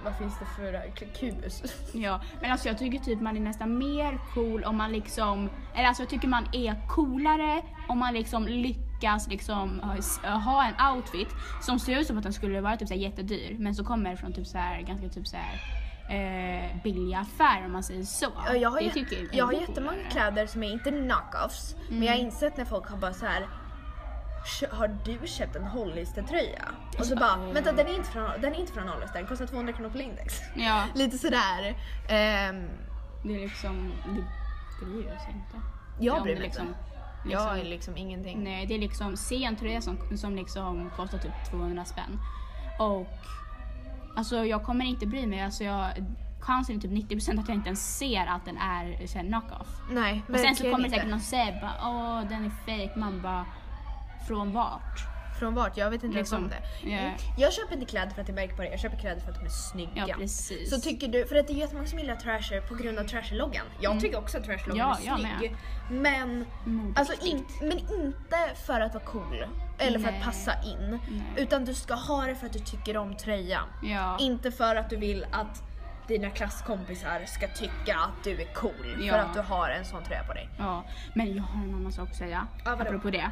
vad 0.03 0.15
finns 0.17 0.34
det 0.39 0.45
för, 0.45 0.73
eh, 0.73 0.81
Kubus? 1.19 1.63
Ja, 1.93 2.21
men 2.41 2.51
alltså 2.51 2.67
jag 2.67 2.77
tycker 2.77 2.99
typ 2.99 3.21
man 3.21 3.38
är 3.38 3.41
nästan 3.41 3.77
mer 3.77 4.19
cool 4.34 4.63
om 4.63 4.77
man 4.77 4.91
liksom, 4.91 5.49
eller 5.75 5.88
alltså 5.88 6.03
jag 6.03 6.10
tycker 6.10 6.27
man 6.27 6.47
är 6.51 6.88
coolare 6.89 7.62
om 7.88 7.99
man 7.99 8.13
liksom 8.13 8.47
lyckas 8.47 9.27
liksom 9.27 9.79
ha- 10.23 10.29
ha 10.29 10.65
en 10.65 10.95
outfit 10.95 11.27
som 11.62 11.79
ser 11.79 11.99
ut 11.99 12.08
som 12.08 12.17
att 12.17 12.23
den 12.23 12.34
skulle 12.34 12.62
vara 12.62 12.77
typ 12.77 12.88
så 12.88 12.93
jättedyr 12.93 13.55
men 13.60 13.75
så 13.75 13.84
kommer 13.84 14.15
från 14.15 14.34
typ 14.34 14.47
så 14.47 14.58
här 14.58 14.81
ganska 14.81 15.10
typ 15.10 15.27
så 15.27 15.38
här 15.38 15.62
eh, 16.09 16.81
billiga 16.83 17.19
affärer 17.19 17.65
om 17.65 17.71
man 17.71 17.83
säger 17.83 18.03
så. 18.03 18.31
Ja, 18.47 18.55
jag 18.55 18.69
har, 18.69 18.81
Det 18.81 18.89
tycker 18.89 19.15
är 19.17 19.27
jag 19.37 19.45
har 19.45 19.53
jättemånga 19.53 20.03
kläder 20.11 20.47
som 20.47 20.63
är 20.63 20.71
inte 20.71 20.91
knockoffs, 20.91 21.75
men 21.89 22.03
jag 22.03 22.11
har 22.11 22.15
Mm. 22.15 22.25
insett 22.25 22.57
när 22.57 22.65
folk 22.65 22.89
har 22.89 22.97
bara 22.97 23.13
så 23.13 23.25
här. 23.25 23.47
"Kö- 24.59 24.75
Har 24.75 24.87
du 25.05 25.27
köpt 25.27 25.55
en 25.55 25.63
Hollister-tröja? 25.63 26.63
Och 26.99 27.05
så 27.05 27.15
bara, 27.15 27.37
vänta 27.37 27.71
den 27.71 27.87
är 27.87 27.95
inte 27.95 28.09
från, 28.11 28.41
den 28.41 28.53
är 28.53 28.59
inte 28.59 28.73
från 28.73 28.87
Hollister, 28.87 29.19
den 29.19 29.27
kostar 29.27 29.45
200 29.47 29.73
kronor 29.73 29.89
på 29.89 29.97
Lindex. 29.97 30.41
Ja, 30.55 30.83
Lite 30.95 31.17
sådär. 31.17 31.75
Ehm, 32.09 32.67
det 33.23 33.35
är 33.35 33.39
liksom, 33.39 33.91
det 34.79 34.85
bryr 34.85 35.03
sig 35.03 35.33
inte. 35.33 35.57
jag 35.99 36.17
Ja, 36.17 36.23
bryr 36.23 36.33
mig 36.35 36.43
liksom, 36.43 36.67
inte. 36.67 36.79
liksom, 37.25 37.47
Jag 37.47 37.59
är 37.59 37.63
liksom 37.63 37.97
ingenting. 37.97 38.43
Nej, 38.43 38.65
det 38.65 38.75
är 38.75 38.79
liksom, 38.79 39.17
se 39.17 39.43
en 39.43 39.55
tröja 39.55 39.81
som, 39.81 40.17
som 40.17 40.35
liksom 40.35 40.89
kostar 40.95 41.17
typ 41.17 41.49
200 41.51 41.85
spänn. 41.85 42.19
Och 42.79 43.07
alltså 44.15 44.45
jag 44.45 44.63
kommer 44.63 44.86
inte 44.86 45.06
bry 45.06 45.28
mig. 45.28 45.41
Alltså 45.41 45.63
jag, 45.63 45.88
chansen 46.39 46.75
är 46.75 46.80
typ 46.80 46.91
90% 46.91 47.39
att 47.39 47.47
jag 47.47 47.58
inte 47.58 47.67
ens 47.67 47.97
ser 47.97 48.25
att 48.28 48.45
den 48.45 48.58
är 48.58 48.62
här, 49.15 49.23
knock-off. 49.23 49.67
Nej, 49.91 50.23
Och 50.30 50.39
sen 50.39 50.56
så 50.56 50.63
kommer 50.71 50.84
det 50.84 50.89
säkert 50.89 51.10
någon 51.10 51.19
säga 51.19 51.54
bara, 51.62 51.89
åh 51.89 52.21
den 52.30 52.45
är 52.45 52.49
fake. 52.49 52.99
Man 52.99 53.21
bara, 53.21 53.45
från 54.28 54.54
vart? 54.54 54.99
Från 55.39 55.54
vart? 55.56 55.78
Jag 55.78 55.89
vet 55.91 56.04
inte 56.04 56.17
Liksom, 56.17 56.38
ens 56.38 56.54
om 56.56 56.62
det. 56.84 56.89
ja. 56.95 57.12
Jag 57.38 57.54
köper 57.54 57.73
inte 57.73 57.86
kläder 57.86 58.12
för 58.12 58.21
att 58.21 58.28
jag 58.28 58.36
märker 58.36 58.56
på 58.56 58.62
det, 58.62 58.69
jag 58.69 58.80
köper 58.80 58.97
kläder 58.97 59.21
för 59.21 59.32
att 59.32 59.39
de 59.39 59.45
är 59.45 59.49
snygga. 59.49 60.06
Ja, 60.08 60.15
precis. 60.17 60.69
Så 60.69 60.82
tycker 60.82 61.08
du, 61.08 61.25
för 61.28 61.36
att 61.36 61.47
det 61.47 61.54
är 61.54 61.58
jättemånga 61.58 61.88
som 61.88 61.99
gillar 61.99 62.15
Trasher 62.15 62.62
på 62.62 62.75
grund 62.75 62.99
av 62.99 63.04
Trasher-loggan. 63.04 63.65
Jag 63.82 63.99
tycker 63.99 64.17
också 64.17 64.38
att 64.38 64.43
Trasher-loggan 64.45 64.95
Mm. 64.97 65.06
Ja, 65.06 65.13
är 65.34 65.38
snygg. 65.39 65.56
Men, 65.89 66.45
Modigt. 66.65 66.99
alltså 66.99 67.25
in, 67.28 67.45
men 67.62 67.78
inte 67.80 68.38
för 68.65 68.82
att 68.82 68.93
vara 68.93 69.04
cool. 69.04 69.45
Eller 69.77 69.99
för 69.99 70.11
Nej. 70.11 70.19
att 70.19 70.25
passa 70.25 70.53
in. 70.63 70.99
Nej. 71.09 71.23
Utan 71.43 71.65
du 71.65 71.73
ska 71.73 71.93
ha 71.93 72.25
det 72.25 72.35
för 72.35 72.45
att 72.45 72.53
du 72.53 72.59
tycker 72.59 72.97
om 72.97 73.15
tröjan. 73.15 73.67
Ja. 73.83 74.17
Inte 74.19 74.51
för 74.51 74.75
att 74.75 74.89
du 74.89 74.95
vill 74.97 75.25
att 75.31 75.63
dina 76.07 76.29
klasskompisar 76.29 77.25
ska 77.25 77.47
tycka 77.47 77.95
att 77.95 78.23
du 78.23 78.41
är 78.41 78.53
cool. 78.53 78.97
Ja. 78.99 79.13
För 79.13 79.19
att 79.19 79.33
du 79.33 79.39
har 79.39 79.69
en 79.69 79.85
sån 79.85 80.03
tröja 80.03 80.23
på 80.23 80.33
dig. 80.33 80.49
Ja, 80.57 80.83
men 81.13 81.35
jag 81.35 81.43
har 81.43 81.63
en 81.63 81.73
annan 81.73 81.91
sak 81.91 82.09
att 82.09 82.15
säga. 82.15 82.47
Ja, 82.65 82.75
vadå? 82.75 82.89
apropå 82.89 83.09
det. 83.09 83.31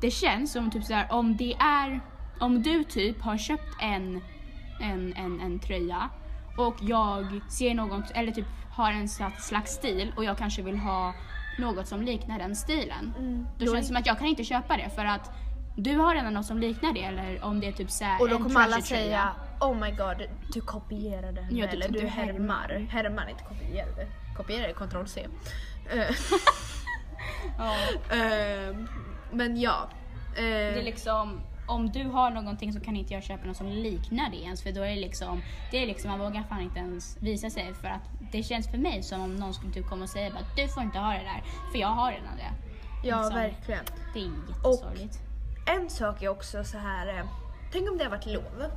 Det 0.00 0.10
känns 0.10 0.52
som 0.52 0.70
typ 0.70 0.84
såhär, 0.84 1.12
om 1.12 1.36
det 1.36 1.54
är, 1.54 2.00
om 2.40 2.62
du 2.62 2.84
typ 2.84 3.22
har 3.22 3.36
köpt 3.36 3.82
en, 3.82 4.20
en, 4.80 5.14
en, 5.16 5.40
en 5.40 5.58
tröja 5.58 6.10
och 6.58 6.76
jag 6.80 7.40
ser 7.48 7.74
något, 7.74 8.10
eller 8.10 8.32
typ 8.32 8.46
har 8.70 8.92
en 8.92 9.08
slags 9.38 9.72
stil 9.74 10.12
och 10.16 10.24
jag 10.24 10.38
kanske 10.38 10.62
vill 10.62 10.78
ha 10.78 11.14
något 11.58 11.86
som 11.88 12.02
liknar 12.02 12.38
den 12.38 12.56
stilen. 12.56 13.14
Mm, 13.18 13.46
Då 13.58 13.64
då 13.64 13.72
känns 13.72 13.74
är- 13.74 13.80
det 13.80 13.86
som 13.86 13.96
att 13.96 14.06
jag 14.06 14.18
kan 14.18 14.26
inte 14.26 14.44
köpa 14.44 14.76
det 14.76 14.90
för 14.94 15.04
att 15.04 15.30
Du 15.78 15.96
har 15.96 16.14
redan 16.14 16.34
något 16.34 16.46
som 16.46 16.58
liknar 16.58 16.92
det 16.92 17.02
eller 17.04 17.44
om 17.44 17.60
det 17.60 17.66
är 17.68 17.72
typ 17.72 17.90
såhär 17.90 18.20
Och 18.22 18.28
då 18.28 18.38
kommer 18.38 18.60
alla 18.60 18.80
säga 18.80 19.30
Oh 19.60 19.74
my 19.80 19.90
god, 19.90 20.22
du 20.52 20.60
kopierade 20.60 21.42
henne 21.42 21.58
Ja, 21.60 21.66
eller 21.66 21.88
du 21.88 22.00
du 22.00 22.06
härmar. 22.06 22.86
härmar. 22.90 23.28
Inte 23.30 23.44
kopierade. 23.44 24.06
Kopierade, 24.36 24.72
ctrl 24.72 25.04
C. 25.06 25.26
Eh, 25.90 25.98
Ja. 27.58 27.74
eh, 28.16 28.76
men 29.32 29.60
ja. 29.60 29.88
Det 30.36 30.78
är 30.78 30.82
liksom, 30.82 31.40
om 31.68 31.90
du 31.92 32.04
har 32.04 32.30
någonting 32.30 32.72
så 32.72 32.80
kan 32.80 32.96
inte 32.96 33.14
jag 33.14 33.22
köpa 33.22 33.46
något 33.46 33.56
som 33.56 33.68
liknar 33.68 34.30
det 34.30 34.36
ens 34.36 34.62
för 34.62 34.72
då 34.72 34.80
är 34.82 34.88
det 34.94 35.00
liksom, 35.00 35.42
det 35.70 35.82
är 35.82 35.86
liksom, 35.86 36.10
man 36.10 36.18
vågar 36.20 36.42
fan 36.48 36.60
inte 36.60 36.78
ens 36.78 37.16
visa 37.20 37.50
sig 37.50 37.74
för 37.74 37.88
att 37.88 38.02
det 38.32 38.42
känns 38.42 38.70
för 38.70 38.78
mig 38.78 39.02
som 39.02 39.20
om 39.20 39.36
någon 39.36 39.54
skulle 39.54 39.72
typ 39.72 39.86
komma 39.88 40.02
och 40.02 40.08
säga 40.10 40.30
bara 40.30 40.44
du 40.56 40.68
får 40.68 40.82
inte 40.82 40.98
ha 40.98 41.12
det 41.12 41.18
där 41.18 41.42
för 41.72 41.78
jag 41.78 41.88
har 41.88 42.12
redan 42.12 42.36
det. 42.36 42.52
ja, 43.08 43.16
liksom. 43.16 43.34
verkligen. 43.34 43.84
Det 44.14 44.20
är 44.20 44.24
jättesorgligt. 44.24 45.18
En 45.66 45.90
sak 45.90 46.22
är 46.22 46.28
också 46.28 46.64
så 46.64 46.78
här. 46.78 47.18
eh, 47.18 47.24
tänk 47.72 47.90
om 47.90 47.98
det 47.98 48.04
har 48.04 48.10
varit 48.10 48.26
lov 48.26 48.70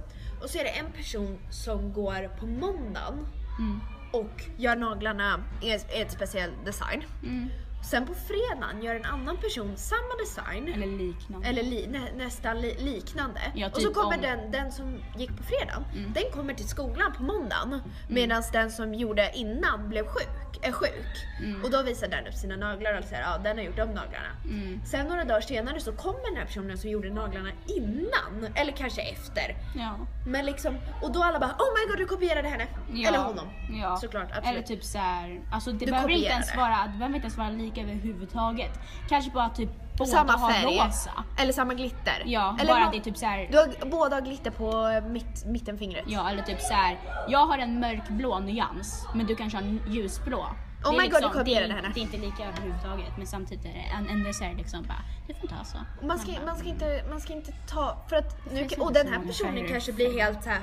och 0.43 0.49
så 0.49 0.57
är 0.57 0.63
det 0.63 0.69
en 0.69 0.91
person 0.91 1.37
som 1.49 1.93
går 1.93 2.27
på 2.39 2.45
måndagen 2.45 3.27
Mm. 3.59 3.79
och 4.13 4.43
gör 4.57 4.75
naglarna 4.75 5.43
i 5.61 5.71
ett 5.71 6.11
speciell 6.11 6.51
design. 6.65 7.03
Mm. 7.23 7.49
Sen 7.81 8.05
på 8.07 8.13
fredagen 8.13 8.83
gör 8.83 8.95
en 8.95 9.05
annan 9.05 9.37
person 9.37 9.77
samma 9.77 10.15
design 10.23 10.67
Eller 10.73 10.87
liknande. 10.97 11.47
eller 11.47 11.63
li, 11.63 11.87
nä, 11.87 12.01
nästan 12.17 12.61
li, 12.61 12.75
liknande. 12.79 13.41
Ja, 13.55 13.67
och 13.67 13.75
så 13.75 13.87
typ 13.87 13.93
kommer 13.93 14.15
om- 14.15 14.21
den, 14.21 14.51
den 14.51 14.71
som 14.71 14.99
gick 15.17 15.37
på 15.37 15.43
fredagen, 15.43 15.83
Mm. 15.95 16.13
den 16.13 16.23
kommer 16.33 16.53
till 16.53 16.67
skolan 16.67 17.13
på 17.17 17.23
måndagen. 17.23 17.81
Medan 18.09 18.43
den 18.53 18.71
som 18.71 18.93
gjorde 18.93 19.31
innan 19.33 19.89
blev 19.89 20.05
sjuk, 20.05 20.59
är 20.61 20.71
sjuk. 20.71 21.15
Mm. 21.43 21.63
Och 21.63 21.71
då 21.71 21.81
visar 21.83 22.07
den 22.07 22.27
upp 22.27 22.33
sina 22.33 22.55
naglar 22.55 22.99
och 22.99 23.05
säger 23.05 23.21
ja 23.21 23.37
den 23.37 23.57
har 23.57 23.63
gjort 23.63 23.75
de 23.77 23.85
naglarna. 23.85 24.31
Mm. 24.45 24.81
Sen 24.85 25.05
några 25.07 25.23
dagar 25.23 25.41
senare 25.41 25.79
så 25.79 25.91
kommer 25.91 26.25
den 26.25 26.35
här 26.35 26.45
personen 26.45 26.77
som 26.77 26.89
gjorde 26.89 27.09
naglarna 27.13 27.49
innan, 27.67 28.47
eller 28.55 28.71
kanske 28.71 29.01
efter. 29.01 29.55
Ja. 29.75 29.95
Men 30.27 30.45
liksom, 30.45 30.77
och 31.01 31.11
då 31.11 31.23
alla 31.23 31.39
bara 31.39 31.49
oh 31.51 31.67
my 31.79 31.91
god 31.91 31.97
du 31.97 32.05
kopierade 32.05 32.47
henne. 32.47 32.67
Ja. 32.93 33.07
Eller 33.07 33.17
honom. 33.19 33.47
Ja. 33.81 33.97
Såklart, 33.97 34.27
absolut. 34.31 34.47
Eller 34.55 34.61
typ 34.61 34.83
såhär, 34.83 35.41
alltså 35.51 35.71
det 35.71 35.85
Du 35.85 35.91
behöver 35.91 36.09
inte 36.13 36.27
ens 36.29 36.55
vara, 36.55 36.77
det 36.87 36.97
behöver 36.97 37.15
inte 37.15 37.25
ens 37.25 37.37
vara 37.37 37.49
lika 37.69 37.81
överhuvudtaget. 37.81 38.79
Kanske 39.09 39.31
bara 39.31 39.49
typ 39.49 39.69
båda 39.97 40.11
Samma 40.11 40.31
har 40.33 40.51
färg. 40.51 40.77
rosa. 40.77 41.11
Eller 41.37 41.53
samma 41.53 41.73
glitter. 41.73 42.23
Ja, 42.25 42.57
eller 42.59 42.73
bara 42.73 42.89
det 42.91 42.97
är 42.97 43.01
typ 43.01 43.17
såhär, 43.17 43.47
Du 43.51 43.57
har 43.57 43.89
båda 43.89 44.15
har 44.15 44.21
glitter 44.21 44.51
på 44.51 45.01
mitt, 45.09 45.45
mittenfingret. 45.45 46.03
ja 46.07 46.29
eller 46.29 46.43
typ 46.43 46.61
såhär, 46.61 46.97
jag 47.27 47.45
har 47.45 47.57
en 47.57 47.79
mörkblå 47.79 48.39
nyans 48.39 49.05
men 49.15 49.25
du 49.25 49.35
kanske 49.35 49.57
har 49.57 49.63
en 49.63 49.81
ljusblå. 49.87 50.45
Oh 50.85 50.91
Det 50.91 50.97
my 50.97 51.07
god, 51.07 51.21
du 51.21 51.27
det, 51.27 51.33
kopierade 51.33 51.73
henne. 51.73 51.91
det 51.93 51.99
är 51.99 52.01
inte 52.01 52.17
lika 52.17 52.43
överhuvudtaget 52.47 53.17
men 53.17 53.27
samtidigt 53.27 53.65
är 53.65 53.69
det 53.69 53.85
en, 53.97 54.09
en 54.09 54.23
dessert 54.23 54.57
liksom 54.57 54.83
bara, 54.83 55.01
du 55.27 55.33
får 55.33 55.43
inte 55.43 55.55
ha 55.55 55.63
så. 55.65 55.77
Man 56.07 56.19
ska, 56.19 56.31
man, 56.45 56.57
ska 56.57 56.67
inte, 56.69 57.03
man 57.09 57.19
ska 57.21 57.33
inte 57.33 57.51
ta, 57.51 57.97
för 58.09 58.15
att 58.15 58.51
nu, 58.51 58.67
och 58.79 58.93
den 58.93 59.07
så 59.07 59.13
här 59.13 59.19
personen 59.25 59.67
kanske 59.67 59.93
blir 59.93 60.19
helt 60.21 60.43
så 60.43 60.49
här. 60.49 60.59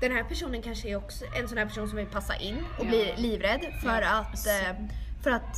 Den 0.00 0.12
här 0.12 0.24
personen 0.24 0.62
kanske 0.62 0.88
är 0.88 0.96
också 0.96 1.24
en 1.40 1.48
sån 1.48 1.58
här 1.58 1.66
person 1.66 1.88
som 1.88 1.96
vill 1.96 2.06
passa 2.06 2.36
in 2.36 2.56
och 2.78 2.84
Ja. 2.84 2.88
blir 2.88 3.16
livrädd 3.16 3.60
för 3.82 4.02
Ja, 4.02 4.18
att, 4.18 4.46
eh, 4.46 4.76
för 5.22 5.30
att 5.30 5.56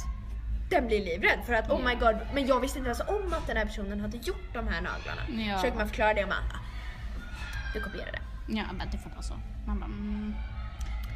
den 0.72 0.87
blir 0.87 1.04
livrädd 1.04 1.40
för 1.46 1.52
att 1.52 1.70
oh 1.70 1.85
my 1.85 1.94
god, 1.94 2.16
men 2.35 2.46
jag 2.46 2.61
visste 2.61 2.78
inte 2.78 2.88
ens 2.88 3.00
om 3.00 3.32
att 3.32 3.46
den 3.46 3.56
här 3.56 3.64
personen 3.64 4.00
hade 4.00 4.16
gjort 4.16 4.48
de 4.52 4.68
här 4.68 4.80
naglarna. 4.80 5.22
Ja. 5.28 5.56
Försöker 5.56 5.76
man 5.76 5.88
förklara 5.88 6.14
det 6.14 6.22
och 6.22 6.28
man, 6.28 6.44
ah, 6.52 6.61
du 7.74 7.80
kopierade. 7.80 8.18
Ja 8.48 8.64
men 8.78 8.90
du 8.92 8.98
får 8.98 9.11
ha 9.11 9.22
så. 9.22 9.35
Man 9.66 9.80
bara, 9.80 9.87
mm, 9.87 10.35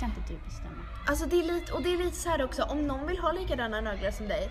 kan 0.01 0.09
inte 0.09 0.33
du 0.33 0.38
bestämma? 0.45 0.83
Alltså 1.09 1.27
det 1.27 1.37
är 1.38 1.42
lite, 1.42 1.73
och 1.73 1.83
det 1.83 1.95
är 1.95 1.99
lite 1.99 2.16
så 2.16 2.29
här 2.29 2.45
också, 2.45 2.62
om 2.62 2.87
någon 2.87 3.07
vill 3.07 3.19
ha 3.19 3.33
likadana 3.33 3.81
naglar 3.81 4.11
som 4.11 4.29
dig, 4.29 4.49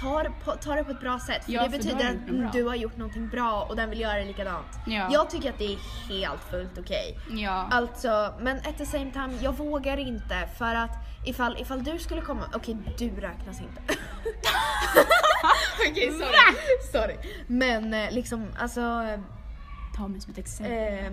ta 0.00 0.22
det 0.22 0.30
på, 0.44 0.52
ta 0.52 0.74
det 0.74 0.84
på 0.84 0.90
ett 0.90 1.00
bra 1.00 1.18
sätt. 1.18 1.44
För 1.44 1.52
Ja, 1.52 1.62
det 1.62 1.70
för 1.70 1.78
betyder 1.78 2.08
att 2.46 2.52
du 2.52 2.64
har 2.64 2.74
gjort 2.74 2.96
någonting 2.96 3.28
bra 3.28 3.66
och 3.68 3.76
den 3.76 3.90
vill 3.90 4.00
göra 4.00 4.24
likadant. 4.24 4.66
Ja. 4.86 5.08
Jag 5.12 5.30
tycker 5.30 5.50
att 5.50 5.58
det 5.58 5.64
är 5.72 5.78
helt 6.08 6.44
fullt 6.50 6.78
okej. 6.78 7.18
Ja. 7.30 7.68
Alltså, 7.70 8.34
men 8.40 8.56
at 8.56 8.78
the 8.78 8.86
same 8.86 9.10
time, 9.12 9.30
jag 9.40 9.52
vågar 9.56 9.96
inte 9.96 10.48
för 10.58 10.74
att 10.74 10.96
ifall, 11.26 11.56
ifall 11.60 11.84
du 11.84 11.98
skulle 11.98 12.20
komma, 12.20 12.42
okej 12.54 12.76
du 12.98 13.08
räknas 13.10 13.60
inte. 13.60 13.82
okej 15.90 16.10
sorry. 16.12 16.56
sorry. 16.92 17.16
Men 17.46 17.94
eh, 17.94 18.10
liksom 18.10 18.46
alltså, 18.58 19.04
Ta 19.96 20.08
mig 20.08 20.20
som 20.20 20.32
ett 20.32 20.38
exempel. 20.38 21.04
eh, 21.04 21.12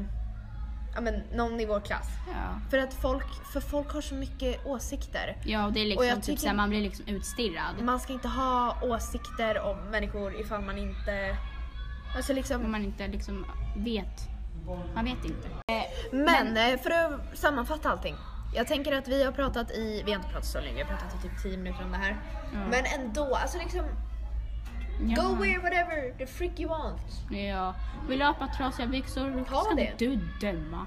ja 0.96 1.02
men 1.02 1.24
någon 1.34 1.60
i 1.60 1.66
vår 1.66 1.80
klass. 1.80 2.08
Ja. 2.28 2.60
För 2.70 2.78
att 2.78 2.94
folk, 2.94 3.28
för 3.54 3.60
folk 3.62 3.94
har 3.94 4.02
så 4.02 4.16
mycket 4.16 4.66
åsikter. 4.66 5.38
Ja, 5.46 5.66
och 5.66 5.74
det 5.74 5.80
är 5.80 5.84
Och 5.84 5.90
liksom 5.90 6.08
jag 6.08 6.16
typ 6.16 6.26
tycker- 6.26 6.42
såhär, 6.42 6.56
man 6.56 6.70
blir 6.70 6.82
liksom 6.82 7.08
utstirrad. 7.08 7.82
Man 7.82 8.00
ska 8.00 8.14
inte 8.14 8.28
ha 8.28 8.78
åsikter 8.82 9.60
om 9.62 9.78
människor 9.92 10.40
ifall 10.42 10.62
man 10.62 10.78
inte, 10.78 11.38
alltså 12.16 12.32
Om 12.32 12.36
liksom. 12.36 12.72
man 12.72 12.84
inte 12.84 13.08
liksom 13.08 13.46
vet. 13.78 14.22
Man 14.96 15.06
vet 15.06 15.26
inte. 15.26 15.48
Men 16.12 16.58
eh, 16.58 16.80
för 16.80 16.90
att 16.92 17.38
sammanfatta 17.38 17.90
allting. 17.90 18.16
Jag 18.56 18.68
tänker 18.68 18.98
att 18.98 19.08
vi 19.08 19.24
har 19.24 19.32
pratat 19.32 19.72
i, 19.72 20.04
vi 20.06 20.12
har 20.12 20.20
inte 20.20 20.30
pratat 20.32 20.46
så 20.50 20.60
länge, 20.60 20.76
vi 20.76 20.82
har 20.82 20.90
pratat 20.90 21.16
i 21.26 21.28
typ 21.28 21.44
10 21.44 21.58
minuter 21.58 21.84
om 21.86 21.92
det 21.92 21.98
här. 21.98 22.18
Ja. 22.54 22.60
Men 22.72 22.86
ändå, 23.00 23.36
alltså 23.36 23.58
liksom 23.58 23.86
Ja. 25.00 25.22
Go 25.22 25.36
wear 25.36 25.62
whatever 25.62 26.18
the 26.18 26.26
freak 26.28 26.60
you 26.60 26.70
want. 26.70 27.02
Ja. 27.32 27.76
Vill 28.10 28.20
du 28.20 28.26
ha 28.26 28.32
ett 28.32 28.40
par 28.40 28.48
trasiga 28.48 28.88
byxor 28.88 29.46
Ha 29.50 29.64
ska 29.64 29.76
det. 29.76 29.94
du 29.98 30.16
döma. 30.42 30.86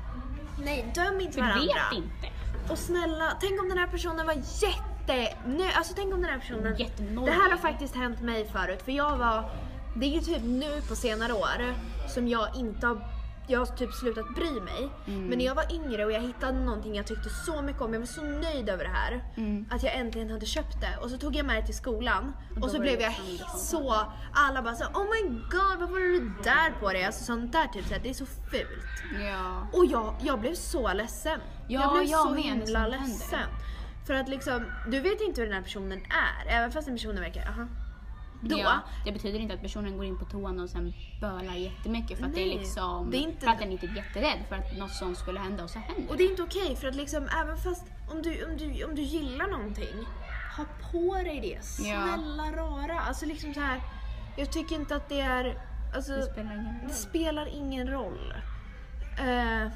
Nej, 0.64 0.92
döm 0.94 1.20
inte 1.20 1.32
För 1.32 1.40
du 1.40 1.46
varandra. 1.48 1.74
vet 1.90 1.98
inte. 1.98 2.28
Och 2.72 2.78
snälla, 2.78 3.32
tänk 3.40 3.60
om 3.62 3.68
den 3.68 3.78
här 3.78 3.86
personen 3.86 4.26
var 4.26 4.34
jätte... 4.34 5.36
Nu, 5.46 5.64
alltså 5.76 5.92
tänk 5.96 6.14
om 6.14 6.20
den 6.20 6.30
här 6.30 6.38
personen... 6.38 6.76
Jättenojig. 6.76 7.34
Det 7.34 7.40
här 7.40 7.50
har 7.50 7.56
faktiskt 7.58 7.96
hänt 7.96 8.20
mig 8.20 8.48
förut 8.52 8.82
för 8.84 8.92
jag 8.92 9.16
var... 9.16 9.50
Det 9.96 10.06
är 10.06 10.10
ju 10.10 10.20
typ 10.20 10.42
nu 10.42 10.82
på 10.88 10.96
senare 10.96 11.32
år 11.32 11.74
som 12.08 12.28
jag 12.28 12.48
inte 12.56 12.86
har... 12.86 13.17
Jag 13.50 13.58
har 13.58 13.66
typ 13.66 13.92
slutat 13.92 14.34
bry 14.34 14.60
mig. 14.60 14.90
Mm. 15.06 15.26
Men 15.26 15.38
när 15.38 15.44
jag 15.44 15.54
var 15.54 15.72
yngre 15.72 16.04
och 16.04 16.12
jag 16.12 16.20
hittade 16.20 16.58
någonting 16.58 16.94
jag 16.94 17.06
tyckte 17.06 17.28
så 17.30 17.62
mycket 17.62 17.82
om, 17.82 17.92
jag 17.92 18.00
var 18.00 18.06
så 18.06 18.22
nöjd 18.22 18.68
över 18.68 18.84
det 18.84 18.90
här. 18.90 19.24
Mm. 19.36 19.66
Att 19.70 19.82
jag 19.82 19.94
äntligen 19.94 20.30
hade 20.30 20.46
köpt 20.46 20.80
det. 20.80 20.98
Och 21.02 21.10
så 21.10 21.18
tog 21.18 21.36
jag 21.36 21.46
med 21.46 21.56
det 21.56 21.66
till 21.66 21.76
skolan. 21.76 22.32
Och, 22.54 22.60
då 22.60 22.68
så 22.68 22.76
var 22.76 22.80
blev 22.80 23.00
jag 23.00 23.14
så... 23.56 23.96
Alla 24.32 24.62
bara 24.62 24.74
så 24.74 24.84
Oh 24.84 25.04
my 25.04 25.28
god, 25.28 25.78
varför 25.80 25.94
har 25.94 26.00
du 26.00 26.32
där 26.44 26.80
på 26.80 26.92
dig? 26.92 27.04
Alltså 27.04 27.24
sånt 27.24 27.52
där 27.52 27.66
typ, 27.66 27.86
så 27.86 27.94
här, 27.94 28.00
det 28.02 28.10
är 28.10 28.14
så 28.14 28.26
fult. 28.26 29.22
Ja. 29.24 29.68
Och 29.72 29.84
jag, 29.86 30.14
jag 30.20 30.40
blev 30.40 30.54
så 30.54 30.92
ledsen. 30.92 31.40
Ja, 31.68 31.80
jag 31.80 31.92
blev 31.92 32.10
jag 32.10 32.20
så 32.20 32.34
himla 32.34 32.78
händer. 32.78 32.98
ledsen. 32.98 33.48
För 34.06 34.14
att 34.14 34.28
liksom, 34.28 34.64
du 34.90 35.00
vet 35.00 35.20
inte 35.20 35.40
hur 35.40 35.48
den 35.48 35.56
här 35.56 35.62
personen 35.62 35.98
är. 35.98 36.48
Även 36.48 36.72
fast 36.72 36.86
den 36.86 36.96
personen 36.96 37.20
verkar, 37.20 37.42
aha. 37.48 37.66
Då, 38.40 38.58
Ja, 38.58 38.80
det 39.04 39.12
betyder 39.12 39.38
inte 39.38 39.54
att 39.54 39.60
personen 39.62 39.96
går 39.96 40.06
in 40.06 40.18
på 40.18 40.24
toan 40.24 40.60
och 40.60 40.70
sen 40.70 40.92
bölar 41.20 41.54
jättemycket 41.54 42.18
för 42.18 42.26
att 42.26 42.34
det 42.34 42.42
är 42.42 42.58
liksom, 42.58 43.10
det 43.10 43.16
är 43.16 43.20
inte- 43.20 43.40
för 43.46 43.52
att 43.52 43.58
den 43.58 43.72
inte 43.72 43.86
är 43.86 43.96
jätterädd 43.96 44.38
för 44.48 44.56
att 44.56 44.78
något 44.78 44.92
sånt 44.92 45.18
skulle 45.18 45.40
hända 45.40 45.64
och 45.64 45.70
så 45.70 45.78
händer 45.78 46.10
och 46.10 46.16
det 46.16 46.24
är 46.24 46.30
inte 46.30 46.42
okej 46.42 46.76
för 46.76 46.88
att 46.88 46.94
liksom, 46.94 47.28
även 47.42 47.56
fast 47.56 47.84
om 48.10 48.22
du, 48.22 48.44
om 48.44 48.56
du, 48.56 48.84
om 48.84 48.94
du 48.94 49.02
gillar 49.02 49.46
någonting, 49.46 49.94
ha 50.56 50.64
på 50.92 51.14
dig 51.14 51.40
det. 51.40 51.64
Snälla 51.64 52.52
rara. 52.56 53.00
Alltså 53.00 53.26
liksom 53.26 53.54
så 53.54 53.60
här. 53.60 53.80
jag 54.36 54.52
tycker 54.52 54.76
inte 54.76 54.96
att 54.96 55.08
det 55.08 55.20
är, 55.20 55.58
alltså, 55.94 56.12
det. 56.12 56.22
spelar 56.22 56.54
ingen 56.56 56.66
roll. 56.80 56.88
det 56.88 56.94
spelar 56.94 57.46
ingen 57.48 57.88
roll. 57.88 58.34
Eh, 59.18 59.72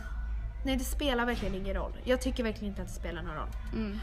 nej, 0.65 0.77
det 0.77 0.85
spelar 0.85 1.27
verkligen 1.27 1.55
ingen 1.55 1.75
roll. 1.75 1.93
Jag 2.05 2.21
tycker 2.23 2.43
verkligen 2.45 2.69
inte 2.73 2.83
att 2.83 2.89
det 2.89 2.95
spelar 2.95 3.23
någon 3.23 3.35
roll. 3.37 3.49
Mm. 3.73 3.99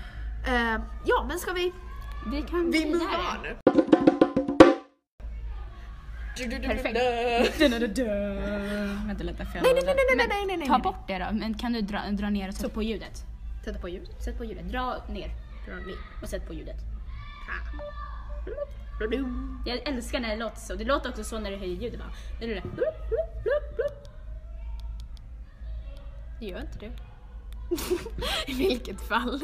Eh, 0.48 0.82
ja, 1.06 1.26
men 1.28 1.39
ska 1.39 1.54
vi 1.54 1.72
Vi 2.32 2.41
kan 2.41 2.72
Vi 2.72 2.84
vidare. 2.86 3.56
Perfekt. 6.47 6.99
Vänta 7.62 9.23
lite 9.23 9.47
jag 9.54 9.63
Nej, 9.63 9.73
nej, 9.73 9.84
nej, 9.86 9.95
nej, 9.95 10.06
Men 10.17 10.30
nej, 10.30 10.45
nej, 10.47 10.58
nej, 10.58 10.67
Ta 10.67 10.73
nej. 10.73 10.82
bort 10.82 11.08
det 11.08 11.17
då, 11.19 11.25
men 11.32 11.54
kan 11.54 11.73
du 11.73 11.82
dra, 11.82 11.99
dra 12.12 12.30
ner 12.30 12.47
och 12.47 12.54
sätta 12.54 12.69
på 12.69 12.84
ljudet? 12.84 13.25
Sätta 13.65 13.80
på 13.80 13.89
ljud. 13.89 14.10
Sätt 14.19 14.38
på 14.38 14.45
ljudet, 14.45 14.69
dra 14.71 14.95
ner 15.10 15.32
och 16.21 16.30
sätt 16.30 16.47
på 16.47 16.54
ljudet. 16.54 16.78
Jag 19.65 19.88
älskar 19.88 20.19
när 20.19 20.30
det 20.30 20.36
låter 20.36 20.60
så. 20.60 20.75
Det 20.75 20.84
låter 20.84 21.10
också 21.10 21.23
så 21.23 21.39
när 21.39 21.52
du 21.52 21.58
höjer 21.58 21.75
ljudet 21.75 21.99
bara. 21.99 22.12
Det 26.39 26.45
gör 26.45 26.62
inte 26.62 26.80
du. 26.80 26.91
I 28.48 28.54
vilket 28.54 29.02
fall. 29.02 29.42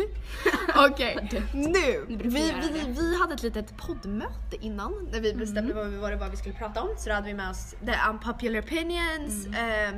Okej, 0.75 1.29
nu. 1.53 2.05
Vi, 2.07 2.15
vi 2.15 2.83
vi, 2.87 3.17
hade 3.19 3.33
ett 3.33 3.43
litet 3.43 3.77
poddmöte 3.77 4.55
innan 4.61 5.09
när 5.11 5.19
vi 5.19 5.33
bestämde 5.33 5.73
vad, 5.73 5.87
vi, 5.87 5.97
vad 5.97 6.11
det 6.11 6.15
var 6.15 6.29
vi 6.29 6.37
skulle 6.37 6.55
prata 6.55 6.81
om. 6.81 6.89
Så 6.97 7.09
då 7.09 7.15
hade 7.15 7.27
vi 7.27 7.33
med 7.33 7.49
oss 7.49 7.75
the 7.85 7.93
unpopular 8.09 8.59
opinions, 8.61 9.47
eh, 9.47 9.91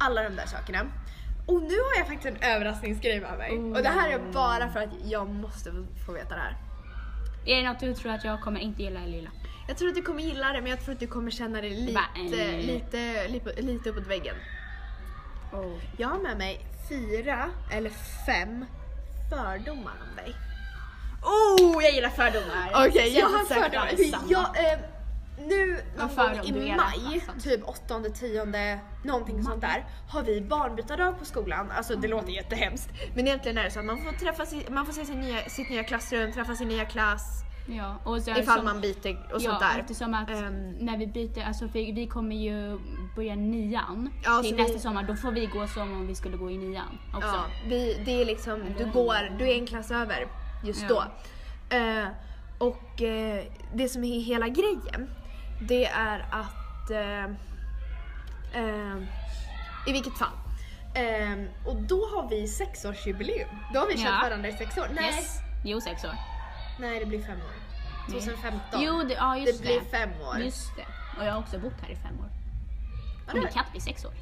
alla 0.00 0.22
de 0.22 0.36
där 0.36 0.46
sakerna. 0.46 0.86
Och 1.46 1.62
nu 1.62 1.74
har 1.74 1.98
jag 1.98 2.06
faktiskt 2.06 2.26
en 2.36 2.50
överraskningsgrej 2.50 3.20
med 3.20 3.38
mig. 3.38 3.58
Och 3.58 3.82
det 3.82 3.88
här 3.88 4.10
är 4.10 4.32
bara 4.32 4.72
för 4.72 4.80
att 4.80 4.90
jag 5.04 5.28
måste 5.28 5.70
få- 6.06 6.12
veta 6.12 6.34
det 6.34 6.40
här. 6.40 6.56
Är 7.46 7.62
det 7.62 7.68
något 7.68 7.80
du 7.80 7.94
tror 7.94 8.12
att 8.12 8.24
jag 8.24 8.40
kommer 8.40 8.60
inte 8.60 8.82
gilla 8.82 9.00
eller 9.00 9.16
gilla? 9.16 9.30
Jag 9.68 9.78
tror 9.78 9.88
att 9.88 9.94
du 9.94 10.02
kommer 10.02 10.22
gilla 10.22 10.52
det 10.52 10.60
men 10.60 10.70
jag 10.70 10.80
tror 10.80 10.94
att 10.94 11.00
du 11.00 11.06
kommer 11.06 11.30
känna 11.30 11.60
dig 11.60 11.70
lite, 11.70 12.00
eh. 12.16 12.66
lite, 12.66 13.28
lite, 13.28 13.62
lite 13.62 13.90
uppåt 13.90 14.06
väggen. 14.06 14.34
Jag 15.96 16.08
har 16.08 16.18
med 16.18 16.38
mig 16.38 16.66
fyra 16.90 17.50
eller 17.70 17.90
fem 18.26 18.64
fördomar 19.30 19.94
om 20.10 20.16
dig. 20.16 20.34
Oh, 21.22 21.84
jag 21.84 21.92
gillar 21.92 22.10
fördomar. 22.10 22.86
Okej, 22.88 23.18
jag 23.18 23.30
Känns 23.30 23.50
har 23.50 23.62
fördomar. 23.62 23.90
Jag, 24.28 24.72
eh, 24.72 24.78
nu 25.38 25.80
någon 25.98 26.16
gång 26.16 26.44
i 26.44 26.76
maj, 26.76 27.20
klassen? 27.20 27.40
typ 27.40 27.68
8 27.68 28.00
tionde 28.14 28.80
någonting 29.04 29.42
sånt 29.42 29.60
där, 29.60 29.84
har 30.08 30.22
vi 30.22 30.40
barnbytardag 30.40 31.18
på 31.18 31.24
skolan. 31.24 31.70
Alltså 31.70 31.96
det 31.96 32.08
låter 32.08 32.32
jättehemskt. 32.32 32.88
Men 33.14 33.26
egentligen 33.26 33.58
är 33.58 33.64
det 33.64 33.70
så 33.70 33.78
att 33.78 33.84
man 33.84 34.02
får 34.04 34.12
träffas, 34.12 34.52
i, 34.52 34.66
man 34.70 34.86
får 34.86 34.92
se 34.92 35.04
sin 35.04 35.20
nya, 35.20 35.48
sitt 35.48 35.70
nya 35.70 35.84
klassrum, 35.84 36.32
träffa 36.32 36.54
sin 36.54 36.68
nya 36.68 36.84
klass, 36.84 37.44
Ja, 37.76 37.96
och 38.04 38.22
så, 38.22 38.30
ifall 38.30 38.56
som- 38.56 38.64
man 38.64 38.80
byter 38.80 39.18
och 39.32 39.40
ja, 39.42 39.50
sånt 39.50 39.60
där. 39.60 39.78
eftersom 39.80 40.14
att 40.14 40.30
Ehm. 40.30 40.70
när 40.70 40.96
vi 40.98 41.06
byter, 41.06 41.44
alltså 41.46 41.66
vi, 41.72 41.92
vi 41.92 42.06
kommer 42.06 42.36
ju 42.36 42.78
börja 43.16 43.34
nian 43.36 44.10
Ja, 44.24 44.40
till 44.42 44.50
så 44.50 44.56
vi- 44.56 44.62
nästa 44.62 44.78
sommar, 44.78 45.02
då 45.02 45.16
får 45.16 45.32
vi 45.32 45.46
gå 45.46 45.66
som 45.66 45.92
om 45.92 46.06
vi 46.06 46.14
skulle 46.14 46.36
gå 46.36 46.50
i 46.50 46.58
nian 46.58 46.98
också. 47.14 47.28
Ja, 47.28 47.44
vi, 47.68 48.02
det 48.04 48.20
är 48.22 48.24
liksom, 48.24 48.64
du 48.78 48.84
går, 48.90 49.38
du 49.38 49.50
är 49.50 49.54
en 49.58 49.66
klass 49.66 49.90
över 49.90 50.26
just 50.64 50.82
Ja. 50.82 50.88
då. 50.88 51.76
Eh, 51.76 52.06
och 52.58 53.02
eh, 53.02 53.44
det 53.74 53.88
som 53.88 54.04
är 54.04 54.20
hela 54.20 54.48
grejen, 54.48 55.10
det 55.68 55.86
är 55.86 56.18
att 56.30 56.90
eh, 56.90 57.32
i 59.86 59.92
vilket 59.92 60.18
fall. 60.18 60.28
Eh, 60.94 61.38
och 61.66 61.76
då 61.82 61.96
har 62.14 62.28
vi 62.30 62.48
sexårsjubileum. 62.48 63.48
Då 63.74 63.80
har 63.80 63.86
vi 63.86 63.92
känt 63.92 64.04
Ja. 64.22 64.28
varandra 64.28 64.48
i 64.48 64.52
sex 64.52 64.78
år. 64.78 64.86
Nej, 64.94 65.04
Yes. 65.04 65.38
Jo, 65.64 65.80
sex 65.80 66.04
år. 66.04 66.14
nej 66.80 67.00
det 67.00 67.06
blir 67.06 67.22
fem 67.22 67.36
år. 67.36 67.59
2015. 68.10 68.82
Jo, 68.82 69.02
det, 69.08 69.14
ja, 69.14 69.36
just 69.36 69.58
det 69.62 69.66
blir 69.66 69.80
fem 69.90 70.10
år. 70.28 70.38
Just 70.38 70.76
det. 70.76 70.86
Och 71.20 71.26
jag 71.26 71.32
har 71.32 71.38
också 71.40 71.58
bott 71.58 71.72
här 71.82 71.90
i 71.90 71.96
fem 71.96 72.20
år. 72.20 72.28
Och 73.28 73.34
min 73.38 73.48
katt 73.48 73.66
blir 73.70 73.80
sex 73.80 74.04
år. 74.04 74.12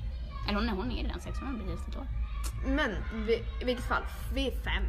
Eller 0.48 0.58
hon, 0.58 0.68
hon 0.68 0.90
är 0.92 1.02
redan 1.04 1.20
sex 1.20 1.38
år, 1.38 1.44
hon 1.44 1.54
blir 1.58 1.66
precis 1.66 1.88
ett 1.88 1.96
år. 1.96 2.06
Men 2.66 2.90
vi, 3.26 3.32
i 3.60 3.64
vilket 3.64 3.84
fall, 3.84 4.02
vi 4.34 4.46
är 4.48 4.50
fem. 4.50 4.82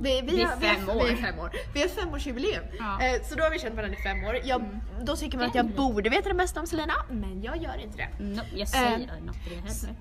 Vi, 0.00 0.20
vi, 0.20 0.36
Vi 0.36 0.42
är 0.42 0.46
har- 0.46 0.56
fem 0.56 0.86
vi, 0.86 0.92
år. 0.92 1.04
Vi 1.04 1.10
är 1.12 1.16
fem 1.16 1.38
år. 1.38 1.50
Vi 1.74 1.80
har 1.82 1.88
femårsjubileum. 1.88 2.64
Ja. 2.78 3.00
Eh, 3.02 3.22
så 3.22 3.34
då 3.34 3.42
har 3.44 3.50
vi 3.50 3.58
känt 3.58 3.74
varandra 3.76 3.98
i 3.98 4.02
fem 4.02 4.24
år. 4.24 4.38
Jag, 4.44 4.62
Då 5.02 5.16
tycker 5.16 5.38
man 5.38 5.46
att 5.46 5.54
jag 5.54 5.64
Mm. 5.64 5.76
borde 5.76 6.10
veta 6.10 6.28
det 6.28 6.34
mesta 6.34 6.60
om 6.60 6.66
Selina, 6.66 6.94
men 7.10 7.42
jag 7.42 7.56
gör 7.62 7.76
inte 7.78 7.96
det. 7.96 8.24
No, 8.24 8.42
jag 8.54 8.68
säger 8.68 8.94
Ehm, 9.18 9.26
något 9.26 9.36
i 9.36 9.54
det 9.54 9.60
här. 9.60 9.94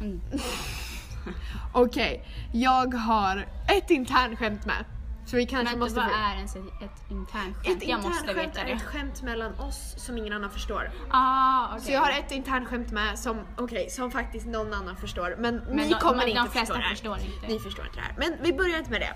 Mm. 0.00 0.20
Okej, 1.72 2.24
jag 2.52 2.94
har 2.94 3.46
ett 3.68 3.90
internskämt 3.90 4.66
med. 4.66 4.84
Så 5.26 5.36
vi 5.36 5.46
kanske 5.46 5.72
Men 5.74 5.78
måste... 5.78 6.00
vad 6.00 6.08
få- 6.10 6.16
är 6.16 6.34
ens 6.36 6.56
ett, 6.56 6.62
ett 6.82 7.10
internskämt? 7.10 7.56
ett 7.82 7.88
Jag 7.88 8.02
måste 8.02 8.32
veta 8.34 8.60
är 8.60 8.64
det. 8.64 8.72
ett 8.72 8.82
skämt 8.82 9.22
mellan 9.22 9.54
oss 9.60 9.94
som 9.98 10.18
ingen 10.18 10.32
annan 10.32 10.50
förstår. 10.50 10.90
Ah, 11.10 11.68
okej. 11.72 11.80
Så 11.84 11.92
jag 11.92 12.00
har 12.00 12.10
ett 12.10 12.32
internskämt 12.32 12.90
med 12.92 13.18
som, 13.18 13.40
okej, 13.56 13.90
som 13.90 14.10
faktiskt 14.10 14.46
någon 14.46 14.74
annan 14.74 14.96
förstår. 14.96 15.36
Men, 15.38 15.56
Men 15.56 15.76
ni 15.76 15.88
de- 15.88 15.94
kommer 15.94 16.16
men 16.18 16.28
inte 16.28 16.40
de 16.42 16.48
flesta 16.50 16.74
förstå 16.74 16.74
det 16.74 16.82
här. 16.82 16.90
förstår 16.90 17.18
inte. 17.18 17.46
Ni 17.48 17.58
förstår 17.58 17.84
inte 17.86 17.96
det 17.98 18.02
här. 18.04 18.14
Men 18.18 18.36
vi 18.42 18.52
börjar 18.52 18.78
inte 18.78 18.90
med 18.90 19.00
det. 19.00 19.06
Är 19.06 19.14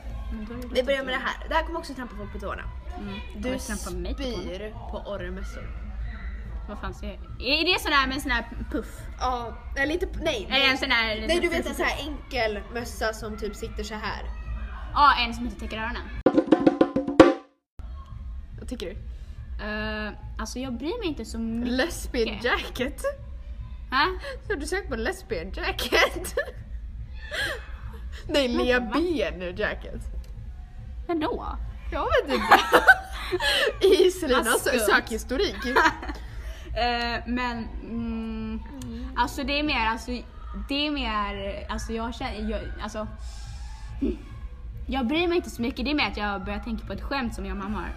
det 0.63 0.75
Vi 0.75 0.83
börjar 0.83 1.05
med 1.05 1.15
det 1.15 1.23
här. 1.25 1.49
Det 1.49 1.55
här 1.55 1.63
kommer 1.63 1.79
också 1.79 1.95
trampa 1.95 2.17
folk 2.17 2.33
på 2.33 2.39
tårna. 2.39 2.63
Mm. 2.99 3.21
Du 3.37 3.49
mig 3.51 4.15
på 4.15 4.23
spyr 4.23 4.75
på 4.91 4.99
orrmössor. 5.11 5.69
Vad 6.69 6.79
fan 6.81 6.95
ser 6.95 7.07
jag? 7.07 7.17
Är 7.49 7.65
det 7.75 7.81
sån 7.81 7.93
här 7.93 8.07
med 8.07 8.15
en 8.17 8.21
sån 8.23 8.31
här 8.31 8.45
puff? 8.71 8.87
Ja, 9.21 9.57
eller 9.77 9.93
inte, 9.95 10.09
nej. 10.23 10.47
Är 10.51 10.61
det 10.61 10.67
en 10.67 10.79
sån 10.79 10.91
här... 10.91 11.25
Nej 11.29 11.41
du 11.41 11.49
vet 11.49 11.67
en 11.67 11.75
sån 11.75 11.85
här 11.85 12.07
enkel 12.09 12.61
mössa 12.75 13.13
som 13.13 13.39
typ 13.39 13.57
sitter 13.57 13.83
så 13.85 13.95
här. 13.95 14.23
Ja, 14.95 15.15
en 15.19 15.35
som 15.35 15.45
inte 15.45 15.61
täcker 15.61 15.79
öronen. 15.79 16.03
Vad 18.59 18.69
tycker 18.69 18.87
du? 18.87 18.93
Uh, 19.65 20.13
alltså 20.39 20.59
jag 20.59 20.73
bryr 20.73 20.99
mig 20.99 21.09
inte 21.09 21.25
så 21.25 21.39
mycket. 21.39 21.73
Lesbian 21.73 22.39
jacket. 22.43 23.03
Ha? 23.91 24.07
Har 24.49 24.57
du 24.57 24.67
sökt 24.67 24.89
på 24.89 24.97
lesbian 24.97 25.53
jacket? 25.53 26.35
nej, 28.29 28.49
lesbian 28.49 29.57
jacket. 29.57 30.03
Vadå? 31.09 31.47
Jag 31.93 32.05
vet 32.05 32.35
inte. 32.35 32.61
I 34.07 34.11
Selinas 34.11 34.87
sökhistorik. 34.87 35.57
Eh, 36.71 37.23
men 37.27 37.69
mm, 37.83 38.61
alltså 39.17 39.45
det 39.45 39.59
är 39.59 39.63
mer, 39.63 39.87
alltså 39.87 40.11
det 40.69 40.87
är 40.87 40.91
mer, 40.91 41.67
alltså 41.69 41.93
jag 41.93 42.15
känner, 42.15 42.51
jag, 42.51 42.61
alltså 42.83 43.07
jag 44.91 45.07
bryr 45.07 45.29
mig 45.29 45.37
inte 45.37 45.51
så 45.51 45.63
mycket, 45.63 45.85
det 45.85 45.91
är 45.91 45.95
mer 45.95 46.07
att 46.07 46.17
jag 46.17 46.45
börjar 46.45 46.59
tänka 46.59 46.87
på 46.87 46.93
ett 46.93 47.03
skämt 47.03 47.35
som 47.35 47.47
jag 47.47 47.53
och 47.53 47.59
mamma 47.63 47.79
har. 47.79 47.89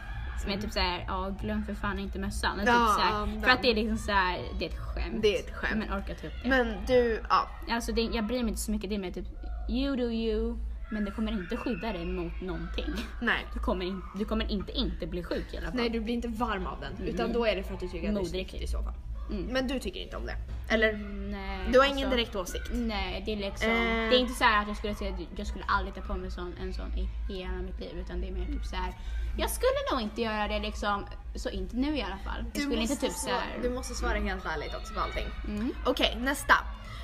Som 0.42 0.52
är 0.52 0.58
typ 0.58 0.72
såhär, 0.72 1.06
ja 1.08 1.36
glöm 1.42 1.66
för 1.66 1.74
fan 1.74 2.00
inte 2.00 2.20
mössan. 2.20 2.60
Eller 2.60 2.72
Ja, 2.72 2.88
typ 2.88 2.96
såhär, 2.96 3.28
ja, 3.36 3.42
för 3.42 3.50
att 3.50 3.62
det 3.62 3.72
är 3.72 3.76
liksom 3.76 3.98
såhär, 3.98 4.40
det 4.60 4.66
är 4.66 4.70
ett 4.70 4.80
skämt. 4.80 5.22
Det 5.22 5.36
är 5.36 5.40
ett 5.40 5.56
skämt. 5.56 5.78
Men 5.78 6.00
orkar 6.00 6.14
ta 6.14 6.28
upp 6.28 6.34
det. 6.44 6.50
Men 6.50 6.68
du, 6.88 7.22
ja. 7.30 7.48
Alltså 7.70 7.92
det, 7.92 8.02
jag 8.02 8.26
bryr 8.26 8.44
mig 8.44 8.50
inte 8.50 8.62
så 8.62 8.72
mycket, 8.72 8.90
det 8.90 8.96
är 8.96 9.00
mer 9.00 9.12
typ, 9.12 9.28
you 9.70 9.96
do 9.96 10.04
you, 10.04 10.58
men 10.92 11.06
det 11.06 11.12
kommer 11.12 11.32
inte 11.32 11.58
skydda 11.58 11.94
dig 11.94 12.06
mot 12.06 12.42
någonting. 12.42 12.94
Nej. 13.22 13.46
Du 13.54 13.60
kommer, 13.60 13.86
in, 13.86 14.02
du 14.18 14.26
kommer 14.26 14.52
inte 14.52 14.72
inte 14.72 15.08
bli 15.08 15.24
sjuk 15.24 15.54
i 15.54 15.58
alla 15.58 15.68
fall. 15.68 15.76
Nej, 15.76 15.90
du 15.90 16.00
blir 16.00 16.14
inte 16.14 16.28
varm 16.28 16.68
av 16.68 16.78
den. 16.80 17.08
Utan 17.08 17.34
då 17.34 17.46
är 17.46 17.56
det 17.56 17.64
för 17.64 17.74
att 17.74 17.80
du 17.80 17.88
tycker 17.90 18.10
att 18.10 18.16
det 18.16 18.22
är 18.22 18.26
snyggt 18.26 18.54
i 18.54 18.68
så 18.68 18.84
fall. 18.84 18.94
Mm. 19.34 19.46
Men 19.54 19.68
du 19.68 19.80
tycker 19.80 20.00
inte 20.00 20.18
om 20.18 20.26
det? 20.26 20.36
Eller? 20.70 20.94
Nej, 21.32 21.60
Du 21.72 21.80
har 21.80 21.86
ingen 21.86 21.98
alltså- 21.98 22.10
direkt 22.18 22.36
åsikt? 22.36 22.70
Nej, 22.74 23.24
det 23.26 23.32
är 23.34 23.36
liksom, 23.38 23.70
Eh. 23.70 24.10
det 24.10 24.16
är 24.16 24.20
inte 24.20 24.34
så 24.34 24.44
här 24.44 24.62
att 24.62 24.68
jag 24.68 24.78
skulle 24.78 24.96
säga 24.96 25.14
att 25.14 25.20
jag 25.40 25.48
skulle 25.48 25.66
aldrig 25.68 25.96
ta 25.96 26.02
på 26.02 26.14
mig 26.14 26.32
sån, 26.32 26.54
en 26.62 26.74
sån 26.74 26.94
i 26.98 27.10
hela 27.34 27.52
mitt 27.62 27.80
liv 27.80 27.98
utan 28.00 28.22
det 28.22 28.28
är 28.28 28.32
mer 28.32 28.46
typ 28.46 28.66
så 28.66 28.76
här. 28.76 28.94
jag 29.38 29.50
skulle 29.50 29.72
nog 29.92 30.02
inte 30.02 30.22
göra 30.22 30.48
det 30.48 30.60
liksom, 30.60 31.06
så 31.36 31.50
inte 31.50 31.76
nu 31.78 31.98
i 31.98 32.02
alla 32.02 32.18
fall. 32.18 32.46
Jag 32.54 32.62
skulle 32.64 32.82
inte 32.82 32.96
typ 32.96 33.12
så 33.12 33.30
här. 33.30 33.60
du 33.62 33.70
måste 33.70 33.94
svara 33.94 34.20
helt 34.20 34.46
ärligt 34.46 34.76
också 34.76 34.94
på 34.94 35.00
allting. 35.00 35.26
Mm. 35.48 35.74
Okej, 35.86 36.18
nästa. 36.20 36.54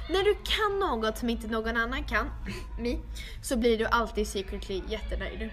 När 0.09 0.23
du 0.23 0.33
kan 0.35 0.79
något 0.89 1.17
som 1.17 1.29
inte 1.29 1.47
någon 1.47 1.77
annan 1.77 2.03
kan, 2.03 2.29
me, 2.79 2.97
så 3.41 3.57
blir 3.57 3.77
du 3.77 3.85
alltid 3.85 4.27
secretly 4.27 4.81
jättenöjd. 4.87 5.49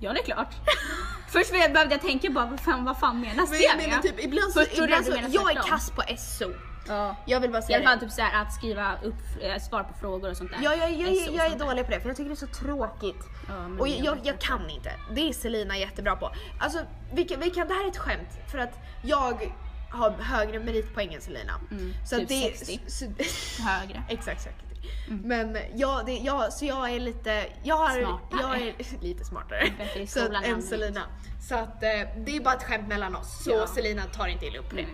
Ja, 0.00 0.12
det 0.12 0.20
är 0.20 0.24
klart. 0.24 0.54
Först 1.28 1.52
behövde 1.52 1.86
jag 1.90 2.00
tänka 2.00 2.30
bara, 2.30 2.46
vad 2.46 2.60
fan, 2.60 2.84
vad 2.84 2.98
fan 2.98 3.20
menas 3.20 3.50
Men 3.50 3.58
det 3.58 3.64
jag 3.64 3.76
med? 3.76 3.88
menar 3.88 4.02
typ, 4.02 4.24
ibland 4.24 4.52
så, 4.52 4.60
Först 4.60 4.76
trodde 4.76 4.84
ibland 4.96 5.24
jag 5.24 5.32
så 5.32 5.50
jag 5.50 5.56
är 5.56 5.62
kass 5.62 5.90
på 5.90 6.02
SO. 6.18 6.52
Ja. 6.88 7.16
Jag 7.26 7.40
vill 7.40 7.50
bara 7.50 7.58
I 7.58 7.62
säga 7.62 7.78
alla 7.78 7.88
fall 7.88 8.00
typ 8.00 8.10
så 8.10 8.22
här, 8.22 8.42
att 8.42 8.52
skriva 8.52 8.94
upp 9.02 9.14
eh, 9.40 9.62
svar 9.62 9.82
på 9.82 9.94
frågor 10.00 10.30
och 10.30 10.36
sånt 10.36 10.50
där. 10.50 10.58
Jag, 10.62 10.78
jag, 10.78 10.90
jag, 10.92 11.10
och 11.28 11.34
jag 11.34 11.46
är 11.46 11.58
dålig 11.58 11.84
på 11.84 11.90
det 11.90 12.00
för 12.00 12.08
jag 12.08 12.16
tycker 12.16 12.28
det 12.30 12.34
är 12.34 12.46
så 12.46 12.46
tråkigt. 12.46 13.24
Ja, 13.48 13.66
Och 13.80 13.88
jag, 13.88 13.98
jag, 13.98 14.04
jag 14.04 14.26
jag 14.26 14.40
kan 14.40 14.70
inte. 14.70 14.92
Det 15.14 15.28
är 15.28 15.32
Selina 15.32 15.78
jättebra 15.78 16.16
på. 16.16 16.30
Alltså, 16.60 16.78
vi 17.14 17.24
kan, 17.24 17.40
vi 17.40 17.50
kan, 17.50 17.68
det 17.68 17.74
här 17.74 17.84
är 17.84 17.88
ett 17.88 17.96
skämt 17.98 18.28
för 18.50 18.58
att 18.58 18.78
jag 19.02 19.52
har 19.90 20.10
högre 20.10 20.58
meritpoäng 20.60 21.14
än 21.14 21.20
Selina. 21.20 21.60
Mm, 21.70 21.94
Så 22.06 22.16
typ 22.18 22.28
det, 22.28 22.58
60. 22.58 22.80
Så, 22.86 23.04
Högre. 23.62 24.02
exakt, 24.08 24.42
säkert. 24.42 24.73
Mm. 25.08 25.20
Men 25.28 25.58
jag, 25.74 26.06
det, 26.06 26.12
jag, 26.12 26.52
så 26.52 26.64
jag 26.64 26.90
är 26.90 27.00
lite, 27.00 27.46
jag, 27.62 27.76
har, 27.76 28.00
Smartare. 28.00 28.40
jag 28.40 28.62
är 28.62 28.74
lite 29.02 29.24
smartare 29.24 29.72
så 30.06 30.20
att, 30.20 30.44
än. 30.44 30.62
Selina. 30.62 31.02
Så 31.48 31.54
att 31.54 31.82
eh, 31.82 31.90
det 32.26 32.36
är 32.36 32.40
bara 32.44 32.54
ett 32.54 32.62
skämt 32.62 32.88
mellan 32.88 33.16
oss. 33.16 33.44
Så 33.44 33.50
Ja. 33.50 33.66
Selina 33.66 34.02
tar 34.02 34.26
inte 34.26 34.46
illa 34.46 34.58
upp 34.58 34.70
det. 34.70 34.76
Nej. 34.76 34.86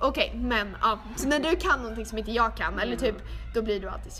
Okej, 0.00 0.32
men 0.34 0.76
ja. 0.82 0.98
Så 1.16 1.28
när 1.28 1.40
du 1.40 1.56
kan 1.56 1.78
någonting 1.80 2.06
som 2.06 2.18
inte 2.18 2.30
jag 2.32 2.56
kan, 2.56 2.78
eller 2.78 2.96
Mm. 2.96 2.98
typ, 2.98 3.14
då 3.54 3.62
blir 3.62 3.80
du 3.80 3.88
alltid 3.88 4.12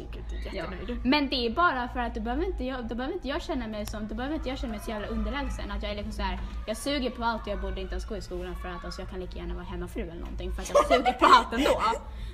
Ja. 0.44 0.52
jättenöjd. 0.52 1.00
Men 1.04 1.28
det 1.28 1.36
är 1.46 1.50
bara 1.50 1.88
för 1.88 2.00
att 2.00 2.14
då 2.14 2.20
behöver 2.20 2.44
inte 2.44 2.64
jag, 2.64 2.88
då 2.88 2.94
behöver 2.94 3.14
inte 3.14 3.28
jag 3.28 3.42
känna 3.42 3.66
mig 3.66 3.86
som, 3.86 4.08
då 4.08 4.14
behöver 4.14 4.36
inte 4.36 4.48
jag 4.48 4.58
känna 4.58 4.72
mig 4.72 4.80
så 4.84 4.90
jävla 4.90 5.06
underlägsen. 5.08 5.70
Att 5.70 5.82
jag 5.82 5.92
är 5.92 5.96
liksom 5.96 6.12
så 6.12 6.22
här, 6.22 6.38
jag 6.66 6.76
suger 6.76 7.10
på 7.10 7.24
allt 7.24 7.42
och 7.42 7.48
jag 7.48 7.60
borde 7.60 7.80
inte 7.80 7.92
ens 7.94 8.04
gå 8.08 8.16
i 8.16 8.20
skolan 8.20 8.56
för 8.62 8.68
att 8.68 8.84
alltså, 8.84 9.00
jag 9.00 9.10
kan 9.10 9.20
lika 9.20 9.38
gärna 9.38 9.54
vara 9.54 9.64
hemmafru 9.64 10.02
eller 10.02 10.14
någonting 10.20 10.52
för 10.52 10.62
att 10.62 10.68
jag 10.74 10.86
suger 10.98 11.12
på 11.12 11.26
allt 11.26 11.52
ändå. 11.52 11.82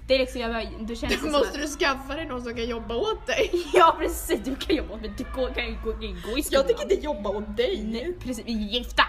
Det 0.07 0.15
är 0.15 0.19
liksom, 0.19 0.41
jag, 0.41 0.69
då 0.81 0.95
känns 0.95 1.21
Då 1.23 1.31
måste 1.39 1.59
du 1.59 1.67
skaffa 1.69 2.15
dig 2.17 2.27
någon 2.27 2.43
som 2.43 2.55
kan 2.55 2.67
jobba 2.67 2.95
åt 2.95 3.27
dig. 3.27 3.51
Ja 3.75 3.95
precis, 3.99 4.41
du 4.45 4.57
kan 4.57 4.77
jobba 4.77 4.97
men 5.03 5.15
du 5.17 5.25
går- 5.35 5.49
kan 5.55 5.65
ju 5.67 5.77
gå, 5.85 5.93
gå 5.93 6.39
i 6.39 6.43
skolan. 6.43 6.43
Jag 6.51 6.67
tänker 6.67 6.83
inte 6.83 7.05
jobba 7.05 7.31
åt 7.31 7.57
dig. 7.57 7.83
Nej, 7.85 8.17
precis, 8.21 8.45
vi 8.47 8.53
är 8.53 8.73
gifta. 8.79 9.03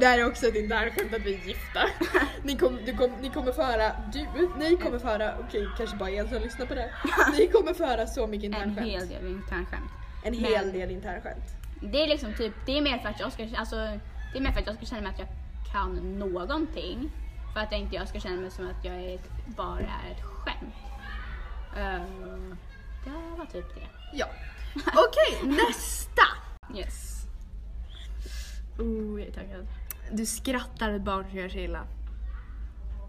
Det 0.00 0.06
här 0.06 0.18
är 0.18 0.26
också 0.26 0.46
ett 0.46 0.54
internskämt 0.54 1.14
att 1.14 1.20
vi 1.22 1.34
är 1.34 1.46
gifta. 1.46 1.80
Ni, 2.42 2.56
kom, 2.56 2.78
du 2.86 2.96
kom, 2.96 3.10
ni 3.20 3.30
kommer 3.30 3.52
få 3.52 3.62
höra, 3.62 3.92
du, 4.12 4.26
ni 4.58 4.76
kommer 4.76 4.98
få 4.98 5.06
höra, 5.08 5.34
okej 5.40 5.68
kanske 5.76 5.96
bara 5.96 6.10
en 6.10 6.28
som 6.28 6.42
lyssnar 6.42 6.66
på 6.66 6.74
det. 6.74 6.90
Ni 7.38 7.46
kommer 7.46 7.74
få 7.74 7.84
höra 7.86 8.06
så 8.06 8.26
mycket 8.26 8.54
En 8.54 8.54
internskämt. 8.68 8.86
hel 8.92 9.08
del 9.08 9.26
internskämt. 9.26 9.90
En 10.24 10.34
hel 10.34 10.64
Men- 10.66 10.72
del 10.72 10.90
internskämt. 10.90 11.44
Det 11.82 12.02
är 12.02 12.08
liksom 12.08 12.34
typ, 12.34 12.52
det 12.66 12.78
är 12.78 12.82
mer 12.82 12.98
för 12.98 13.08
att 13.08 13.20
jag 13.20 13.32
ska, 13.32 13.48
alltså, 13.56 13.76
det 14.32 14.38
är 14.38 14.40
mer 14.40 14.52
för 14.52 14.60
att 14.60 14.66
jag 14.66 14.76
ska 14.76 14.86
känna 14.86 15.02
mig 15.02 15.10
att 15.10 15.18
jag 15.18 15.28
kan 15.72 16.18
någonting. 16.18 17.10
För 17.54 17.60
att 17.60 17.72
jag 17.72 17.80
inte 17.80 17.94
jag 17.96 18.08
ska 18.08 18.20
känna 18.20 18.40
mig 18.40 18.50
som 18.50 18.66
att 18.66 18.84
jag 18.84 18.94
är 18.94 19.14
ett, 19.14 19.30
bara 19.56 19.80
är 19.80 20.10
ett 20.12 20.22
skämt. 20.24 20.74
Ehm, 21.76 22.56
det 23.04 23.10
var 23.38 23.46
typ 23.46 23.74
det. 23.74 23.86
Ja. 24.12 24.26
Okej, 24.74 25.48
nästa! 25.48 26.22
Yes. 26.76 27.22
Oh, 28.78 29.20
jag 29.20 29.28
är 29.28 29.32
taggad. 29.32 29.66
Du 30.12 30.26
skrattar 30.26 30.90
ett 30.90 31.02
barn 31.02 31.24
som 31.28 31.38
gör 31.38 31.48
sig 31.48 31.64
illa. 31.64 31.86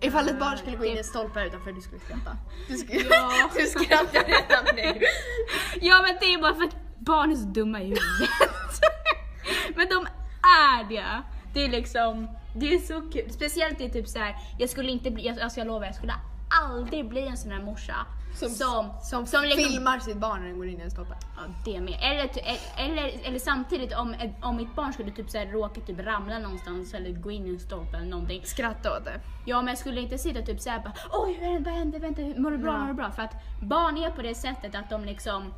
Ifall 0.01 0.29
ett 0.29 0.39
barn 0.39 0.57
skulle 0.57 0.77
gå 0.77 0.85
in 0.85 0.95
i 0.95 0.97
en 0.97 1.03
stolpe 1.03 1.39
här 1.39 1.45
utanför, 1.47 1.71
du 1.71 1.81
skulle 1.81 2.01
skratta. 2.01 2.37
Du, 2.67 2.77
skulle, 2.77 2.99
Ja. 3.09 3.49
du 3.55 3.65
skrattar 3.65 4.23
redan 4.23 4.75
nu. 4.75 5.01
Ja 5.81 6.01
men 6.01 6.17
det 6.19 6.33
är 6.33 6.41
bara 6.41 6.55
för 6.55 6.63
att 6.63 6.75
barn 6.99 7.31
är 7.31 7.35
så 7.35 7.45
dumma 7.45 7.81
i 7.81 7.83
huvudet. 7.83 8.81
men 9.75 9.87
de 9.89 10.07
är 10.67 10.89
det. 10.89 11.21
Det 11.53 11.65
är 11.65 11.69
liksom, 11.69 12.27
det 12.55 12.73
är 12.73 12.79
så 12.79 13.01
kul. 13.01 13.31
Speciellt 13.31 13.77
det 13.77 13.85
är 13.85 13.89
typ 13.89 14.07
så 14.07 14.19
här. 14.19 14.35
jag 14.59 14.69
skulle 14.69 14.91
inte 14.91 15.11
bli, 15.11 15.29
alltså 15.29 15.59
jag 15.59 15.67
lovar 15.67 15.85
jag 15.85 15.95
skulle 15.95 16.15
aldrig 16.63 17.09
bli 17.09 17.27
en 17.27 17.37
sån 17.37 17.51
här 17.51 17.61
morsa 17.61 17.95
som, 18.35 18.49
som, 19.01 19.25
som 19.25 19.43
liksom- 19.43 19.63
filmar 19.63 19.99
sitt 19.99 20.17
barn 20.17 20.39
när 20.39 20.47
den 20.47 20.57
går 20.57 20.67
in 20.67 20.79
i 20.79 20.83
en 20.83 20.91
stolpe. 20.91 21.15
Ja, 21.37 21.41
det 21.65 21.81
med. 21.81 21.97
Eller, 22.01 22.27
ty- 22.27 22.41
eller, 22.77 23.27
eller 23.27 23.39
samtidigt 23.39 23.93
om, 23.93 24.15
om 24.41 24.55
mitt 24.57 24.75
barn 24.75 24.93
skulle 24.93 25.11
typ 25.11 25.29
så 25.29 25.37
här, 25.37 25.45
råka 25.45 25.81
typ 25.81 25.99
ramla 25.99 26.39
någonstans 26.39 26.93
eller 26.93 27.11
gå 27.11 27.31
in 27.31 27.45
i 27.45 27.49
en 27.49 27.59
stolpe 27.59 27.97
eller 27.97 28.09
någonting. 28.09 28.41
Skratta 28.45 28.97
åt 28.97 29.05
det. 29.05 29.21
Ja 29.45 29.57
men 29.61 29.67
jag 29.67 29.77
skulle 29.77 30.01
inte 30.01 30.17
sitta 30.17 30.41
typ 30.41 30.61
såhär 30.61 30.79
bara 30.79 30.93
oj 31.11 31.61
vad 31.65 31.73
händer, 31.73 31.99
vänta, 31.99 32.21
mår 32.41 32.51
du 32.51 32.57
bra, 32.57 32.73
Ja. 32.73 32.79
mår 32.79 32.87
du 32.87 32.93
bra? 32.93 33.11
För 33.11 33.21
att 33.21 33.33
barn 33.61 33.97
är 33.97 34.09
på 34.11 34.21
det 34.21 34.35
sättet 34.35 34.75
att 34.75 34.89
de 34.89 35.05
liksom 35.05 35.53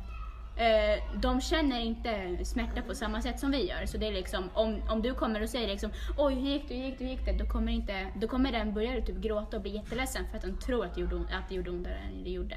eh, 0.56 1.20
de 1.20 1.40
känner 1.40 1.80
inte 1.80 2.44
smärta 2.44 2.82
på 2.82 2.94
samma 2.94 3.22
sätt 3.22 3.40
som 3.40 3.50
vi 3.50 3.68
gör. 3.68 3.86
Så 3.86 3.98
det 3.98 4.06
är 4.06 4.12
liksom, 4.12 4.50
om, 4.54 4.82
om 4.88 5.02
du 5.02 5.14
kommer 5.14 5.42
och 5.42 5.48
säger 5.48 5.68
liksom 5.68 5.90
oj 6.18 6.34
hur 6.34 6.50
gick 6.50 6.68
det, 6.68 6.74
hur 6.74 6.84
gick 6.84 6.98
det, 6.98 7.04
hur 7.04 7.10
gick 7.10 7.24
det? 7.24 7.32
Då 7.32 7.46
kommer, 7.46 7.72
inte, 7.72 8.06
då 8.14 8.28
kommer 8.28 8.52
den 8.52 8.74
börja 8.74 9.00
typ 9.00 9.16
gråta 9.16 9.56
och 9.56 9.62
bli 9.62 9.74
jätteledsen 9.76 10.24
för 10.30 10.36
att 10.36 10.42
den 10.42 10.58
tror 10.58 10.84
att 10.84 10.94
det 10.94 11.00
gjorde, 11.00 11.16
att 11.16 11.48
det 11.48 11.54
gjorde 11.54 11.70
ondare 11.70 11.94
än 11.94 12.24
det 12.24 12.30
gjorde. 12.30 12.56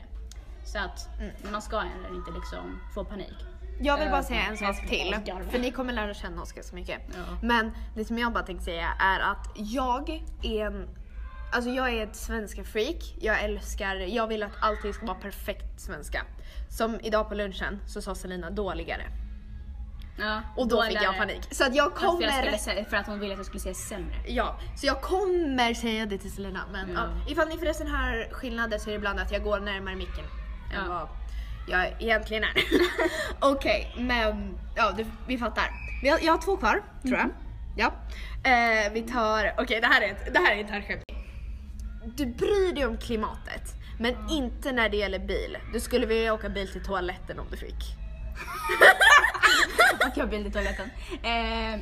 Så 0.63 0.79
att 0.79 1.09
man 1.51 1.61
ska 1.61 1.79
heller 1.79 2.15
inte 2.15 2.31
liksom 2.31 2.79
få 2.93 3.05
panik. 3.05 3.35
Jag 3.79 3.97
vill 3.97 4.09
bara 4.09 4.17
Eh, 4.17 4.25
säga 4.25 4.41
en 4.41 4.57
sak 4.57 4.87
till. 4.87 5.15
För 5.49 5.59
ni 5.59 5.71
kommer 5.71 5.93
lära 5.93 6.13
känna 6.13 6.41
oss 6.41 6.51
ganska 6.51 6.75
mycket. 6.75 7.01
Ja. 7.07 7.37
Men 7.41 7.71
det 7.95 8.05
som 8.05 8.17
jag 8.17 8.33
bara 8.33 8.43
tänkte 8.43 8.65
säga 8.65 8.87
är 8.99 9.19
att 9.19 9.51
jag 9.55 10.23
är 10.43 10.65
en 10.65 10.87
Alltså 11.51 11.69
jag 11.71 11.89
är 11.93 12.03
ett 12.03 12.15
svenska 12.15 12.63
freak. 12.63 13.15
Jag 13.19 13.43
älskar, 13.43 13.95
jag 13.95 14.27
vill 14.27 14.43
att 14.43 14.51
allting 14.61 14.93
ska 14.93 15.05
vara 15.05 15.17
perfekt 15.17 15.79
svenska. 15.81 16.21
Som 16.69 16.99
idag 17.03 17.29
på 17.29 17.35
lunchen 17.35 17.79
så 17.87 18.01
sa 18.01 18.15
Selina 18.15 18.49
dåligare. 18.49 19.03
Ja, 20.19 20.41
Och 20.55 20.67
då 20.67 20.81
fick 20.83 20.93
jag 20.93 21.01
dåligare. 21.01 21.17
panik. 21.17 21.41
Så 21.51 21.63
att 21.63 21.75
jag 21.75 21.85
För 21.91 22.07
att, 22.07 22.21
jag 22.21 22.31
kommer... 22.31 22.57
säga, 22.57 22.85
för 22.85 22.97
att 22.97 23.07
hon 23.07 23.19
ville 23.19 23.33
att 23.33 23.39
jag 23.39 23.45
skulle 23.45 23.59
säga 23.59 23.73
sämre. 23.73 24.15
Ja, 24.27 24.59
så 24.75 24.87
jag 24.87 25.01
kommer 25.01 25.73
säga 25.73 26.05
det 26.05 26.17
till 26.17 26.31
Selina. 26.31 26.59
Men 26.71 26.89
Ja. 26.89 26.95
ja. 27.25 27.31
ifall 27.31 27.47
ni 27.47 27.57
förresten 27.57 27.87
hör 27.87 28.29
skillnader 28.31 28.77
så 28.77 28.89
är 28.89 28.91
det 28.91 28.97
ibland 28.97 29.19
att 29.19 29.31
jag 29.31 29.43
går 29.43 29.59
närmare 29.59 29.95
micken 29.95 30.25
än 30.75 30.85
Ja. 30.85 30.89
vad 30.89 31.07
jag 31.67 32.01
egentligen 32.01 32.43
är. 32.43 32.53
Okej, 33.39 33.95
men 33.97 34.57
ja, 34.75 34.91
du, 34.97 35.05
vi 35.27 35.37
fattar. 35.37 35.69
Vi 36.03 36.09
har, 36.09 36.19
jag 36.21 36.33
har 36.33 36.41
två 36.41 36.57
kvar, 36.57 36.83
tror 37.01 37.17
jag. 37.17 37.29
Ja. 37.77 37.93
Eh, 38.51 38.91
vi 38.93 39.01
tar, 39.01 39.53
okej 39.57 39.81
det 39.81 39.87
här 39.87 40.01
är 40.01 40.11
ett, 40.11 40.33
det 40.33 40.39
här 40.39 40.55
är 40.55 40.63
ett 40.63 40.69
härdskämt. 40.69 41.03
Du 42.15 42.25
bryr 42.25 42.73
dig 42.73 42.85
om 42.85 42.97
klimatet, 42.97 43.75
men 43.99 44.29
inte 44.29 44.71
när 44.71 44.89
det 44.89 44.97
gäller 44.97 45.19
bil. 45.19 45.57
Du 45.73 45.79
skulle 45.79 46.05
vilja 46.05 46.33
åka 46.33 46.49
bil 46.49 46.67
till 46.67 46.83
toaletten 46.83 47.39
om 47.39 47.47
du 47.51 47.57
fick. 47.57 47.95
Jag 50.15 50.29
bild 50.29 50.47
i 50.47 50.51
toaletten. 50.51 50.89
Eh, 51.23 51.79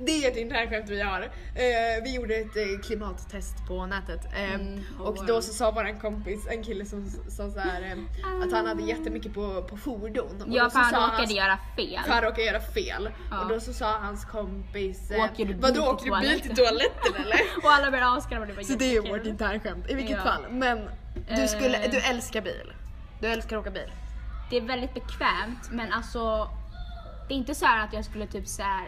Det 0.00 0.24
är 0.24 0.30
ett 0.30 0.36
internskämt 0.36 0.88
vi 0.90 1.00
har. 1.02 1.20
Eh, 1.22 2.02
vi 2.04 2.14
gjorde 2.14 2.34
ett 2.34 2.56
eh, 2.56 2.80
klimattest 2.86 3.66
på 3.68 3.86
nätet 3.86 4.24
eh, 4.36 4.54
Mm, 4.54 4.84
och 5.00 5.26
då 5.26 5.42
så 5.42 5.52
sa 5.52 5.70
vår 5.70 6.00
kompis, 6.00 6.46
en 6.50 6.62
kille 6.64 6.84
som 6.84 7.10
sa 7.10 7.50
så 7.50 7.58
här, 7.60 7.82
eh, 7.82 8.42
att 8.46 8.52
han 8.52 8.66
hade 8.66 8.82
jättemycket 8.82 9.34
på, 9.34 9.62
på 9.62 9.76
fordon. 9.76 10.42
Och 10.42 10.48
ja, 10.48 10.70
för 10.70 10.78
han 10.78 10.92
råkade 10.94 11.16
hans- 11.16 11.30
göra 11.32 11.58
fel. 11.76 12.00
för 12.04 12.12
han 12.12 12.22
råkade 12.22 12.42
göra 12.42 12.60
fel. 12.60 13.10
Ja. 13.30 13.40
Och 13.42 13.48
då 13.48 13.60
så 13.60 13.72
sa 13.72 13.98
hans 13.98 14.24
kompis, 14.24 15.10
eh, 15.10 15.24
Åker 15.24 15.44
du 15.44 15.54
bil 15.54 15.56
vadå 15.62 15.82
åker 15.82 16.10
du 16.10 16.20
bil 16.20 16.40
till 16.40 16.56
toaletten?" 16.56 17.14
eller? 17.24 17.38
Och 17.64 17.70
alla 17.70 17.90
började 17.90 18.10
var 18.52 18.62
så 18.62 18.74
det 18.74 18.96
är 18.96 19.00
vårt 19.10 19.26
internskämt 19.26 19.90
i 19.90 19.94
vilket 19.94 20.16
Ja. 20.16 20.22
fall. 20.22 20.44
Men 20.50 20.88
du, 21.36 21.48
skulle, 21.48 21.78
Eh. 21.84 21.90
du 21.90 21.98
älskar 21.98 22.40
bil. 22.40 22.72
Du 23.20 23.26
älskar 23.26 23.56
att 23.56 23.60
åka 23.60 23.70
bil. 23.70 23.92
Det 24.50 24.56
är 24.56 24.60
väldigt 24.60 24.94
bekvämt 24.94 25.68
men 25.70 25.92
alltså 25.92 26.48
det 27.28 27.34
är 27.34 27.38
inte 27.38 27.54
så 27.54 27.66
här 27.66 27.84
att 27.86 27.92
jag 27.92 28.04
skulle 28.04 28.26
typ 28.26 28.46
så 28.48 28.62
här. 28.62 28.86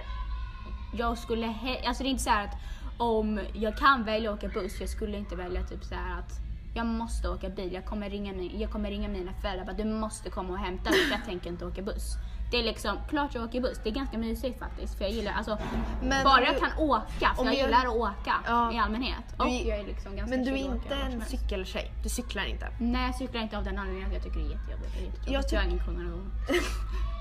Jag 0.93 1.19
skulle, 1.19 1.47
he- 1.47 1.87
alltså 1.87 2.03
det 2.03 2.09
är 2.09 2.11
inte 2.11 2.23
så 2.23 2.31
att 2.31 2.57
om 2.99 3.41
jag 3.55 3.77
kan 3.77 4.05
välja 4.05 4.31
att 4.33 4.37
åka 4.45 4.49
buss, 4.61 4.81
jag 4.81 4.89
skulle 4.89 5.19
inte 5.19 5.37
välja 5.37 5.63
typ 5.63 5.85
så 5.85 5.95
här 5.95 6.19
att 6.19 6.33
jag 6.75 6.87
måste 6.87 7.29
åka 7.29 7.49
bil, 7.49 7.73
jag 7.73 7.85
kommer 7.85 8.11
ringa, 8.11 8.33
min, 8.33 8.61
jag 8.61 8.71
kommer 8.71 8.91
ringa 8.91 9.09
mina 9.09 9.33
föräldrar 9.33 9.65
bara 9.67 9.73
du 9.77 9.85
måste 9.85 10.31
komma 10.31 10.49
och 10.53 10.59
hämta 10.59 10.91
mig 10.91 10.99
för 11.05 11.11
jag 11.17 11.25
tänker 11.25 11.51
inte 11.51 11.67
åka 11.67 11.83
buss. 11.83 12.15
Det 12.51 12.57
är 12.59 12.63
liksom, 12.63 12.97
klart 13.09 13.35
jag 13.35 13.45
åker 13.45 13.61
buss, 13.61 13.81
det 13.85 13.91
är 13.91 13.95
ganska 13.95 14.19
mysigt 14.19 14.59
faktiskt 14.59 14.95
för 14.99 15.05
jag 15.05 15.13
gillar, 15.13 15.33
alltså 15.33 15.59
Men 16.03 16.25
bara 16.25 16.39
om 16.39 16.45
jag 16.45 16.55
du- 16.55 16.61
kan 16.61 16.71
åka, 16.79 17.35
för 17.37 17.45
jag 17.45 17.55
jag- 17.55 17.55
gillar 17.67 17.87
att 17.87 17.95
åka 17.97 18.35
Ja. 18.47 18.73
i 18.73 18.79
allmänhet. 18.79 19.25
Du 19.37 19.43
Och 19.45 19.49
är- 19.51 19.69
jag 19.69 19.79
är 19.79 19.85
liksom 19.85 20.17
ganska 20.17 20.37
Men 20.37 20.45
du 20.45 20.51
är 20.53 20.57
inte 20.57 20.95
en 20.95 21.25
cykeltjej. 21.25 21.93
Du 22.03 22.09
cyklar 22.09 22.45
inte. 22.45 22.69
Nej 22.81 23.07
jag 23.07 23.15
cyklar 23.15 23.43
inte 23.43 23.59
av 23.59 23.65
den 23.65 23.79
anledningen 23.79 24.09
att 24.09 24.15
jag 24.15 24.23
tycker 24.25 24.39
det 24.41 24.47
är 24.47 24.51
jättejobbigt. 24.51 24.93
Det 24.95 25.01
är 25.01 25.05
jättejobbigt. 25.05 25.53
Jag 25.53 25.53
Jag, 25.53 25.61
har 25.61 25.67
ingen 25.71 25.85
koordination. 25.85 26.31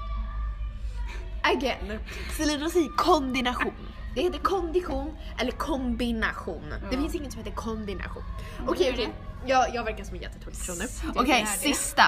Again. 1.43 1.99
Selina 2.37 2.69
säger 2.69 2.89
kombination. 2.97 3.73
Det 4.15 4.21
heter 4.21 4.39
kondition 4.39 5.17
eller 5.37 5.51
kombination. 5.51 6.73
Det 6.91 6.97
finns 6.97 7.15
inget 7.15 7.31
som 7.31 7.43
heter 7.43 7.55
kombination. 7.55 8.23
Vad 8.59 8.69
Okej, 8.69 8.91
okej. 8.93 9.05
det? 9.05 9.49
Jag, 9.49 9.75
jag 9.75 9.83
verkar 9.83 10.03
som 10.03 10.15
en 10.15 10.21
jättetråkig 10.21 10.59
person 10.59 10.75
nu. 10.79 10.85
Det 11.13 11.19
Okej, 11.19 11.33
är 11.33 11.41
det. 11.41 11.47
sista. 11.47 12.03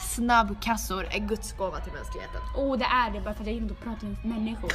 Snabbkassor 0.00 1.04
är 1.10 1.18
Guds 1.18 1.52
gåva 1.52 1.80
till 1.80 1.92
mänskligheten. 1.92 2.40
Åh 2.56 2.72
oh, 2.74 2.78
det 2.78 2.84
är 2.84 3.10
det 3.10 3.20
bara 3.20 3.34
för 3.34 3.40
att 3.40 3.46
jag 3.46 3.54
gillar 3.54 3.68
inte 3.70 3.74
att 3.74 3.84
prata 3.84 4.06
med 4.06 4.24
människor. 4.24 4.72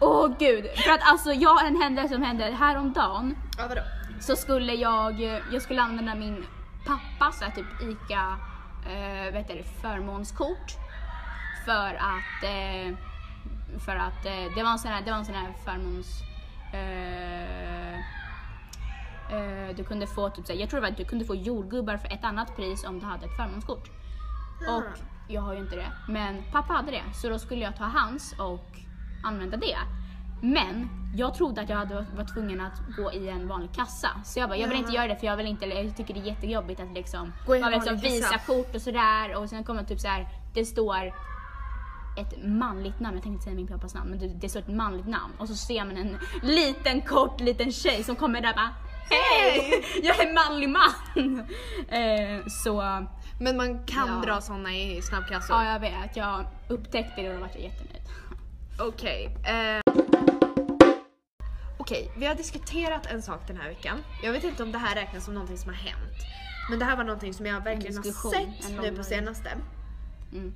Åh 0.00 0.30
gud, 0.38 0.64
för 0.84 0.90
att 0.90 1.00
alltså 1.02 1.32
jag 1.32 1.50
har 1.54 1.66
en 1.66 1.82
händelse 1.82 2.14
som 2.14 2.22
hände 2.22 2.44
häromdagen. 2.44 3.36
Ja, 3.58 3.64
vadå? 3.68 3.80
Så 4.20 4.36
skulle 4.36 4.72
jag, 4.74 5.20
jag 5.52 5.62
skulle 5.62 5.82
använda 5.82 6.14
min 6.14 6.44
pappas 6.86 7.38
så 7.38 7.44
här, 7.44 7.52
typ 7.52 7.66
ICA 7.82 8.36
eh, 8.92 9.32
vet 9.32 9.48
du, 9.48 9.62
förmånskort. 9.82 10.76
För 11.66 11.94
att, 11.94 12.42
eh, 12.42 12.96
för 13.78 13.96
att 13.96 14.26
eh, 14.26 14.54
det 14.54 14.62
var 14.62 14.70
en 14.70 14.78
sån 14.78 14.90
här, 14.90 15.02
det 15.02 15.10
var 15.10 15.18
en 15.18 15.24
sån 15.24 15.34
här 15.34 15.52
förmåns... 15.64 16.22
Eh, 16.72 17.94
eh, 19.36 19.76
du 19.76 19.84
kunde 19.84 20.06
få 20.06 20.30
typ, 20.30 20.48
jag 20.48 20.70
tror 20.70 20.80
det 20.80 20.86
var 20.86 20.90
att 20.90 20.96
du 20.96 21.04
kunde 21.04 21.24
få 21.24 21.34
jordgubbar 21.34 21.96
för 21.96 22.12
ett 22.12 22.24
annat 22.24 22.56
pris 22.56 22.84
om 22.84 22.98
du 22.98 23.06
hade 23.06 23.26
ett 23.26 23.36
förmånskort. 23.36 23.88
Och 24.68 24.84
jag 25.28 25.42
har 25.42 25.54
ju 25.54 25.60
inte 25.60 25.76
det. 25.76 25.92
Men 26.08 26.42
pappa 26.52 26.72
hade 26.72 26.90
det. 26.90 27.02
Så 27.14 27.28
då 27.28 27.38
skulle 27.38 27.60
jag 27.64 27.76
ta 27.76 27.84
hans 27.84 28.34
och 28.38 28.66
använda 29.24 29.56
det. 29.56 29.78
Men 30.42 30.88
jag 31.16 31.34
trodde 31.34 31.60
att 31.60 31.68
jag 31.68 31.76
hade 31.76 32.06
var 32.16 32.24
tvungen 32.34 32.60
att 32.60 32.96
gå 32.96 33.12
i 33.12 33.28
en 33.28 33.48
vanlig 33.48 33.72
kassa. 33.72 34.08
Så 34.24 34.40
jag 34.40 34.48
bara, 34.48 34.58
jag 34.58 34.68
vill 34.68 34.78
inte 34.78 34.92
göra 34.92 35.06
det 35.06 35.16
för 35.16 35.26
jag 35.26 35.36
vill 35.36 35.46
inte, 35.46 35.66
jag 35.66 35.96
tycker 35.96 36.14
det 36.14 36.20
är 36.20 36.24
jättejobbigt 36.24 36.80
att 36.80 36.92
liksom, 36.92 37.32
man 37.48 37.70
vill 37.70 37.70
liksom 37.70 37.96
visa 37.96 38.38
kort 38.38 38.74
och 38.74 38.82
sådär 38.82 39.36
och 39.36 39.48
sen 39.48 39.64
kommer 39.64 39.84
typ 39.84 40.00
så 40.00 40.08
här, 40.08 40.28
det 40.54 40.64
står 40.64 41.12
ett 42.16 42.44
manligt 42.44 43.00
namn, 43.00 43.14
jag 43.16 43.22
tänkte 43.24 43.44
säga 43.44 43.56
min 43.56 43.66
pappas 43.66 43.94
namn, 43.94 44.10
men 44.10 44.18
det, 44.18 44.28
det 44.28 44.48
står 44.48 44.60
ett 44.60 44.68
manligt 44.68 45.06
namn 45.06 45.32
och 45.38 45.48
så 45.48 45.54
ser 45.54 45.84
man 45.84 45.96
en 45.96 46.16
liten 46.42 47.02
kort 47.02 47.40
liten 47.40 47.72
tjej 47.72 48.04
som 48.04 48.16
kommer 48.16 48.40
där 48.40 48.54
bara 48.54 48.70
Hej! 49.10 49.84
Jag 50.02 50.20
är 50.20 50.34
manlig 50.34 50.68
man! 50.68 51.38
eh, 51.88 52.46
så 52.46 53.06
Men 53.40 53.56
man 53.56 53.84
kan 53.86 54.08
Ja. 54.08 54.22
dra 54.26 54.40
såna 54.40 54.74
i 54.76 55.02
snabbkassor. 55.02 55.56
ja, 55.56 55.72
jag 55.72 55.80
vet, 55.80 56.16
jag 56.16 56.46
upptäckte 56.68 57.22
det 57.22 57.28
och 57.28 57.34
då 57.34 57.40
var 57.40 57.50
jag 57.54 57.62
jättenöjd. 57.62 58.02
Okej. 58.80 59.24
eh, 59.44 59.92
Okej, 61.78 62.12
vi 62.16 62.26
har 62.26 62.34
diskuterat 62.34 63.06
en 63.06 63.22
sak 63.22 63.40
den 63.46 63.56
här 63.56 63.68
veckan. 63.68 63.98
Jag 64.22 64.32
vet 64.32 64.44
inte 64.44 64.62
om 64.62 64.72
det 64.72 64.78
här 64.78 64.94
räknas 64.94 65.24
som 65.24 65.34
någonting 65.34 65.58
som 65.58 65.68
har 65.70 65.76
hänt. 65.76 66.16
Men 66.70 66.78
det 66.78 66.84
här 66.84 66.96
var 66.96 67.04
någonting 67.04 67.34
som 67.34 67.46
jag 67.46 67.60
verkligen 67.64 67.96
har 67.96 68.02
sett 68.30 68.80
nu 68.82 68.96
på 68.96 69.04
senaste. 69.04 69.50
Mm. 70.32 70.52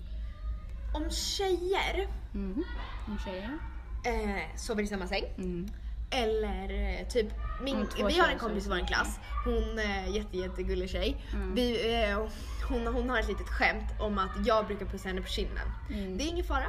Om 0.93 1.11
tjejer 1.11 2.09
Mhm. 2.33 2.65
Om 3.09 3.19
tjejer. 3.25 3.59
eh, 4.05 4.57
sover 4.57 4.83
i 4.83 4.87
samma 4.87 5.07
säng. 5.07 5.25
Mm. 5.39 5.69
Eller 6.11 6.71
eh, 7.01 7.07
typ, 7.09 7.27
min, 7.63 7.87
vi 8.07 8.19
har 8.19 8.29
en 8.29 8.39
kompis 8.39 8.67
i 8.67 8.69
vår 8.69 8.87
klass. 8.87 9.19
Hon 9.45 9.79
är 9.79 10.07
jätte, 10.07 10.37
jättegullig 10.37 10.91
tjej. 10.91 11.17
Mm. 11.33 11.55
Vi, 11.55 11.95
eh, 12.05 12.19
hon, 12.69 12.87
hon 12.87 13.11
har 13.11 13.19
ett 13.21 13.29
litet 13.29 13.49
skämt 13.49 13.85
om 14.01 14.19
att 14.19 14.47
jag 14.47 14.67
brukar 14.67 14.87
pussa 14.87 15.09
henne 15.09 15.21
på 15.21 15.29
kinden. 15.29 15.69
Mm. 15.91 16.17
Det 16.19 16.25
är 16.25 16.29
ingen 16.29 16.45
fara. 16.47 16.67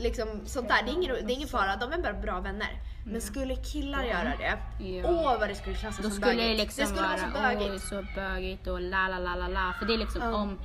Liksom, 0.00 0.28
sånt 0.46 0.68
där, 0.68 0.82
det 0.82 0.90
är 0.90 0.94
ingen, 0.94 1.14
det 1.26 1.32
är 1.32 1.36
ingen 1.36 1.48
fara. 1.48 1.76
De 1.76 1.92
är 1.92 1.98
bara 2.02 2.12
bra 2.14 2.40
vänner. 2.40 2.80
Men 3.06 3.20
skulle 3.20 3.56
killar 3.56 4.04
göra 4.04 4.32
det, 4.38 4.58
åh 5.04 5.38
vad 5.40 5.48
det 5.48 5.54
skulle 5.54 5.76
klassas 5.76 5.96
Då 5.96 6.02
som 6.02 6.12
skulle 6.20 6.32
det 6.32 6.36
bögigt. 6.38 6.60
liksom 6.60 6.80
det 6.84 6.86
skulle 6.90 7.08
vara 7.08 7.18
så 7.18 7.58
bögigt. 7.58 7.84
så 7.84 8.04
bögigt 8.14 8.66
och 8.66 8.80
la 8.80 9.08
la 9.08 9.18
la 9.18 9.34
la 9.34 9.48
la. 9.48 9.74
För 9.78 9.86
det 9.86 9.94
är 9.94 9.98
liksom 9.98 10.22
om 10.22 10.58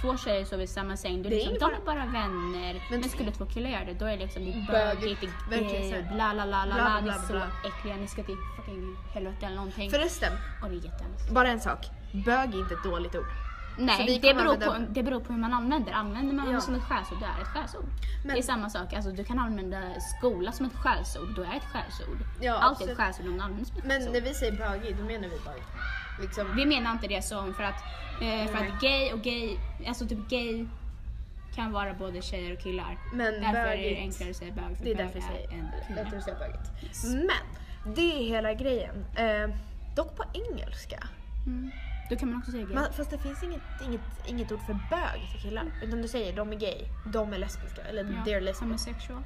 två 0.00 0.16
tjejer 0.16 0.44
sover 0.44 0.64
i 0.64 0.66
samma 0.66 0.96
säng, 0.96 1.22
då 1.22 1.28
är 1.28 1.30
Det 1.30 1.36
liksom, 1.36 1.58
de 1.70 1.74
är 1.76 1.84
bara 1.86 2.04
vänner. 2.06 2.82
Men, 2.90 3.00
Men- 3.00 3.08
skulle 3.08 3.30
två 3.32 3.46
killar 3.46 3.70
göra 3.70 3.84
det, 3.84 3.94
då 3.94 4.04
är 4.06 4.10
det 4.16 4.16
liksom 4.24 4.44
det 4.44 4.66
Bögigt. 4.72 5.20
här. 5.92 6.14
bla 6.14 6.32
la 6.32 6.44
la 6.44 6.64
la 6.64 6.74
Bla, 6.74 6.84
la, 6.84 6.90
bla, 6.90 7.00
ni 7.00 7.08
är 7.08 7.12
så 7.26 7.32
bla. 7.32 7.46
äckliga, 7.64 7.96
ni 7.96 8.06
ska 8.06 8.22
till 8.22 8.36
fucking 8.56 8.96
helvete 9.14 9.46
eller 9.46 9.56
någonting. 9.56 9.90
Förresten, 9.90 10.32
Och 10.62 10.68
det 10.70 10.76
är 10.76 10.84
jättehemskt. 10.84 11.30
bara 11.30 11.48
en 11.48 11.60
sak. 11.60 11.86
Bög 12.12 12.54
är 12.54 12.58
inte 12.58 12.74
ett 12.74 12.84
dåligt 12.84 13.14
ord. 13.16 13.24
Nej, 13.78 14.18
det 14.22 14.34
beror, 14.34 14.54
på, 14.56 14.76
det 14.88 15.02
beror 15.02 15.20
på 15.20 15.32
hur 15.32 15.40
man 15.40 15.52
använder 15.52 15.92
Använder 15.92 16.34
man 16.34 16.46
Ja. 16.46 16.52
det 16.54 16.60
som 16.60 16.74
ett 16.74 16.82
skällsord, 16.82 17.18
då 17.20 17.24
är 17.26 17.36
det 17.36 17.42
ett 17.42 17.48
skällsord. 17.48 17.84
Men- 18.24 18.34
Det 18.34 18.40
är 18.40 18.42
samma 18.42 18.70
sak, 18.70 18.92
alltså, 18.92 19.10
du 19.10 19.24
kan 19.24 19.38
använda 19.38 19.78
skola 20.18 20.52
som 20.52 20.66
ett 20.66 20.74
skällsord, 20.74 21.28
då 21.36 21.42
är 21.42 21.46
det 21.50 21.56
ett 21.56 21.64
skällsord. 21.72 22.18
Ja, 22.40 22.54
Allt 22.58 22.80
är 22.80 22.88
ett 22.90 22.96
skällsord 22.96 23.26
om 23.26 23.36
det 23.38 23.44
används 23.44 23.68
som 23.70 23.78
ett 23.78 23.84
Men 23.86 24.12
när 24.12 24.20
vi 24.20 24.34
säger 24.34 24.52
bögig, 24.52 24.96
då 24.96 25.04
menar 25.04 25.28
vi 25.28 25.38
bög. 25.44 25.62
Liksom, 26.20 26.56
Vi 26.56 26.66
menar 26.66 26.92
inte 26.92 27.06
det 27.08 27.22
som 27.22 27.54
för 27.54 27.62
att, 27.62 27.82
eh, 28.22 28.46
för 28.52 28.58
att 28.66 28.80
gay 28.80 29.12
och 29.12 29.20
gay, 29.22 29.56
alltså 29.86 30.06
typ 30.08 30.28
gay 30.28 30.66
kan 31.54 31.72
vara 31.72 31.94
både 31.94 32.22
tjejer 32.22 32.52
och 32.56 32.62
killar. 32.62 32.98
men 33.14 33.32
Därför 33.32 33.58
är 33.58 33.76
det 33.76 33.82
bögigt. 33.82 34.00
enklare 34.00 34.30
att 34.30 34.36
säga 34.36 34.52
bög, 34.52 34.76
för 34.76 34.84
Det 34.84 34.90
är 34.90 34.94
bög 34.96 35.06
därför 35.06 35.18
jag 35.18 35.28
säger 35.28 35.50
en 35.52 35.64
lättare 35.88 36.04
kvinna. 36.04 36.18
att 36.18 36.24
säga 36.24 36.36
bögigt. 36.38 36.84
Yes. 36.84 37.04
Men 37.04 37.94
det 37.94 38.00
är 38.12 38.28
hela 38.28 38.54
grejen. 38.54 39.04
Eh, 39.16 39.54
dock 39.96 40.16
på 40.16 40.24
engelska. 40.32 41.08
Mm. 41.46 41.70
Då 42.10 42.16
kan 42.16 42.28
man 42.30 42.38
också 42.38 42.50
säga 42.50 42.64
gay. 42.64 42.74
Man, 42.74 42.92
fast 42.92 43.10
det 43.10 43.18
finns 43.18 43.42
inget, 43.42 43.62
inget, 43.86 44.00
inget 44.26 44.52
ord 44.52 44.60
för 44.66 44.72
bög 44.90 45.20
för 45.32 45.38
killar. 45.48 45.64
Utan 45.82 46.02
du 46.02 46.08
säger 46.08 46.36
de 46.36 46.52
är 46.52 46.56
gay, 46.56 46.78
de 47.06 47.32
är 47.32 47.38
lesbiska 47.38 47.82
eller 47.82 48.02
ja. 48.04 48.10
they're 48.32 48.40
lesbian, 48.40 48.68
Homosexual. 48.70 49.22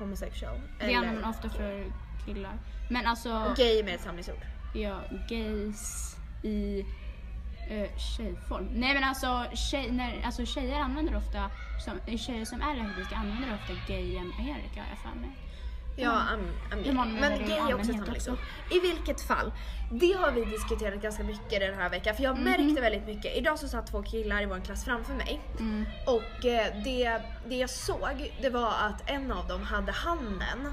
homosexual. 0.00 0.60
Det 0.80 0.94
använder 0.94 1.20
man 1.20 1.30
ofta 1.30 1.48
för 1.50 1.84
killar. 2.26 2.58
Men 2.90 3.06
alltså, 3.06 3.54
Gay 3.56 3.82
med 3.82 3.94
ett 3.94 4.00
samlingsord. 4.00 4.40
ja, 4.74 5.00
gays 5.28 6.15
i 6.42 6.84
uh, 7.70 7.98
tjejform. 7.98 8.68
Nej 8.72 8.94
men 8.94 9.04
alltså, 9.04 9.46
tjej, 9.54 9.90
när, 9.90 10.22
alltså 10.24 10.46
tjejer 10.46 10.80
använder 10.80 11.16
ofta, 11.16 11.50
som, 11.84 12.18
tjejer 12.18 12.44
som 12.44 12.62
är 12.62 12.74
lesbiska 12.74 13.16
använder 13.16 13.54
ofta 13.54 13.72
gay 13.86 14.12
i 14.14 14.18
Amerika 14.18 14.80
har 14.80 14.88
jag 14.90 14.98
för 14.98 15.20
mig. 15.20 15.30
Ja, 15.96 16.22
var 16.70 16.82
gay. 16.82 16.92
nog 16.92 17.06
Men 17.20 17.38
gay 17.38 17.58
är 17.58 17.74
också 17.74 17.90
ett 17.90 17.96
samlingsord. 17.96 18.38
I 18.70 18.80
vilket 18.80 19.20
fall, 19.20 19.52
det 19.90 20.12
har 20.12 20.30
vi 20.32 20.44
diskuterat 20.44 20.94
ganska 21.02 21.22
mycket 21.22 21.60
den 21.60 21.74
här 21.74 21.88
veckan 21.90 22.16
för 22.16 22.22
jag 22.22 22.38
märkte 22.38 22.80
väldigt 22.80 23.06
mycket. 23.06 23.36
Idag 23.36 23.58
så 23.58 23.68
satt 23.68 23.86
två 23.86 24.02
killar 24.02 24.42
i 24.42 24.46
vår 24.46 24.60
klass 24.60 24.84
framför 24.84 25.14
mig 25.14 25.40
Mm. 25.58 25.84
och 26.06 26.46
eh, 26.46 26.66
det, 26.84 27.20
det 27.48 27.56
jag 27.56 27.70
såg 27.70 28.32
det 28.42 28.50
var 28.50 28.68
att 28.80 29.10
en 29.10 29.32
av 29.32 29.48
dem 29.48 29.62
hade 29.62 29.92
handen 29.92 30.72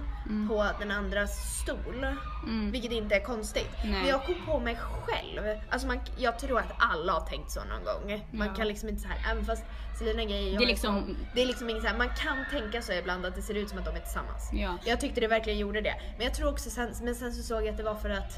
på 0.50 0.68
den 0.80 0.92
andras 0.92 1.60
stol. 1.62 2.06
Mm. 2.44 2.72
Vilket 2.72 2.92
inte 2.92 3.16
är 3.16 3.24
konstigt. 3.24 3.70
Nej. 3.84 3.92
Men 3.92 4.08
jag 4.08 4.26
kom 4.26 4.36
på 4.46 4.60
mig 4.60 4.78
själv, 5.06 5.60
alltså 5.70 5.88
man, 5.88 6.00
jag 6.18 6.40
tror 6.40 6.60
att 6.60 6.74
alla 6.78 7.14
har 7.14 7.22
tänkt 7.22 7.52
så 7.52 7.60
någon 7.60 7.84
gång. 7.84 8.26
Man 8.32 8.48
Ja. 8.48 8.54
kan 8.54 8.68
liksom 8.68 8.90
inte 8.90 9.02
så 9.02 9.08
här, 9.08 9.32
även 9.32 9.46
fast 9.46 9.64
Selina 10.00 10.24
gay, 10.24 10.50
jag 10.52 10.60
Det 10.62 10.66
är 10.66 10.68
liksom- 10.68 11.02
så, 11.08 11.26
det 11.36 11.42
är 11.42 11.46
liksom 11.46 11.70
inget 11.70 11.82
så 11.84 11.90
här, 11.90 11.98
man 11.98 12.10
kan 12.10 12.46
tänka 12.52 12.82
så 12.82 12.92
ibland 12.94 13.26
att 13.26 13.36
det 13.36 13.42
ser 13.42 13.54
ut 13.54 13.70
som 13.70 13.80
att 13.80 13.86
de 13.86 13.96
är 13.96 14.00
tillsammans. 14.00 14.50
Ja. 14.54 14.78
Jag 14.86 15.00
tyckte 15.02 15.22
det 15.22 15.28
verkligen 15.28 15.60
gjorde 15.60 15.82
det. 15.82 15.96
Men 16.18 16.26
jag 16.26 16.36
tror 16.36 16.50
också 16.50 16.70
sen, 16.70 16.94
men 17.04 17.16
sen 17.16 17.34
så 17.34 17.44
såg 17.44 17.62
jag 17.62 17.70
att 17.70 17.78
det 17.78 17.84
var 17.84 17.96
för 17.96 18.10
att 18.10 18.38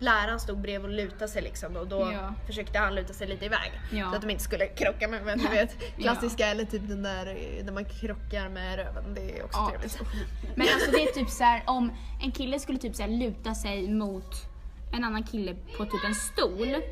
läraren 0.00 0.40
stod 0.40 0.58
bredvid 0.60 0.90
och 0.90 0.96
lutade 0.96 1.28
sig 1.28 1.42
liksom 1.42 1.76
och 1.76 1.86
då 1.86 2.10
Ja. 2.12 2.34
försökte 2.46 2.78
han 2.78 2.94
luta 2.94 3.12
sig 3.12 3.28
lite 3.28 3.44
iväg. 3.44 3.72
Ja. 3.92 4.10
Så 4.10 4.16
att 4.16 4.22
de 4.22 4.30
inte 4.30 4.42
skulle 4.44 4.66
krocka 4.66 5.08
med 5.08 5.22
men 5.24 5.38
du 5.38 5.48
vet 5.48 5.76
klassiska 5.98 6.46
eller 6.46 6.64
typ 6.64 6.88
den 6.88 7.02
där 7.02 7.24
när 7.64 7.72
man 7.72 7.84
krockar 7.84 8.48
med 8.48 8.76
röven. 8.76 9.14
Det 9.14 9.38
är 9.38 9.44
också 9.44 9.58
Ja. 9.60 9.68
trevligt. 9.70 10.00
Men 10.54 10.66
alltså 10.74 10.90
det 10.90 11.02
är 11.02 11.12
typ 11.12 11.30
så 11.30 11.44
här 11.44 11.62
om 11.66 11.92
en 12.22 12.30
kille 12.32 12.58
skulle 12.58 12.78
typ 12.78 12.96
så 12.96 13.02
här 13.02 13.10
luta 13.10 13.54
sig 13.54 13.88
mot 13.90 14.34
en 14.92 15.04
annan 15.04 15.22
kille 15.22 15.54
på 15.76 15.84
typ 15.84 16.04
en 16.06 16.14
stol. 16.14 16.82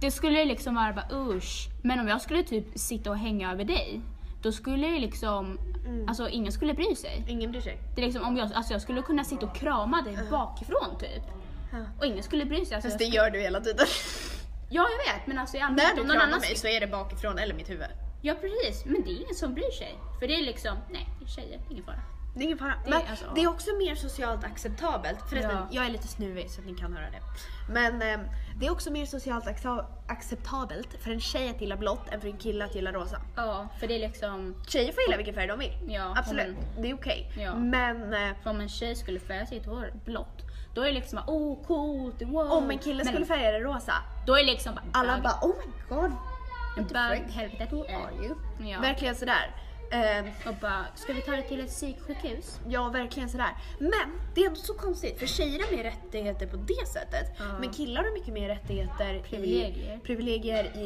Det 0.00 0.10
skulle 0.10 0.44
liksom 0.44 0.74
vara 0.74 0.92
bara 0.92 1.08
usch. 1.12 1.68
Men 1.82 2.00
om 2.00 2.08
jag 2.08 2.20
skulle 2.20 2.42
typ 2.42 2.64
sitta 2.74 3.10
och 3.10 3.18
hänga 3.18 3.52
över 3.52 3.64
dig, 3.64 4.00
då 4.42 4.52
skulle 4.52 4.86
det 4.88 4.98
liksom, 4.98 5.58
alltså 6.08 6.28
ingen 6.28 6.52
skulle 6.52 6.74
bry 6.74 6.94
sig. 6.96 7.24
Ingen 7.28 7.50
bryr 7.50 7.60
sig. 7.60 7.78
Det 7.94 8.00
är 8.02 8.06
liksom 8.06 8.24
om 8.24 8.36
jag, 8.36 8.52
alltså 8.52 8.72
jag 8.72 8.82
skulle 8.82 9.02
kunna 9.02 9.24
sitta 9.24 9.46
och 9.46 9.56
krama 9.56 10.02
dig 10.02 10.18
bakifrån 10.30 10.98
typ. 11.00 11.22
Ja. 11.78 11.84
Och 11.98 12.06
ingen 12.06 12.22
skulle 12.22 12.44
bry 12.44 12.64
sig. 12.66 12.74
Alltså, 12.74 12.88
Fast 12.90 12.98
det 12.98 13.04
jag, 13.04 13.14
gör 13.14 13.30
du 13.30 13.40
hela 13.40 13.60
tiden. 13.60 13.86
ja 14.70 14.86
jag 14.90 15.14
vet 15.14 15.26
men 15.26 15.38
alltså 15.38 15.56
i 15.56 15.60
När 15.60 15.96
du 15.96 16.02
någon 16.04 16.16
annan 16.16 16.40
mig 16.40 16.56
så 16.56 16.66
är 16.68 16.80
det 16.80 16.86
bakifrån 16.86 17.38
eller 17.38 17.54
mitt 17.54 17.70
huvud. 17.70 17.86
Ja 18.22 18.34
precis, 18.40 18.84
men 18.84 19.02
det 19.04 19.10
är 19.10 19.20
ingen 19.22 19.34
som 19.34 19.54
bryr 19.54 19.70
sig. 19.70 19.94
För 20.20 20.28
det 20.28 20.34
är 20.34 20.42
liksom, 20.42 20.76
nej 20.90 21.08
det 21.20 21.24
är 21.24 21.28
tjejer, 21.28 21.60
ingen 21.70 21.84
fara. 21.84 22.00
Det 22.34 22.40
är 22.42 22.44
ingen 22.44 22.58
fara. 22.58 22.74
Det 22.84 22.90
Men 22.90 23.00
alltså- 23.10 23.32
det 23.34 23.42
är 23.42 23.48
också 23.48 23.70
mer 23.76 23.94
socialt 23.94 24.44
acceptabelt. 24.44 25.18
Förresten, 25.30 25.50
Ja. 25.56 25.68
jag 25.70 25.86
är 25.86 25.90
lite 25.90 26.08
snuvig 26.08 26.50
så 26.50 26.60
att 26.60 26.66
ni 26.66 26.74
kan 26.74 26.92
höra 26.92 27.10
det. 27.10 27.20
Men 27.72 28.02
eh, 28.02 28.18
det 28.60 28.66
är 28.66 28.70
också 28.70 28.90
mer 28.90 29.06
socialt 29.06 29.46
acceptabelt 30.08 30.88
för 31.02 31.10
en 31.10 31.20
tjej 31.20 31.50
att 31.50 31.60
gilla 31.60 31.76
blått 31.76 32.08
än 32.12 32.20
för 32.20 32.28
en 32.28 32.36
kille 32.36 32.64
att 32.64 32.74
gilla 32.74 32.92
rosa. 32.92 33.20
Ja, 33.36 33.68
för 33.80 33.86
det 33.88 33.94
är 33.94 33.98
liksom, 33.98 34.54
Tjejer 34.68 34.92
får 34.92 35.02
gilla 35.02 35.16
vilken 35.16 35.34
färg 35.34 35.46
de 35.46 35.58
vill. 35.58 35.78
Ja, 35.88 36.14
Absolut, 36.18 36.46
men- 36.74 36.82
det 36.82 36.90
är 36.90 36.94
okej. 36.94 37.32
Ja. 37.38 37.54
Men 37.54 38.14
eh, 38.14 38.30
för 38.42 38.50
om 38.50 38.60
en 38.60 38.68
tjej 38.68 38.94
skulle 38.96 39.20
färga 39.20 39.46
sitt 39.46 39.66
hår 39.66 39.92
blått, 40.04 40.42
då 40.76 40.82
är 40.82 40.86
det 40.86 40.92
liksom 40.92 41.16
bara, 41.26 41.36
oh 41.36 41.66
coolt, 41.66 42.22
wow. 42.22 42.50
om 42.52 42.70
en 42.70 42.78
kille 42.78 42.96
Men 43.04 43.06
skulle 43.12 43.26
färga 43.26 43.50
det 43.52 43.60
rosa, 43.60 43.92
Då 44.26 44.34
är 44.34 44.38
det 44.40 44.50
liksom 44.50 44.74
bara, 44.74 44.84
alla 44.92 45.20
bara 45.22 45.38
oh 45.42 45.54
my 45.66 45.96
god. 45.96 46.12
Bög, 46.92 47.22
helvete. 47.30 47.68
who 47.70 47.80
are 47.84 48.24
you? 48.26 48.34
Ja. 48.70 48.80
Verkligen 48.80 49.14
sådär. 49.14 49.50
Eh, 49.92 50.24
Och 50.48 50.54
bara, 50.60 50.84
ska 50.94 51.12
vi 51.12 51.20
ta 51.20 51.32
det 51.32 51.42
till 51.42 51.60
ett 51.60 51.66
psyksjukhus? 51.70 52.60
Ja, 52.68 52.88
verkligen 52.88 53.28
sådär. 53.28 53.56
Men 53.78 53.92
det 54.34 54.40
är 54.40 54.46
ändå 54.46 54.60
så 54.60 54.74
konstigt 54.74 55.18
för 55.18 55.26
tjejer 55.26 55.64
har 55.64 55.76
mer 55.76 55.84
rättigheter 55.84 56.46
på 56.46 56.56
det 56.56 56.86
sättet. 56.88 57.36
Ja. 57.38 57.44
Men 57.60 57.70
killar 57.72 58.02
har 58.04 58.12
mycket 58.12 58.34
mer 58.34 58.48
rättigheter 58.48 59.22
Privilegier. 59.30 59.96
i, 59.96 59.98
privilegier 60.04 60.64
i, 60.76 60.80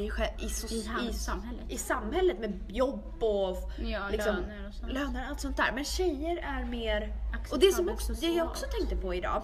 i, 0.45 0.49
so- 0.49 0.73
I 0.73 0.87
ham- 0.89 1.13
samhället. 1.13 1.65
i 1.69 1.77
samhället 1.79 2.39
med 2.41 2.61
jobb 2.69 3.23
och 3.23 3.71
Ja, 3.85 4.01
liksom, 4.11 4.35
löner 4.37 4.69
och 4.69 4.75
sånt. 4.75 4.93
löner 4.93 5.27
allt 5.29 5.41
sånt 5.41 5.57
där. 5.57 5.73
Men 5.75 5.85
tjejer 5.85 6.37
är 6.37 6.65
mer... 6.65 7.13
Och 7.53 7.59
det 7.59 7.73
som 7.73 7.89
också, 7.89 8.13
det 8.13 8.27
jag 8.27 8.47
också 8.47 8.67
tänkte 8.79 8.97
på 8.97 9.15
idag, 9.15 9.43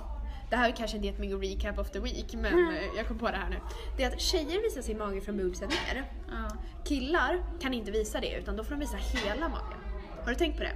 det 0.51 0.57
här 0.57 0.69
är 0.69 0.73
kanske 0.77 0.97
inte 0.97 1.07
jättemycket 1.07 1.43
recap 1.43 1.79
of 1.79 1.91
the 1.91 1.99
week 2.01 2.35
men 2.35 2.53
Mm. 2.53 2.69
eh, 2.77 2.83
jag 2.97 3.09
kom 3.09 3.19
på 3.19 3.31
det 3.31 3.37
här 3.37 3.49
nu. 3.51 3.57
Det 3.97 4.03
är 4.05 4.09
att 4.13 4.21
tjejer 4.21 4.63
visar 4.63 4.83
sin 4.83 4.99
mage 4.99 5.21
från 5.21 5.37
boobsen 5.37 5.69
ner. 5.69 6.05
Ja. 6.29 6.57
Killar 6.85 7.45
kan 7.61 7.75
inte 7.75 7.91
visa 7.91 8.21
det 8.21 8.31
utan 8.39 8.57
då 8.57 8.65
får 8.65 8.71
de 8.71 8.81
visa 8.81 8.97
hela 8.97 9.49
magen. 9.49 9.79
Har 10.25 10.31
du 10.31 10.35
tänkt 10.39 10.57
på 10.57 10.63
det? 10.63 10.73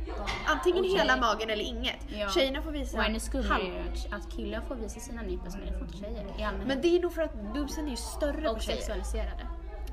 Antingen 0.47 0.85
Okej. 0.85 0.97
hela 0.97 1.17
magen 1.17 1.51
eller 1.51 1.65
inget. 1.65 1.97
Ja. 2.09 2.29
Tjejerna 2.31 2.63
får 2.63 2.71
visa 2.73 2.99
Och 2.99 3.05
ännu 3.05 3.21
skummare 3.21 3.49
halv- 3.49 3.65
är 3.65 3.83
ju 4.09 4.15
att- 4.15 4.33
killar 4.37 4.61
får 4.61 4.75
visa 4.75 5.01
sina 5.01 5.23
nipples 5.23 5.57
men 5.57 5.67
det 5.67 5.73
får 5.73 5.83
inte 5.87 5.99
tjejer 5.99 6.23
i 6.39 6.43
allmänhet. 6.43 6.69
Men 6.69 6.81
det 6.83 6.89
är 6.97 7.03
nog 7.03 7.13
för 7.15 7.23
att 7.23 7.55
boobsen 7.55 7.87
är 7.87 7.91
ju 7.91 7.97
större 7.97 8.43
på 8.43 8.51
och 8.51 8.63
tjejer. 8.63 8.77
sexualiserade. 8.79 9.47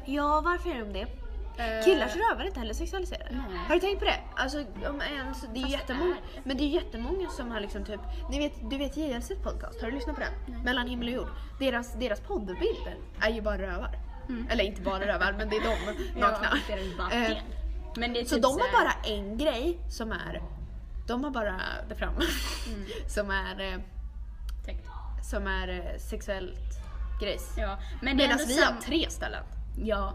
Ja, 0.06 0.42
varför 0.46 0.70
är 0.70 0.80
de 0.80 0.94
det? 0.94 1.06
Eh, 1.58 1.84
Killars 1.86 2.16
rövar 2.16 2.42
är 2.44 2.48
inte 2.48 2.60
heller 2.60 2.74
sexualiserade. 2.74 3.30
Nej. 3.50 3.58
Har 3.68 3.74
du 3.76 3.80
tänkt 3.82 4.00
på 4.00 4.06
det? 4.06 4.20
Alltså, 4.36 4.60
om 4.90 5.02
en, 5.02 5.36
så 5.36 5.46
det 5.54 5.60
är 5.60 5.62
ju 5.62 5.66
det 5.66 5.72
jättemånga, 5.72 6.12
är 6.16 6.22
det. 6.36 6.42
men 6.44 6.58
det 6.58 6.64
är 6.64 6.68
jättemånga 6.68 7.30
som 7.30 7.52
har 7.52 7.60
liksom 7.60 7.86
typ, 7.86 8.00
ni 8.30 8.40
vet, 8.40 8.70
du 8.70 8.78
vet 8.78 8.98
JLCs 8.98 9.32
podcast, 9.44 9.82
har 9.82 9.88
du 9.92 9.96
lyssnat 9.96 10.16
på 10.16 10.22
den? 10.22 10.64
Mellan 10.64 10.88
himmel 10.88 11.08
och 11.08 11.14
jord. 11.14 11.28
Deras, 11.60 11.94
deras 11.94 12.20
poddbilder 12.20 12.98
är 13.22 13.30
ju 13.30 13.42
bara 13.42 13.58
rövar. 13.58 14.00
Eller 14.50 14.64
inte 14.64 14.82
bara 14.82 15.08
rövar, 15.08 15.34
men 15.38 15.50
det 15.50 15.56
är 15.58 15.62
de 15.62 16.20
nakna. 16.20 16.48
Ja, 16.52 16.58
det 16.68 16.74
är 16.74 16.78
det 16.78 17.16
Eh, 17.16 17.30
det. 17.30 17.42
Men 18.00 18.14
det 18.14 18.20
är 18.22 18.26
Så 18.26 18.36
typ 18.36 18.44
de 18.44 18.54
så 18.54 18.60
har 18.60 18.68
här- 18.68 18.84
bara 18.84 18.94
en 19.16 19.38
grej 19.38 19.80
som 19.90 20.12
är, 20.12 20.42
de 21.08 21.24
har 21.24 21.32
bara 21.32 21.62
där 21.90 21.96
fram, 21.96 22.14
Mm. 22.14 22.86
som 23.08 23.32
är, 23.32 23.74
eh, 23.74 23.80
som 25.24 25.48
är 25.48 25.68
eh, 25.68 25.98
sexuellt 26.00 26.80
grejs. 27.22 27.54
Ja, 27.58 27.78
men 28.02 28.18
det 28.18 28.24
är 28.24 28.28
Medan 28.28 28.48
vi 28.48 28.62
har 28.64 28.74
tre 28.82 29.10
ställen. 29.10 29.44
Ja. 29.84 30.14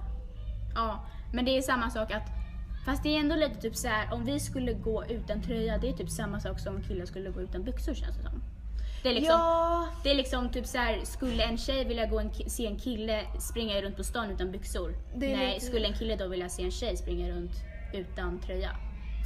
Ja, 0.75 1.05
men 1.33 1.45
det 1.45 1.59
är 1.59 1.63
samma 1.63 1.91
sak 1.91 2.11
att 2.13 2.23
Fast 2.87 3.03
det 3.03 3.09
är 3.17 3.21
ändå 3.21 3.35
lite 3.37 3.61
typ 3.61 3.77
så 3.77 3.89
här 3.89 4.13
om 4.15 4.25
vi 4.25 4.41
skulle 4.41 4.73
gå 4.73 5.05
utan 5.07 5.43
tröja, 5.43 5.79
det 5.79 5.89
är 5.89 5.93
typ 5.93 6.11
samma 6.11 6.41
sak 6.41 6.59
som 6.61 6.77
om 6.77 6.83
killar 6.83 7.07
skulle 7.07 7.31
gå 7.31 7.41
utan 7.41 7.63
byxor 7.63 7.95
känns 7.95 8.17
det 8.17 8.23
som. 8.23 8.43
Det 9.03 9.09
är 9.09 9.15
liksom, 9.15 9.35
Ja, 9.41 9.89
det 10.05 10.11
är 10.11 10.15
liksom 10.15 10.49
typ 10.49 10.67
så 10.67 10.79
här, 10.79 11.01
skulle 11.05 11.43
en 11.43 11.59
tjej 11.59 11.85
vilja 11.85 12.07
gå 12.07 12.21
en, 12.21 12.31
se 12.47 12.67
en 12.67 12.79
kille 12.79 13.21
springa 13.39 13.83
runt 13.83 13.97
på 13.97 14.05
stan 14.05 14.31
utan 14.31 14.51
byxor? 14.53 14.95
Nej, 15.15 15.55
lite- 15.55 15.67
skulle 15.67 15.87
en 15.87 15.93
kille 15.95 16.17
då 16.17 16.29
vilja 16.29 16.49
se 16.49 16.63
en 16.63 16.71
tjej 16.71 16.97
springa 16.97 17.29
runt 17.31 17.53
utan 17.95 18.39
tröja? 18.41 18.71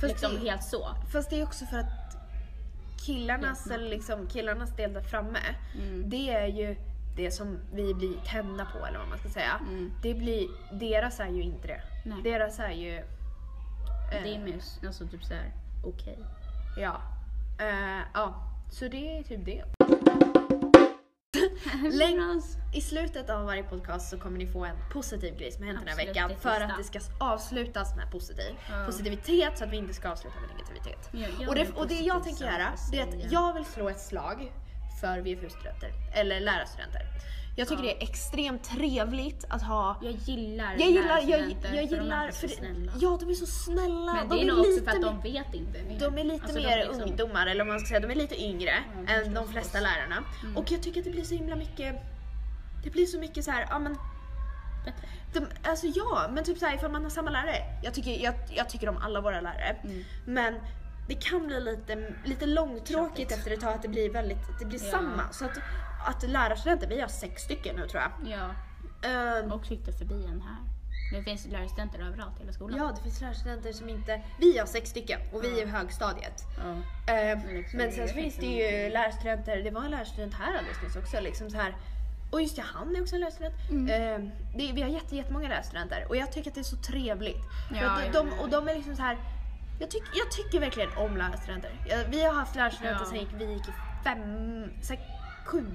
Fast 0.01 0.13
liksom 0.13 0.33
det- 0.35 0.51
helt 0.51 0.65
så. 0.65 0.89
fast 1.13 1.31
det 1.31 1.41
är 1.41 1.45
också 1.45 1.65
för 1.67 1.79
att 1.79 2.17
killarnas, 3.07 3.71
eller 3.71 3.89
liksom, 3.89 4.27
killarnas 4.27 4.77
del 4.77 4.93
där 4.93 5.01
framme, 5.03 5.39
Mm. 5.83 6.11
det 6.11 6.31
är 6.31 6.47
ju 6.47 6.77
det 7.17 7.31
som 7.31 7.59
vi 7.73 7.95
blir 7.95 8.17
tända 8.27 8.65
på 8.65 8.87
eller 8.87 8.99
vad 8.99 9.09
man 9.09 9.19
ska 9.19 9.29
säga. 9.29 9.61
Mm. 9.69 9.93
Det 10.03 10.15
blir, 10.15 10.49
deras 10.73 11.21
är 11.21 11.29
ju 11.29 11.43
inte 11.43 11.69
det. 11.69 11.81
Nej. 12.05 12.23
Deras 12.23 12.59
är 12.59 12.71
ju, 12.71 12.97
eh, 12.97 13.03
Det 14.23 14.35
är 14.35 14.39
mer 14.39 14.61
alltså 14.87 15.07
typ 15.09 15.25
så 15.25 15.35
här 15.35 15.53
okej. 15.85 16.19
ja. 16.77 17.03
Eh, 17.61 18.01
ja, 18.15 18.35
så 18.71 18.89
det 18.89 19.19
är 19.19 19.23
typ 19.23 19.45
det. 19.45 19.65
Läng- 21.93 22.43
I 22.75 22.81
slutet 22.81 23.31
av 23.31 23.45
varje 23.47 23.63
podcast 23.63 24.11
så 24.11 24.19
kommer 24.19 24.39
ni 24.39 24.47
få 24.47 24.65
en 24.65 24.77
positiv 24.93 25.37
grej 25.39 25.53
som 25.53 25.65
hänt 25.65 25.79
den 25.79 25.89
här 25.89 25.97
veckan 26.07 26.31
för 26.41 26.61
att 26.61 26.79
det 26.79 26.85
ska 26.85 27.01
avslutas 27.21 27.97
med 27.97 28.11
positiv. 28.11 28.55
Ja. 28.71 28.85
positivitet 28.87 29.59
så 29.59 29.65
att 29.65 29.71
vi 29.71 29.77
inte 29.77 29.95
ska 29.95 30.09
avsluta 30.11 30.37
med 30.41 30.49
negativitet. 30.57 31.09
Ja, 31.13 31.49
och, 31.49 31.55
det, 31.55 31.73
och 31.77 31.89
det 31.89 31.95
jag 31.95 32.25
tänker 32.25 32.45
sak 32.45 32.53
göra 32.53 32.73
det 32.93 33.01
är 33.01 33.03
att 33.27 33.33
jag 33.33 33.55
vill 33.55 33.65
slå 33.65 33.89
ett 33.89 34.01
slag 34.01 34.53
för 35.01 35.19
VFU-studenter, 35.19 35.91
eller 36.13 36.41
lärarstudenter. 36.41 37.03
Jag 37.59 37.69
tycker 37.69 37.85
Ja. 37.85 37.89
det 37.99 38.03
är 38.05 38.09
extremt 38.09 38.65
trevligt 38.65 39.45
att 39.49 39.63
ha 39.63 39.97
Jag 40.03 40.13
gillar 40.13 40.73
jag 40.79 40.91
gillar, 40.91 41.21
jag, 41.29 41.41
jag 41.41 41.57
för 41.63 41.73
de 41.77 41.83
gillar, 41.83 42.31
för, 42.31 42.49
snälla. 42.49 42.93
ja 43.01 43.17
de 43.21 43.31
är 43.31 43.35
så 43.35 43.47
snälla. 43.47 44.13
Men 44.15 44.29
de 44.29 44.37
det 44.37 44.43
är 44.43 44.47
nog 44.47 44.59
också 44.59 44.85
för 44.85 44.91
att 44.91 45.03
de 45.03 45.21
vet 45.33 45.55
inte 45.55 45.83
mer. 45.83 45.99
de 46.01 46.19
är 46.19 46.25
lite 46.25 46.43
Alltså, 46.45 46.59
de 46.59 46.67
mer 46.67 46.77
liksom- 46.87 47.03
ungdomar, 47.03 47.47
eller 47.47 47.65
vad 47.65 47.73
man 47.75 47.81
ska 47.81 47.89
säga, 47.89 48.01
de 48.01 48.11
är 48.11 48.15
lite 48.15 48.43
yngre 48.43 48.71
Ja, 49.07 49.13
de 49.23 49.27
än 49.29 49.35
de 49.35 49.49
flesta 49.49 49.81
lärarna. 49.81 50.25
Mm. 50.43 50.57
Och 50.57 50.73
jag 50.73 50.83
tycker 50.83 51.01
att 51.01 51.05
det 51.05 51.11
blir 51.11 51.25
så 51.25 51.35
himla 51.35 51.57
mycket, 51.57 51.95
det 52.85 52.91
blir 52.91 53.07
så 53.07 53.19
mycket 53.19 53.45
så 53.45 53.51
här, 53.51 53.67
ja 53.71 53.79
men 53.79 53.97
de, 55.35 55.47
alltså 55.69 55.87
ja, 55.95 56.29
men 56.33 56.45
typ 56.45 56.59
såhär 56.59 56.75
ifall 56.75 56.91
man 56.91 57.03
har 57.03 57.11
samma 57.11 57.31
lärare. 57.31 57.57
Jag 57.83 57.95
tycker, 57.95 58.11
jag, 58.25 58.35
jag 58.51 58.69
tycker 58.69 58.89
om 58.89 58.97
alla 58.97 59.21
våra 59.21 59.41
lärare. 59.41 59.77
Mm. 59.85 60.05
Men 60.27 60.55
det 61.07 61.15
kan 61.15 61.47
bli 61.47 61.61
lite, 61.61 62.15
lite 62.25 62.47
långtråkigt 62.47 62.89
Tråkigt. 62.89 63.33
efter 63.33 63.51
ett 63.51 63.61
tag 63.61 63.75
att 63.75 63.83
det 63.83 63.89
blir 63.89 64.11
väldigt, 64.11 64.39
det 64.59 64.65
blir 64.65 64.85
Ja. 64.85 64.91
samma. 64.91 65.33
Så 65.33 65.45
att, 65.45 65.59
att 66.07 66.23
lärarstudenter, 66.29 66.87
vi 66.89 67.01
har 67.01 67.09
sex 67.09 67.43
stycken 67.43 67.77
nu 67.77 67.89
tror 67.89 68.03
jag. 68.03 68.31
Ja, 68.39 68.51
Ehm, 69.09 69.53
och 69.53 69.67
sitter 69.67 69.93
förbi 69.93 70.15
en 70.25 70.43
här. 70.43 70.57
Det 71.13 71.23
finns 71.23 71.47
lärarstudenter 71.47 71.99
överallt 72.01 72.37
i 72.37 72.41
hela 72.41 72.53
skolan. 72.53 72.79
ja, 72.79 72.93
det 72.97 73.03
finns 73.03 73.21
lärarstudenter 73.21 73.73
som 73.73 73.89
inte, 73.89 74.23
vi 74.41 74.59
har 74.59 74.67
sex 74.67 74.91
stycken 74.91 75.21
och 75.33 75.45
vi 75.45 75.61
är 75.61 75.67
i 75.67 75.71
högstadiet. 75.71 76.43
Ja. 76.59 76.63
Ehm, 77.13 77.39
Men 77.39 77.55
liksom, 77.57 77.79
men 77.79 77.93
sen 77.93 78.09
så 78.09 78.15
finns 78.15 78.37
det 78.37 78.47
ju 78.47 78.63
en- 78.87 78.93
lärarstudenter, 78.93 79.57
det 79.63 79.71
var 79.71 79.85
en 79.85 79.91
lärarstudent 79.91 80.35
här 80.35 80.59
alldeles 80.59 80.83
nyss 80.83 80.97
också 80.97 81.21
liksom 81.21 81.51
så 81.51 81.57
här. 81.57 81.77
Och 82.31 82.41
just 82.43 82.57
det, 82.57 82.63
han 82.67 82.97
är 82.97 83.01
också 83.03 83.15
en 83.15 83.21
lärarstudent. 83.21 83.55
Mm. 83.71 83.89
Eh, 84.23 84.31
det, 84.57 84.73
vi 84.73 84.83
har 84.83 84.89
jätte, 84.89 85.17
jättemånga 85.17 85.49
lärarstudenter 85.49 86.07
och 86.09 86.17
jag 86.17 86.33
tycker 86.33 86.51
att 86.51 86.55
det 86.55 86.61
är 86.61 86.65
så 86.65 86.77
trevligt. 86.77 87.45
Ja, 87.71 87.91
att 87.91 88.05
ja, 88.07 88.13
de, 88.23 88.29
ja. 88.37 88.43
och 88.43 88.49
de 88.51 88.69
är 88.69 88.75
liksom 88.75 88.97
så 88.97 89.03
här. 89.03 89.19
Jag, 89.79 89.91
tyck, 89.91 90.03
jag 90.15 90.31
tycker 90.31 90.61
verkligen 90.61 90.91
om 90.97 91.17
lärarstudenter. 91.17 91.71
Jag, 91.89 92.05
vi 92.05 92.25
har 92.25 92.33
haft 92.33 92.57
lärarstudenter 92.57 93.01
Ja. 93.05 93.11
sen 93.11 93.19
gick, 93.19 93.29
vi 93.35 93.45
gick 93.53 93.69
i 93.69 93.73
fem, 94.05 94.71
sex, 94.83 95.03
sju, 95.45 95.67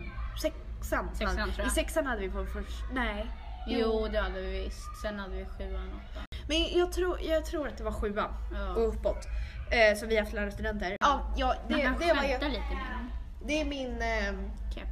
sexan. 0.42 1.10
Sexan, 1.16 1.36
tror 1.36 1.54
jag. 1.58 1.68
I 1.68 1.70
sexan 1.70 2.06
hade 2.06 2.22
vi 2.22 2.30
på 2.30 2.46
först, 2.46 2.84
nej. 2.94 3.26
Jo, 3.68 4.08
det 4.12 4.20
hade 4.20 4.42
vi 4.42 4.64
visst. 4.64 5.02
Sen 5.02 5.20
hade 5.20 5.36
vi 5.36 5.46
sjuan, 5.46 5.90
åttan. 6.12 6.24
Men 6.48 6.78
jag 6.80 6.92
tror, 6.92 7.20
jag 7.22 7.46
tror 7.46 7.68
att 7.68 7.78
det 7.78 7.84
var 7.84 7.92
sjuan 7.92 8.30
Ja. 8.54 8.70
och 8.76 8.88
uppåt. 8.88 9.26
Eh, 9.72 9.98
så 9.98 10.06
vi 10.06 10.16
har 10.16 10.24
haft 10.24 10.34
lärarstudenter. 10.34 10.98
Ja, 11.00 11.34
ja 11.38 11.56
det, 11.68 11.74
Man 11.74 11.82
kan 11.82 11.94
det 12.00 12.14
var 12.14 12.24
ju, 12.24 12.28
lite 12.30 12.46
dem. 12.46 13.12
det 13.46 13.62
är 13.62 13.66
min 13.66 14.02
ehm, 14.02 14.52
Kepp. 14.76 14.88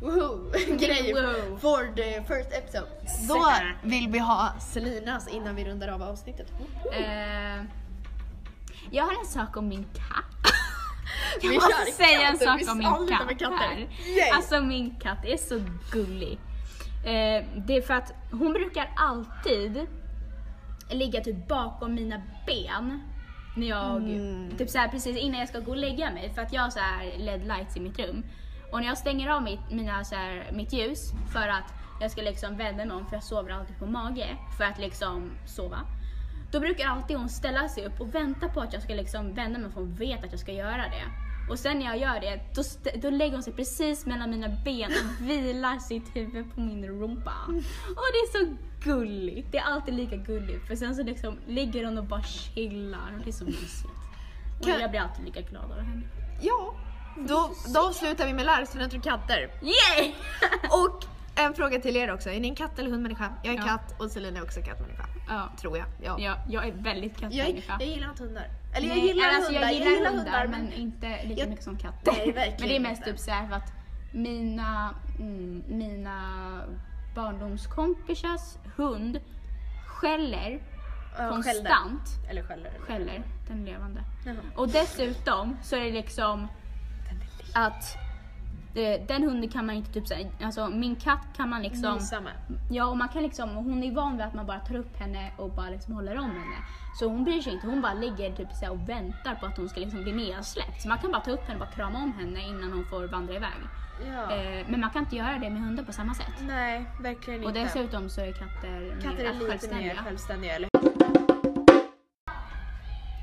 Woho! 0.00 0.50
grej 0.78 1.14
for 1.60 1.94
the 1.96 2.22
first 2.34 2.52
episode. 2.52 2.90
Då 3.28 3.46
vill 3.82 4.08
vi 4.08 4.18
ha 4.18 4.52
Selinas 4.60 5.28
innan 5.28 5.54
vi 5.54 5.64
rundar 5.64 5.88
av 5.88 6.02
avsnittet. 6.02 6.46
Eh, 6.92 7.64
jag 8.90 9.04
har 9.04 9.18
en 9.20 9.26
sak 9.26 9.56
om 9.56 9.68
min 9.68 9.84
katt. 9.84 10.52
Jag 11.42 11.48
Vi 11.50 11.54
måste 11.54 11.92
säga 11.92 12.28
en 12.28 12.38
katter, 12.38 12.56
vi 12.58 12.64
sak 12.64 12.72
om 12.72 12.78
min 12.78 13.38
katt 13.38 13.52
här. 13.60 13.76
Yay. 14.06 14.30
Alltså 14.34 14.60
min 14.60 14.94
katt 15.00 15.24
är 15.24 15.36
så 15.36 15.60
gullig. 15.92 16.38
Eh, 17.04 17.44
det 17.66 17.76
är 17.76 17.82
för 17.82 17.94
att 17.94 18.12
hon 18.30 18.52
brukar 18.52 18.90
alltid 18.96 19.86
ligga 20.90 21.20
typ 21.20 21.48
bakom 21.48 21.94
mina 21.94 22.22
ben. 22.46 23.02
När 23.56 23.66
jag, 23.66 23.96
Mm. 23.96 24.56
typ 24.58 24.70
så 24.70 24.78
här 24.78 24.88
precis 24.88 25.16
innan 25.16 25.40
jag 25.40 25.48
ska 25.48 25.60
gå 25.60 25.70
och 25.70 25.76
lägga 25.76 26.10
mig 26.10 26.32
för 26.34 26.42
att 26.42 26.52
jag 26.52 26.62
har 26.62 26.70
så 26.70 26.78
här 26.78 27.18
LED 27.18 27.40
lights 27.46 27.76
i 27.76 27.80
mitt 27.80 27.98
rum. 27.98 28.24
Och 28.72 28.80
när 28.80 28.86
jag 28.86 28.98
stänger 28.98 29.28
av 29.28 29.42
mitt, 29.42 29.60
mina, 29.70 30.04
så 30.04 30.14
här, 30.14 30.50
mitt 30.52 30.72
ljus 30.72 31.12
för 31.32 31.48
att 31.48 31.72
jag 32.00 32.10
ska 32.10 32.22
liksom 32.22 32.56
vända 32.56 32.84
mig 32.84 32.96
om 32.96 33.06
för 33.06 33.16
jag 33.16 33.24
sover 33.24 33.50
alltid 33.50 33.78
på 33.78 33.86
mage 33.86 34.36
för 34.58 34.64
att 34.64 34.78
liksom 34.78 35.30
sova. 35.46 35.78
Då 36.56 36.60
brukar 36.60 36.86
alltid 36.88 37.16
hon 37.16 37.28
ställa 37.28 37.68
sig 37.68 37.86
upp 37.86 38.00
och 38.00 38.14
vänta 38.14 38.48
på 38.48 38.60
att 38.60 38.72
jag 38.72 38.82
ska 38.82 38.94
liksom 38.94 39.34
vända 39.34 39.58
mig 39.58 39.70
för 39.70 39.80
hon 39.80 39.94
vet 39.94 40.24
att 40.24 40.30
jag 40.30 40.40
ska 40.40 40.52
göra 40.52 40.76
det. 40.76 41.02
Och 41.50 41.58
sen 41.58 41.78
när 41.78 41.86
jag 41.86 41.98
gör 41.98 42.20
det, 42.20 42.40
då, 42.54 42.62
då 43.02 43.10
lägger 43.10 43.32
hon 43.32 43.42
sig 43.42 43.52
precis 43.52 44.06
mellan 44.06 44.30
mina 44.30 44.48
ben 44.64 44.90
och 44.90 45.26
vilar 45.28 45.78
sitt 45.78 46.16
huvud 46.16 46.54
på 46.54 46.60
min 46.60 46.84
rumpa. 46.86 47.32
Och 47.48 48.02
det 48.12 48.38
är 48.38 48.38
så 48.46 48.56
gulligt. 48.84 49.52
Det 49.52 49.58
är 49.58 49.62
alltid 49.64 49.94
lika 49.94 50.16
gulligt. 50.16 50.66
För 50.66 50.76
sen 50.76 50.94
så 50.96 51.02
liksom 51.02 51.38
ligger 51.46 51.84
hon 51.84 51.98
och 51.98 52.04
bara 52.04 52.22
chillar 52.22 53.12
och 53.18 53.24
det 53.24 53.30
är 53.30 53.32
så 53.32 53.44
mysigt. 53.44 53.86
Och 54.60 54.64
Kan- 54.66 54.80
jag 54.80 54.90
blir 54.90 55.00
alltid 55.00 55.24
lika 55.24 55.40
glad 55.40 55.64
av 55.64 55.80
henne. 55.80 56.02
Ja, 56.42 56.74
då, 57.28 57.50
då 57.74 57.92
slutar 57.92 58.26
vi 58.26 58.32
med 58.32 58.46
lärarstudenter 58.46 58.98
och 58.98 59.04
katter. 59.04 59.50
Yay! 59.62 60.12
Och 60.70 61.04
en 61.34 61.54
fråga 61.54 61.78
till 61.80 61.96
er 61.96 62.12
också. 62.14 62.30
Är 62.30 62.40
ni 62.40 62.48
en 62.48 62.54
katt 62.56 62.78
eller 62.78 62.90
hundmänniska? 62.90 63.32
Jag 63.42 63.54
är 63.54 63.58
Ja. 63.58 63.64
katt 63.66 64.00
och 64.00 64.10
Selina 64.10 64.38
är 64.38 64.42
också 64.44 64.60
kattmänniska. 64.62 65.04
Ja. 65.28 65.48
Tror 65.60 65.78
jag. 65.78 65.86
Ja. 66.02 66.16
ja, 66.20 66.36
jag 66.48 66.66
är 66.68 66.72
väldigt 66.72 67.12
Jag, 67.22 67.30
kattmänniska. 67.32 67.76
jag 67.80 67.88
gillar 67.88 68.08
inte 68.10 68.22
hundar. 68.22 68.48
Eller 68.74 68.88
jag 68.88 68.96
Nej, 68.96 69.06
gillar 69.06 69.28
alltså, 69.28 69.52
hundar. 69.52 69.62
jag 69.70 69.72
gillar, 69.74 70.10
hundar, 70.10 70.46
men 70.46 70.72
inte 70.72 71.22
lika 71.24 71.40
Jag- 71.40 71.48
mycket 71.48 71.64
som 71.64 71.78
katter. 71.78 72.12
Nej, 72.12 72.32
verkligen 72.32 72.56
men 72.60 72.68
det 72.68 72.76
är 72.76 72.80
mest 72.80 73.00
inte. 73.00 73.10
typ 73.10 73.20
såhär 73.20 73.48
för 73.48 73.54
att 73.54 73.72
mina, 74.12 74.94
mm, 75.18 75.62
mina 75.68 76.22
barndomskompisars 77.14 78.56
hund 78.76 79.20
skäller 79.86 80.60
Ja, 81.18 81.28
konstant. 81.28 82.02
skäller. 82.08 82.30
Eller 82.30 82.42
skäller. 82.42 82.70
eller- 82.70 82.80
Skäller, 82.80 83.22
den 83.48 83.64
levande. 83.64 84.00
Jaha. 84.26 84.34
Och 84.56 84.68
dessutom 84.68 85.56
så 85.62 85.76
är 85.76 85.80
det 85.84 85.90
liksom 85.92 86.48
att 87.54 87.96
eh, 88.76 89.06
den 89.08 89.22
hunden 89.22 89.50
kan 89.50 89.66
man 89.66 89.74
inte 89.76 89.92
typ 89.92 90.06
såhär, 90.06 90.26
alltså 90.42 90.68
min 90.68 90.96
katt 90.96 91.26
kan 91.36 91.48
man 91.48 91.62
liksom 91.62 91.94
Mysa 91.94 92.20
med. 92.20 92.32
Ja 92.70 92.86
och 92.86 92.96
man 92.96 93.08
kan 93.08 93.22
liksom, 93.22 93.50
hon 93.54 93.82
är 93.82 93.92
van 93.92 94.16
vid 94.16 94.26
att 94.26 94.34
man 94.34 94.46
bara 94.46 94.58
tar 94.58 94.76
upp 94.76 94.96
henne 94.96 95.30
och 95.36 95.50
bara 95.50 95.70
liksom 95.70 95.94
håller 95.94 96.18
om 96.18 96.30
henne. 96.30 96.56
Så 96.98 97.08
hon 97.08 97.24
bryr 97.24 97.40
sig 97.40 97.52
inte, 97.52 97.66
hon 97.66 97.80
bara 97.82 97.94
ligger 97.94 98.32
typ 98.32 98.52
så 98.52 98.64
här 98.64 98.72
och 98.72 98.88
väntar 98.88 99.34
på 99.34 99.46
att 99.46 99.56
hon 99.56 99.68
ska 99.68 99.80
liksom 99.80 100.02
bli 100.02 100.12
nedsläppt. 100.12 100.82
Så 100.82 100.88
man 100.88 100.98
kan 100.98 101.10
bara 101.12 101.20
ta 101.22 101.30
upp 101.30 101.46
henne 101.48 101.60
och 101.60 101.66
bara 101.66 101.74
krama 101.74 101.98
om 101.98 102.12
henne 102.12 102.48
innan 102.48 102.72
hon 102.72 102.84
får 102.84 103.04
vandra 103.08 103.34
iväg. 103.34 103.50
Ja. 104.06 104.36
Eh, 104.36 104.66
men 104.68 104.80
man 104.80 104.90
kan 104.90 105.02
inte 105.02 105.16
göra 105.16 105.32
det 105.38 105.50
med 105.50 105.62
hundar 105.62 105.84
på 105.84 105.92
samma 105.92 106.14
sätt. 106.14 106.32
Nej, 106.40 106.84
verkligen 107.00 107.42
Och 107.42 107.48
inte. 107.48 107.60
dessutom 107.62 108.08
så 108.08 108.20
är 108.20 108.32
katter, 108.32 109.00
Katter 109.02 109.16
mer 109.16 109.24
är 109.30 109.34
lite 109.34 109.46
självständiga. 109.50 109.94
mer 109.94 110.02
självständiga, 110.02 110.54
eller 110.54 110.68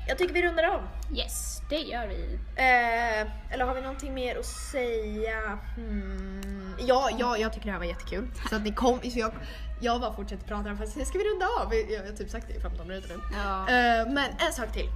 Jag 0.06 0.18
tycker 0.18 0.34
vi 0.34 0.42
rundar 0.42 0.64
av. 0.64 0.82
Yes, 1.14 1.62
det 1.68 1.78
gör 1.78 2.06
vi. 2.06 2.38
Eh, 2.56 3.52
eller 3.52 3.64
har 3.64 3.74
vi 3.74 3.80
någonting 3.80 4.14
mer 4.14 4.36
att 4.38 4.46
säga? 4.46 5.58
Hmm. 5.76 6.74
Ja, 6.78 7.10
ja, 7.18 7.38
jag 7.38 7.52
tycker 7.52 7.66
det 7.66 7.72
här 7.72 7.78
var 7.78 7.86
jättekul. 7.86 8.28
Så 8.50 8.56
att 8.56 8.62
ni 8.62 8.72
kom, 8.72 9.00
så 9.00 9.18
jag, 9.18 9.32
jag 9.80 10.00
bara 10.00 10.12
fortsätter 10.12 10.46
prata 10.48 10.76
fast 10.76 11.06
ska 11.06 11.18
vi 11.18 11.24
runda 11.24 11.46
av? 11.46 11.74
Jag, 11.74 11.90
jag 11.90 12.10
har 12.10 12.16
typ 12.16 12.30
sagt 12.30 12.48
det 12.48 12.54
i 12.54 12.60
15 12.60 12.88
minuter 12.88 13.08
nu. 13.08 13.20
Ja. 13.36 13.60
Eh, 13.60 14.12
men 14.12 14.30
en 14.46 14.52
sak 14.52 14.72
till. 14.72 14.88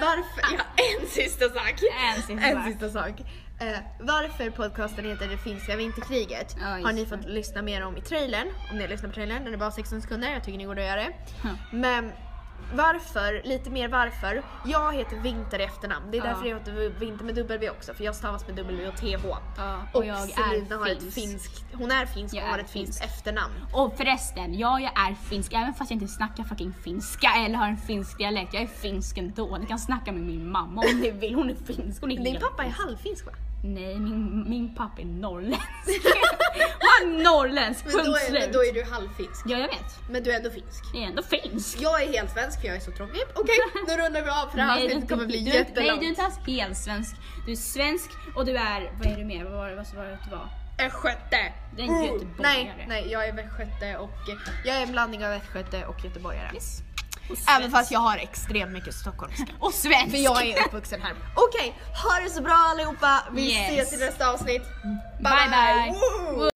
Varför, 0.00 0.42
ja, 0.58 0.64
en 1.00 1.08
sista 1.08 1.48
sak. 1.48 1.74
En 2.16 2.22
sista 2.22 2.46
en 2.46 2.56
sak. 2.56 2.66
sista 2.66 2.90
sak. 2.90 3.20
Eh, 3.60 3.78
varför 4.00 4.50
podcasten 4.50 5.04
heter 5.04 5.28
Det 5.28 5.36
finska 5.36 5.76
vinterkriget 5.76 6.56
Ja, 6.60 6.66
har 6.66 6.92
ni 6.92 7.06
fått 7.06 7.24
lyssna 7.24 7.62
mer 7.62 7.84
om 7.86 7.96
i 7.96 8.00
trailern. 8.00 8.48
Om 8.70 8.76
ni 8.76 8.82
har 8.82 8.88
lyssnat 8.88 9.10
på 9.10 9.14
trailern, 9.14 9.44
den 9.44 9.54
är 9.54 9.58
bara 9.58 9.70
16 9.70 10.02
sekunder, 10.02 10.32
jag 10.32 10.44
tycker 10.44 10.58
ni 10.58 10.66
borde 10.66 10.84
göra 10.84 10.96
det. 11.00 11.12
Ja. 11.42 11.50
Men 11.72 12.12
varför, 12.74 13.42
lite 13.44 13.70
mer 13.70 13.88
varför. 13.88 14.42
Jag 14.64 14.94
heter 14.94 15.16
Vinter 15.16 15.58
i 15.58 15.62
efternamn. 15.62 16.10
Det 16.10 16.18
är 16.18 16.22
därför 16.22 16.46
jag 16.46 16.58
heter 16.58 16.98
Vinter 17.00 17.24
med 17.24 17.34
W 17.34 17.70
också, 17.70 17.94
för 17.94 18.04
jag 18.04 18.14
stavas 18.14 18.46
med 18.46 18.56
W 18.56 18.88
och 18.88 18.96
TH. 18.96 19.24
Ja, 19.56 19.78
Och, 19.92 19.98
och 20.00 20.06
jag 20.06 20.18
Selina 20.18 20.76
har 20.76 20.86
ett 20.88 20.98
finsk. 21.02 21.14
finskt, 21.14 21.64
hon 21.74 21.90
är 21.90 22.06
finsk 22.06 22.34
och 22.34 22.40
har 22.40 22.58
ett 22.58 22.70
finskt 22.70 22.98
finsk. 23.00 23.14
efternamn. 23.14 23.54
Och 23.72 23.96
förresten, 23.96 24.58
ja 24.58 24.80
jag 24.80 24.92
är 25.08 25.14
finsk 25.14 25.52
även 25.52 25.74
fast 25.74 25.90
jag 25.90 25.96
inte 26.02 26.12
snackar 26.12 26.44
fucking 26.44 26.74
finska 26.84 27.28
eller 27.46 27.54
har 27.56 27.68
en 27.68 27.76
finsk 27.76 28.18
dialekt. 28.18 28.54
Jag 28.54 28.62
är 28.62 28.66
finsk 28.66 29.18
ändå. 29.18 29.56
Ni 29.60 29.66
kan 29.66 29.78
snacka 29.78 30.12
med 30.12 30.22
min 30.22 30.50
mamma 30.50 30.80
om 30.92 31.00
ni 31.00 31.10
vill. 31.10 31.34
Hon 31.34 31.50
är 31.50 31.54
finsk. 31.54 32.00
Hon 32.00 32.10
är 32.12 32.24
Din 32.24 32.40
pappa 32.40 32.62
är 32.62 32.66
finsk. 32.66 32.80
halvfinsk 32.80 33.26
va? 33.26 33.32
Nej, 33.66 33.98
min, 33.98 34.44
min 34.48 34.74
pappa 34.74 35.02
är 35.02 35.06
norrländsk. 35.06 35.62
Han 36.80 37.14
är 37.20 37.22
norrländsk, 37.24 37.84
Men 37.84 37.92
punkt 37.92 38.06
då 38.06 38.16
är, 38.16 38.20
slut. 38.20 38.40
men 38.42 38.52
då 38.52 38.64
är 38.64 38.72
du 38.72 38.84
halvfinsk. 38.84 39.42
Ja, 39.46 39.58
jag 39.58 39.68
vet. 39.68 40.10
Men 40.10 40.22
du 40.22 40.32
är 40.32 40.36
ändå 40.36 40.50
finsk. 40.50 40.84
Jag 40.94 41.02
är 41.02 41.06
ändå 41.06 41.22
finsk. 41.22 41.80
Jag 41.80 42.02
är 42.02 42.12
helt 42.12 42.30
svensk 42.32 42.60
för 42.60 42.66
jag 42.68 42.76
är 42.76 42.80
så 42.80 42.90
tråkig. 42.90 43.20
Okej, 43.34 43.54
nu 43.88 43.96
rundar 43.96 44.22
vi 44.22 44.30
av 44.30 44.46
för 44.50 44.56
det 44.56 44.62
här 44.62 44.84
avsnittet 44.84 45.08
kommer 45.08 45.26
bli 45.26 45.40
du, 45.40 45.50
jättelångt. 45.50 45.88
Nej, 45.88 45.98
du 46.00 46.04
är 46.04 46.08
inte 46.08 46.22
alls 46.22 46.38
helt 46.46 46.76
svensk. 46.76 47.16
Du 47.46 47.52
är 47.52 47.56
svensk 47.56 48.10
och 48.36 48.44
du 48.46 48.56
är, 48.56 48.92
vad 48.98 49.06
är 49.12 49.16
du 49.16 49.24
mer? 49.24 49.44
Vad 49.44 49.52
var 49.52 49.70
det, 49.70 49.76
vad 49.76 49.94
var 49.94 50.04
det 50.04 50.18
du 50.24 50.30
var? 50.30 50.48
Östgöte! 50.86 51.52
Det 51.76 51.82
är 51.82 51.86
en 51.86 51.90
Oh, 51.90 52.04
göteborgare. 52.06 52.74
Nej, 52.76 52.84
nej, 52.88 53.08
jag 53.12 53.28
är 53.28 53.32
västgöte 53.32 53.96
och 53.96 54.10
jag 54.64 54.76
är 54.76 54.82
en 54.82 54.92
blandning 54.92 55.24
av 55.24 55.30
västgöte 55.30 55.86
och 55.86 56.04
göteborgare. 56.04 56.50
Yes. 56.54 56.82
Även 57.48 57.70
fast 57.70 57.90
jag 57.90 58.00
har 58.00 58.16
extremt 58.16 58.72
mycket 58.72 58.94
stockholmska. 58.94 59.46
Och 59.58 59.74
svensk! 59.74 60.10
För 60.10 60.18
jag 60.18 60.46
är 60.46 60.66
uppvuxen 60.66 61.02
här. 61.02 61.12
Okej, 61.34 61.60
okay, 61.60 61.72
ha 62.02 62.20
det 62.24 62.30
så 62.30 62.42
bra 62.42 62.54
allihopa. 62.54 63.22
Vi 63.32 63.52
yes. 63.52 63.68
ses 63.68 64.00
i 64.00 64.04
nästa 64.04 64.30
avsnitt. 64.30 64.62
Bye 65.18 65.32
bye! 65.32 65.48
bye. 65.50 65.92
bye. 66.36 66.50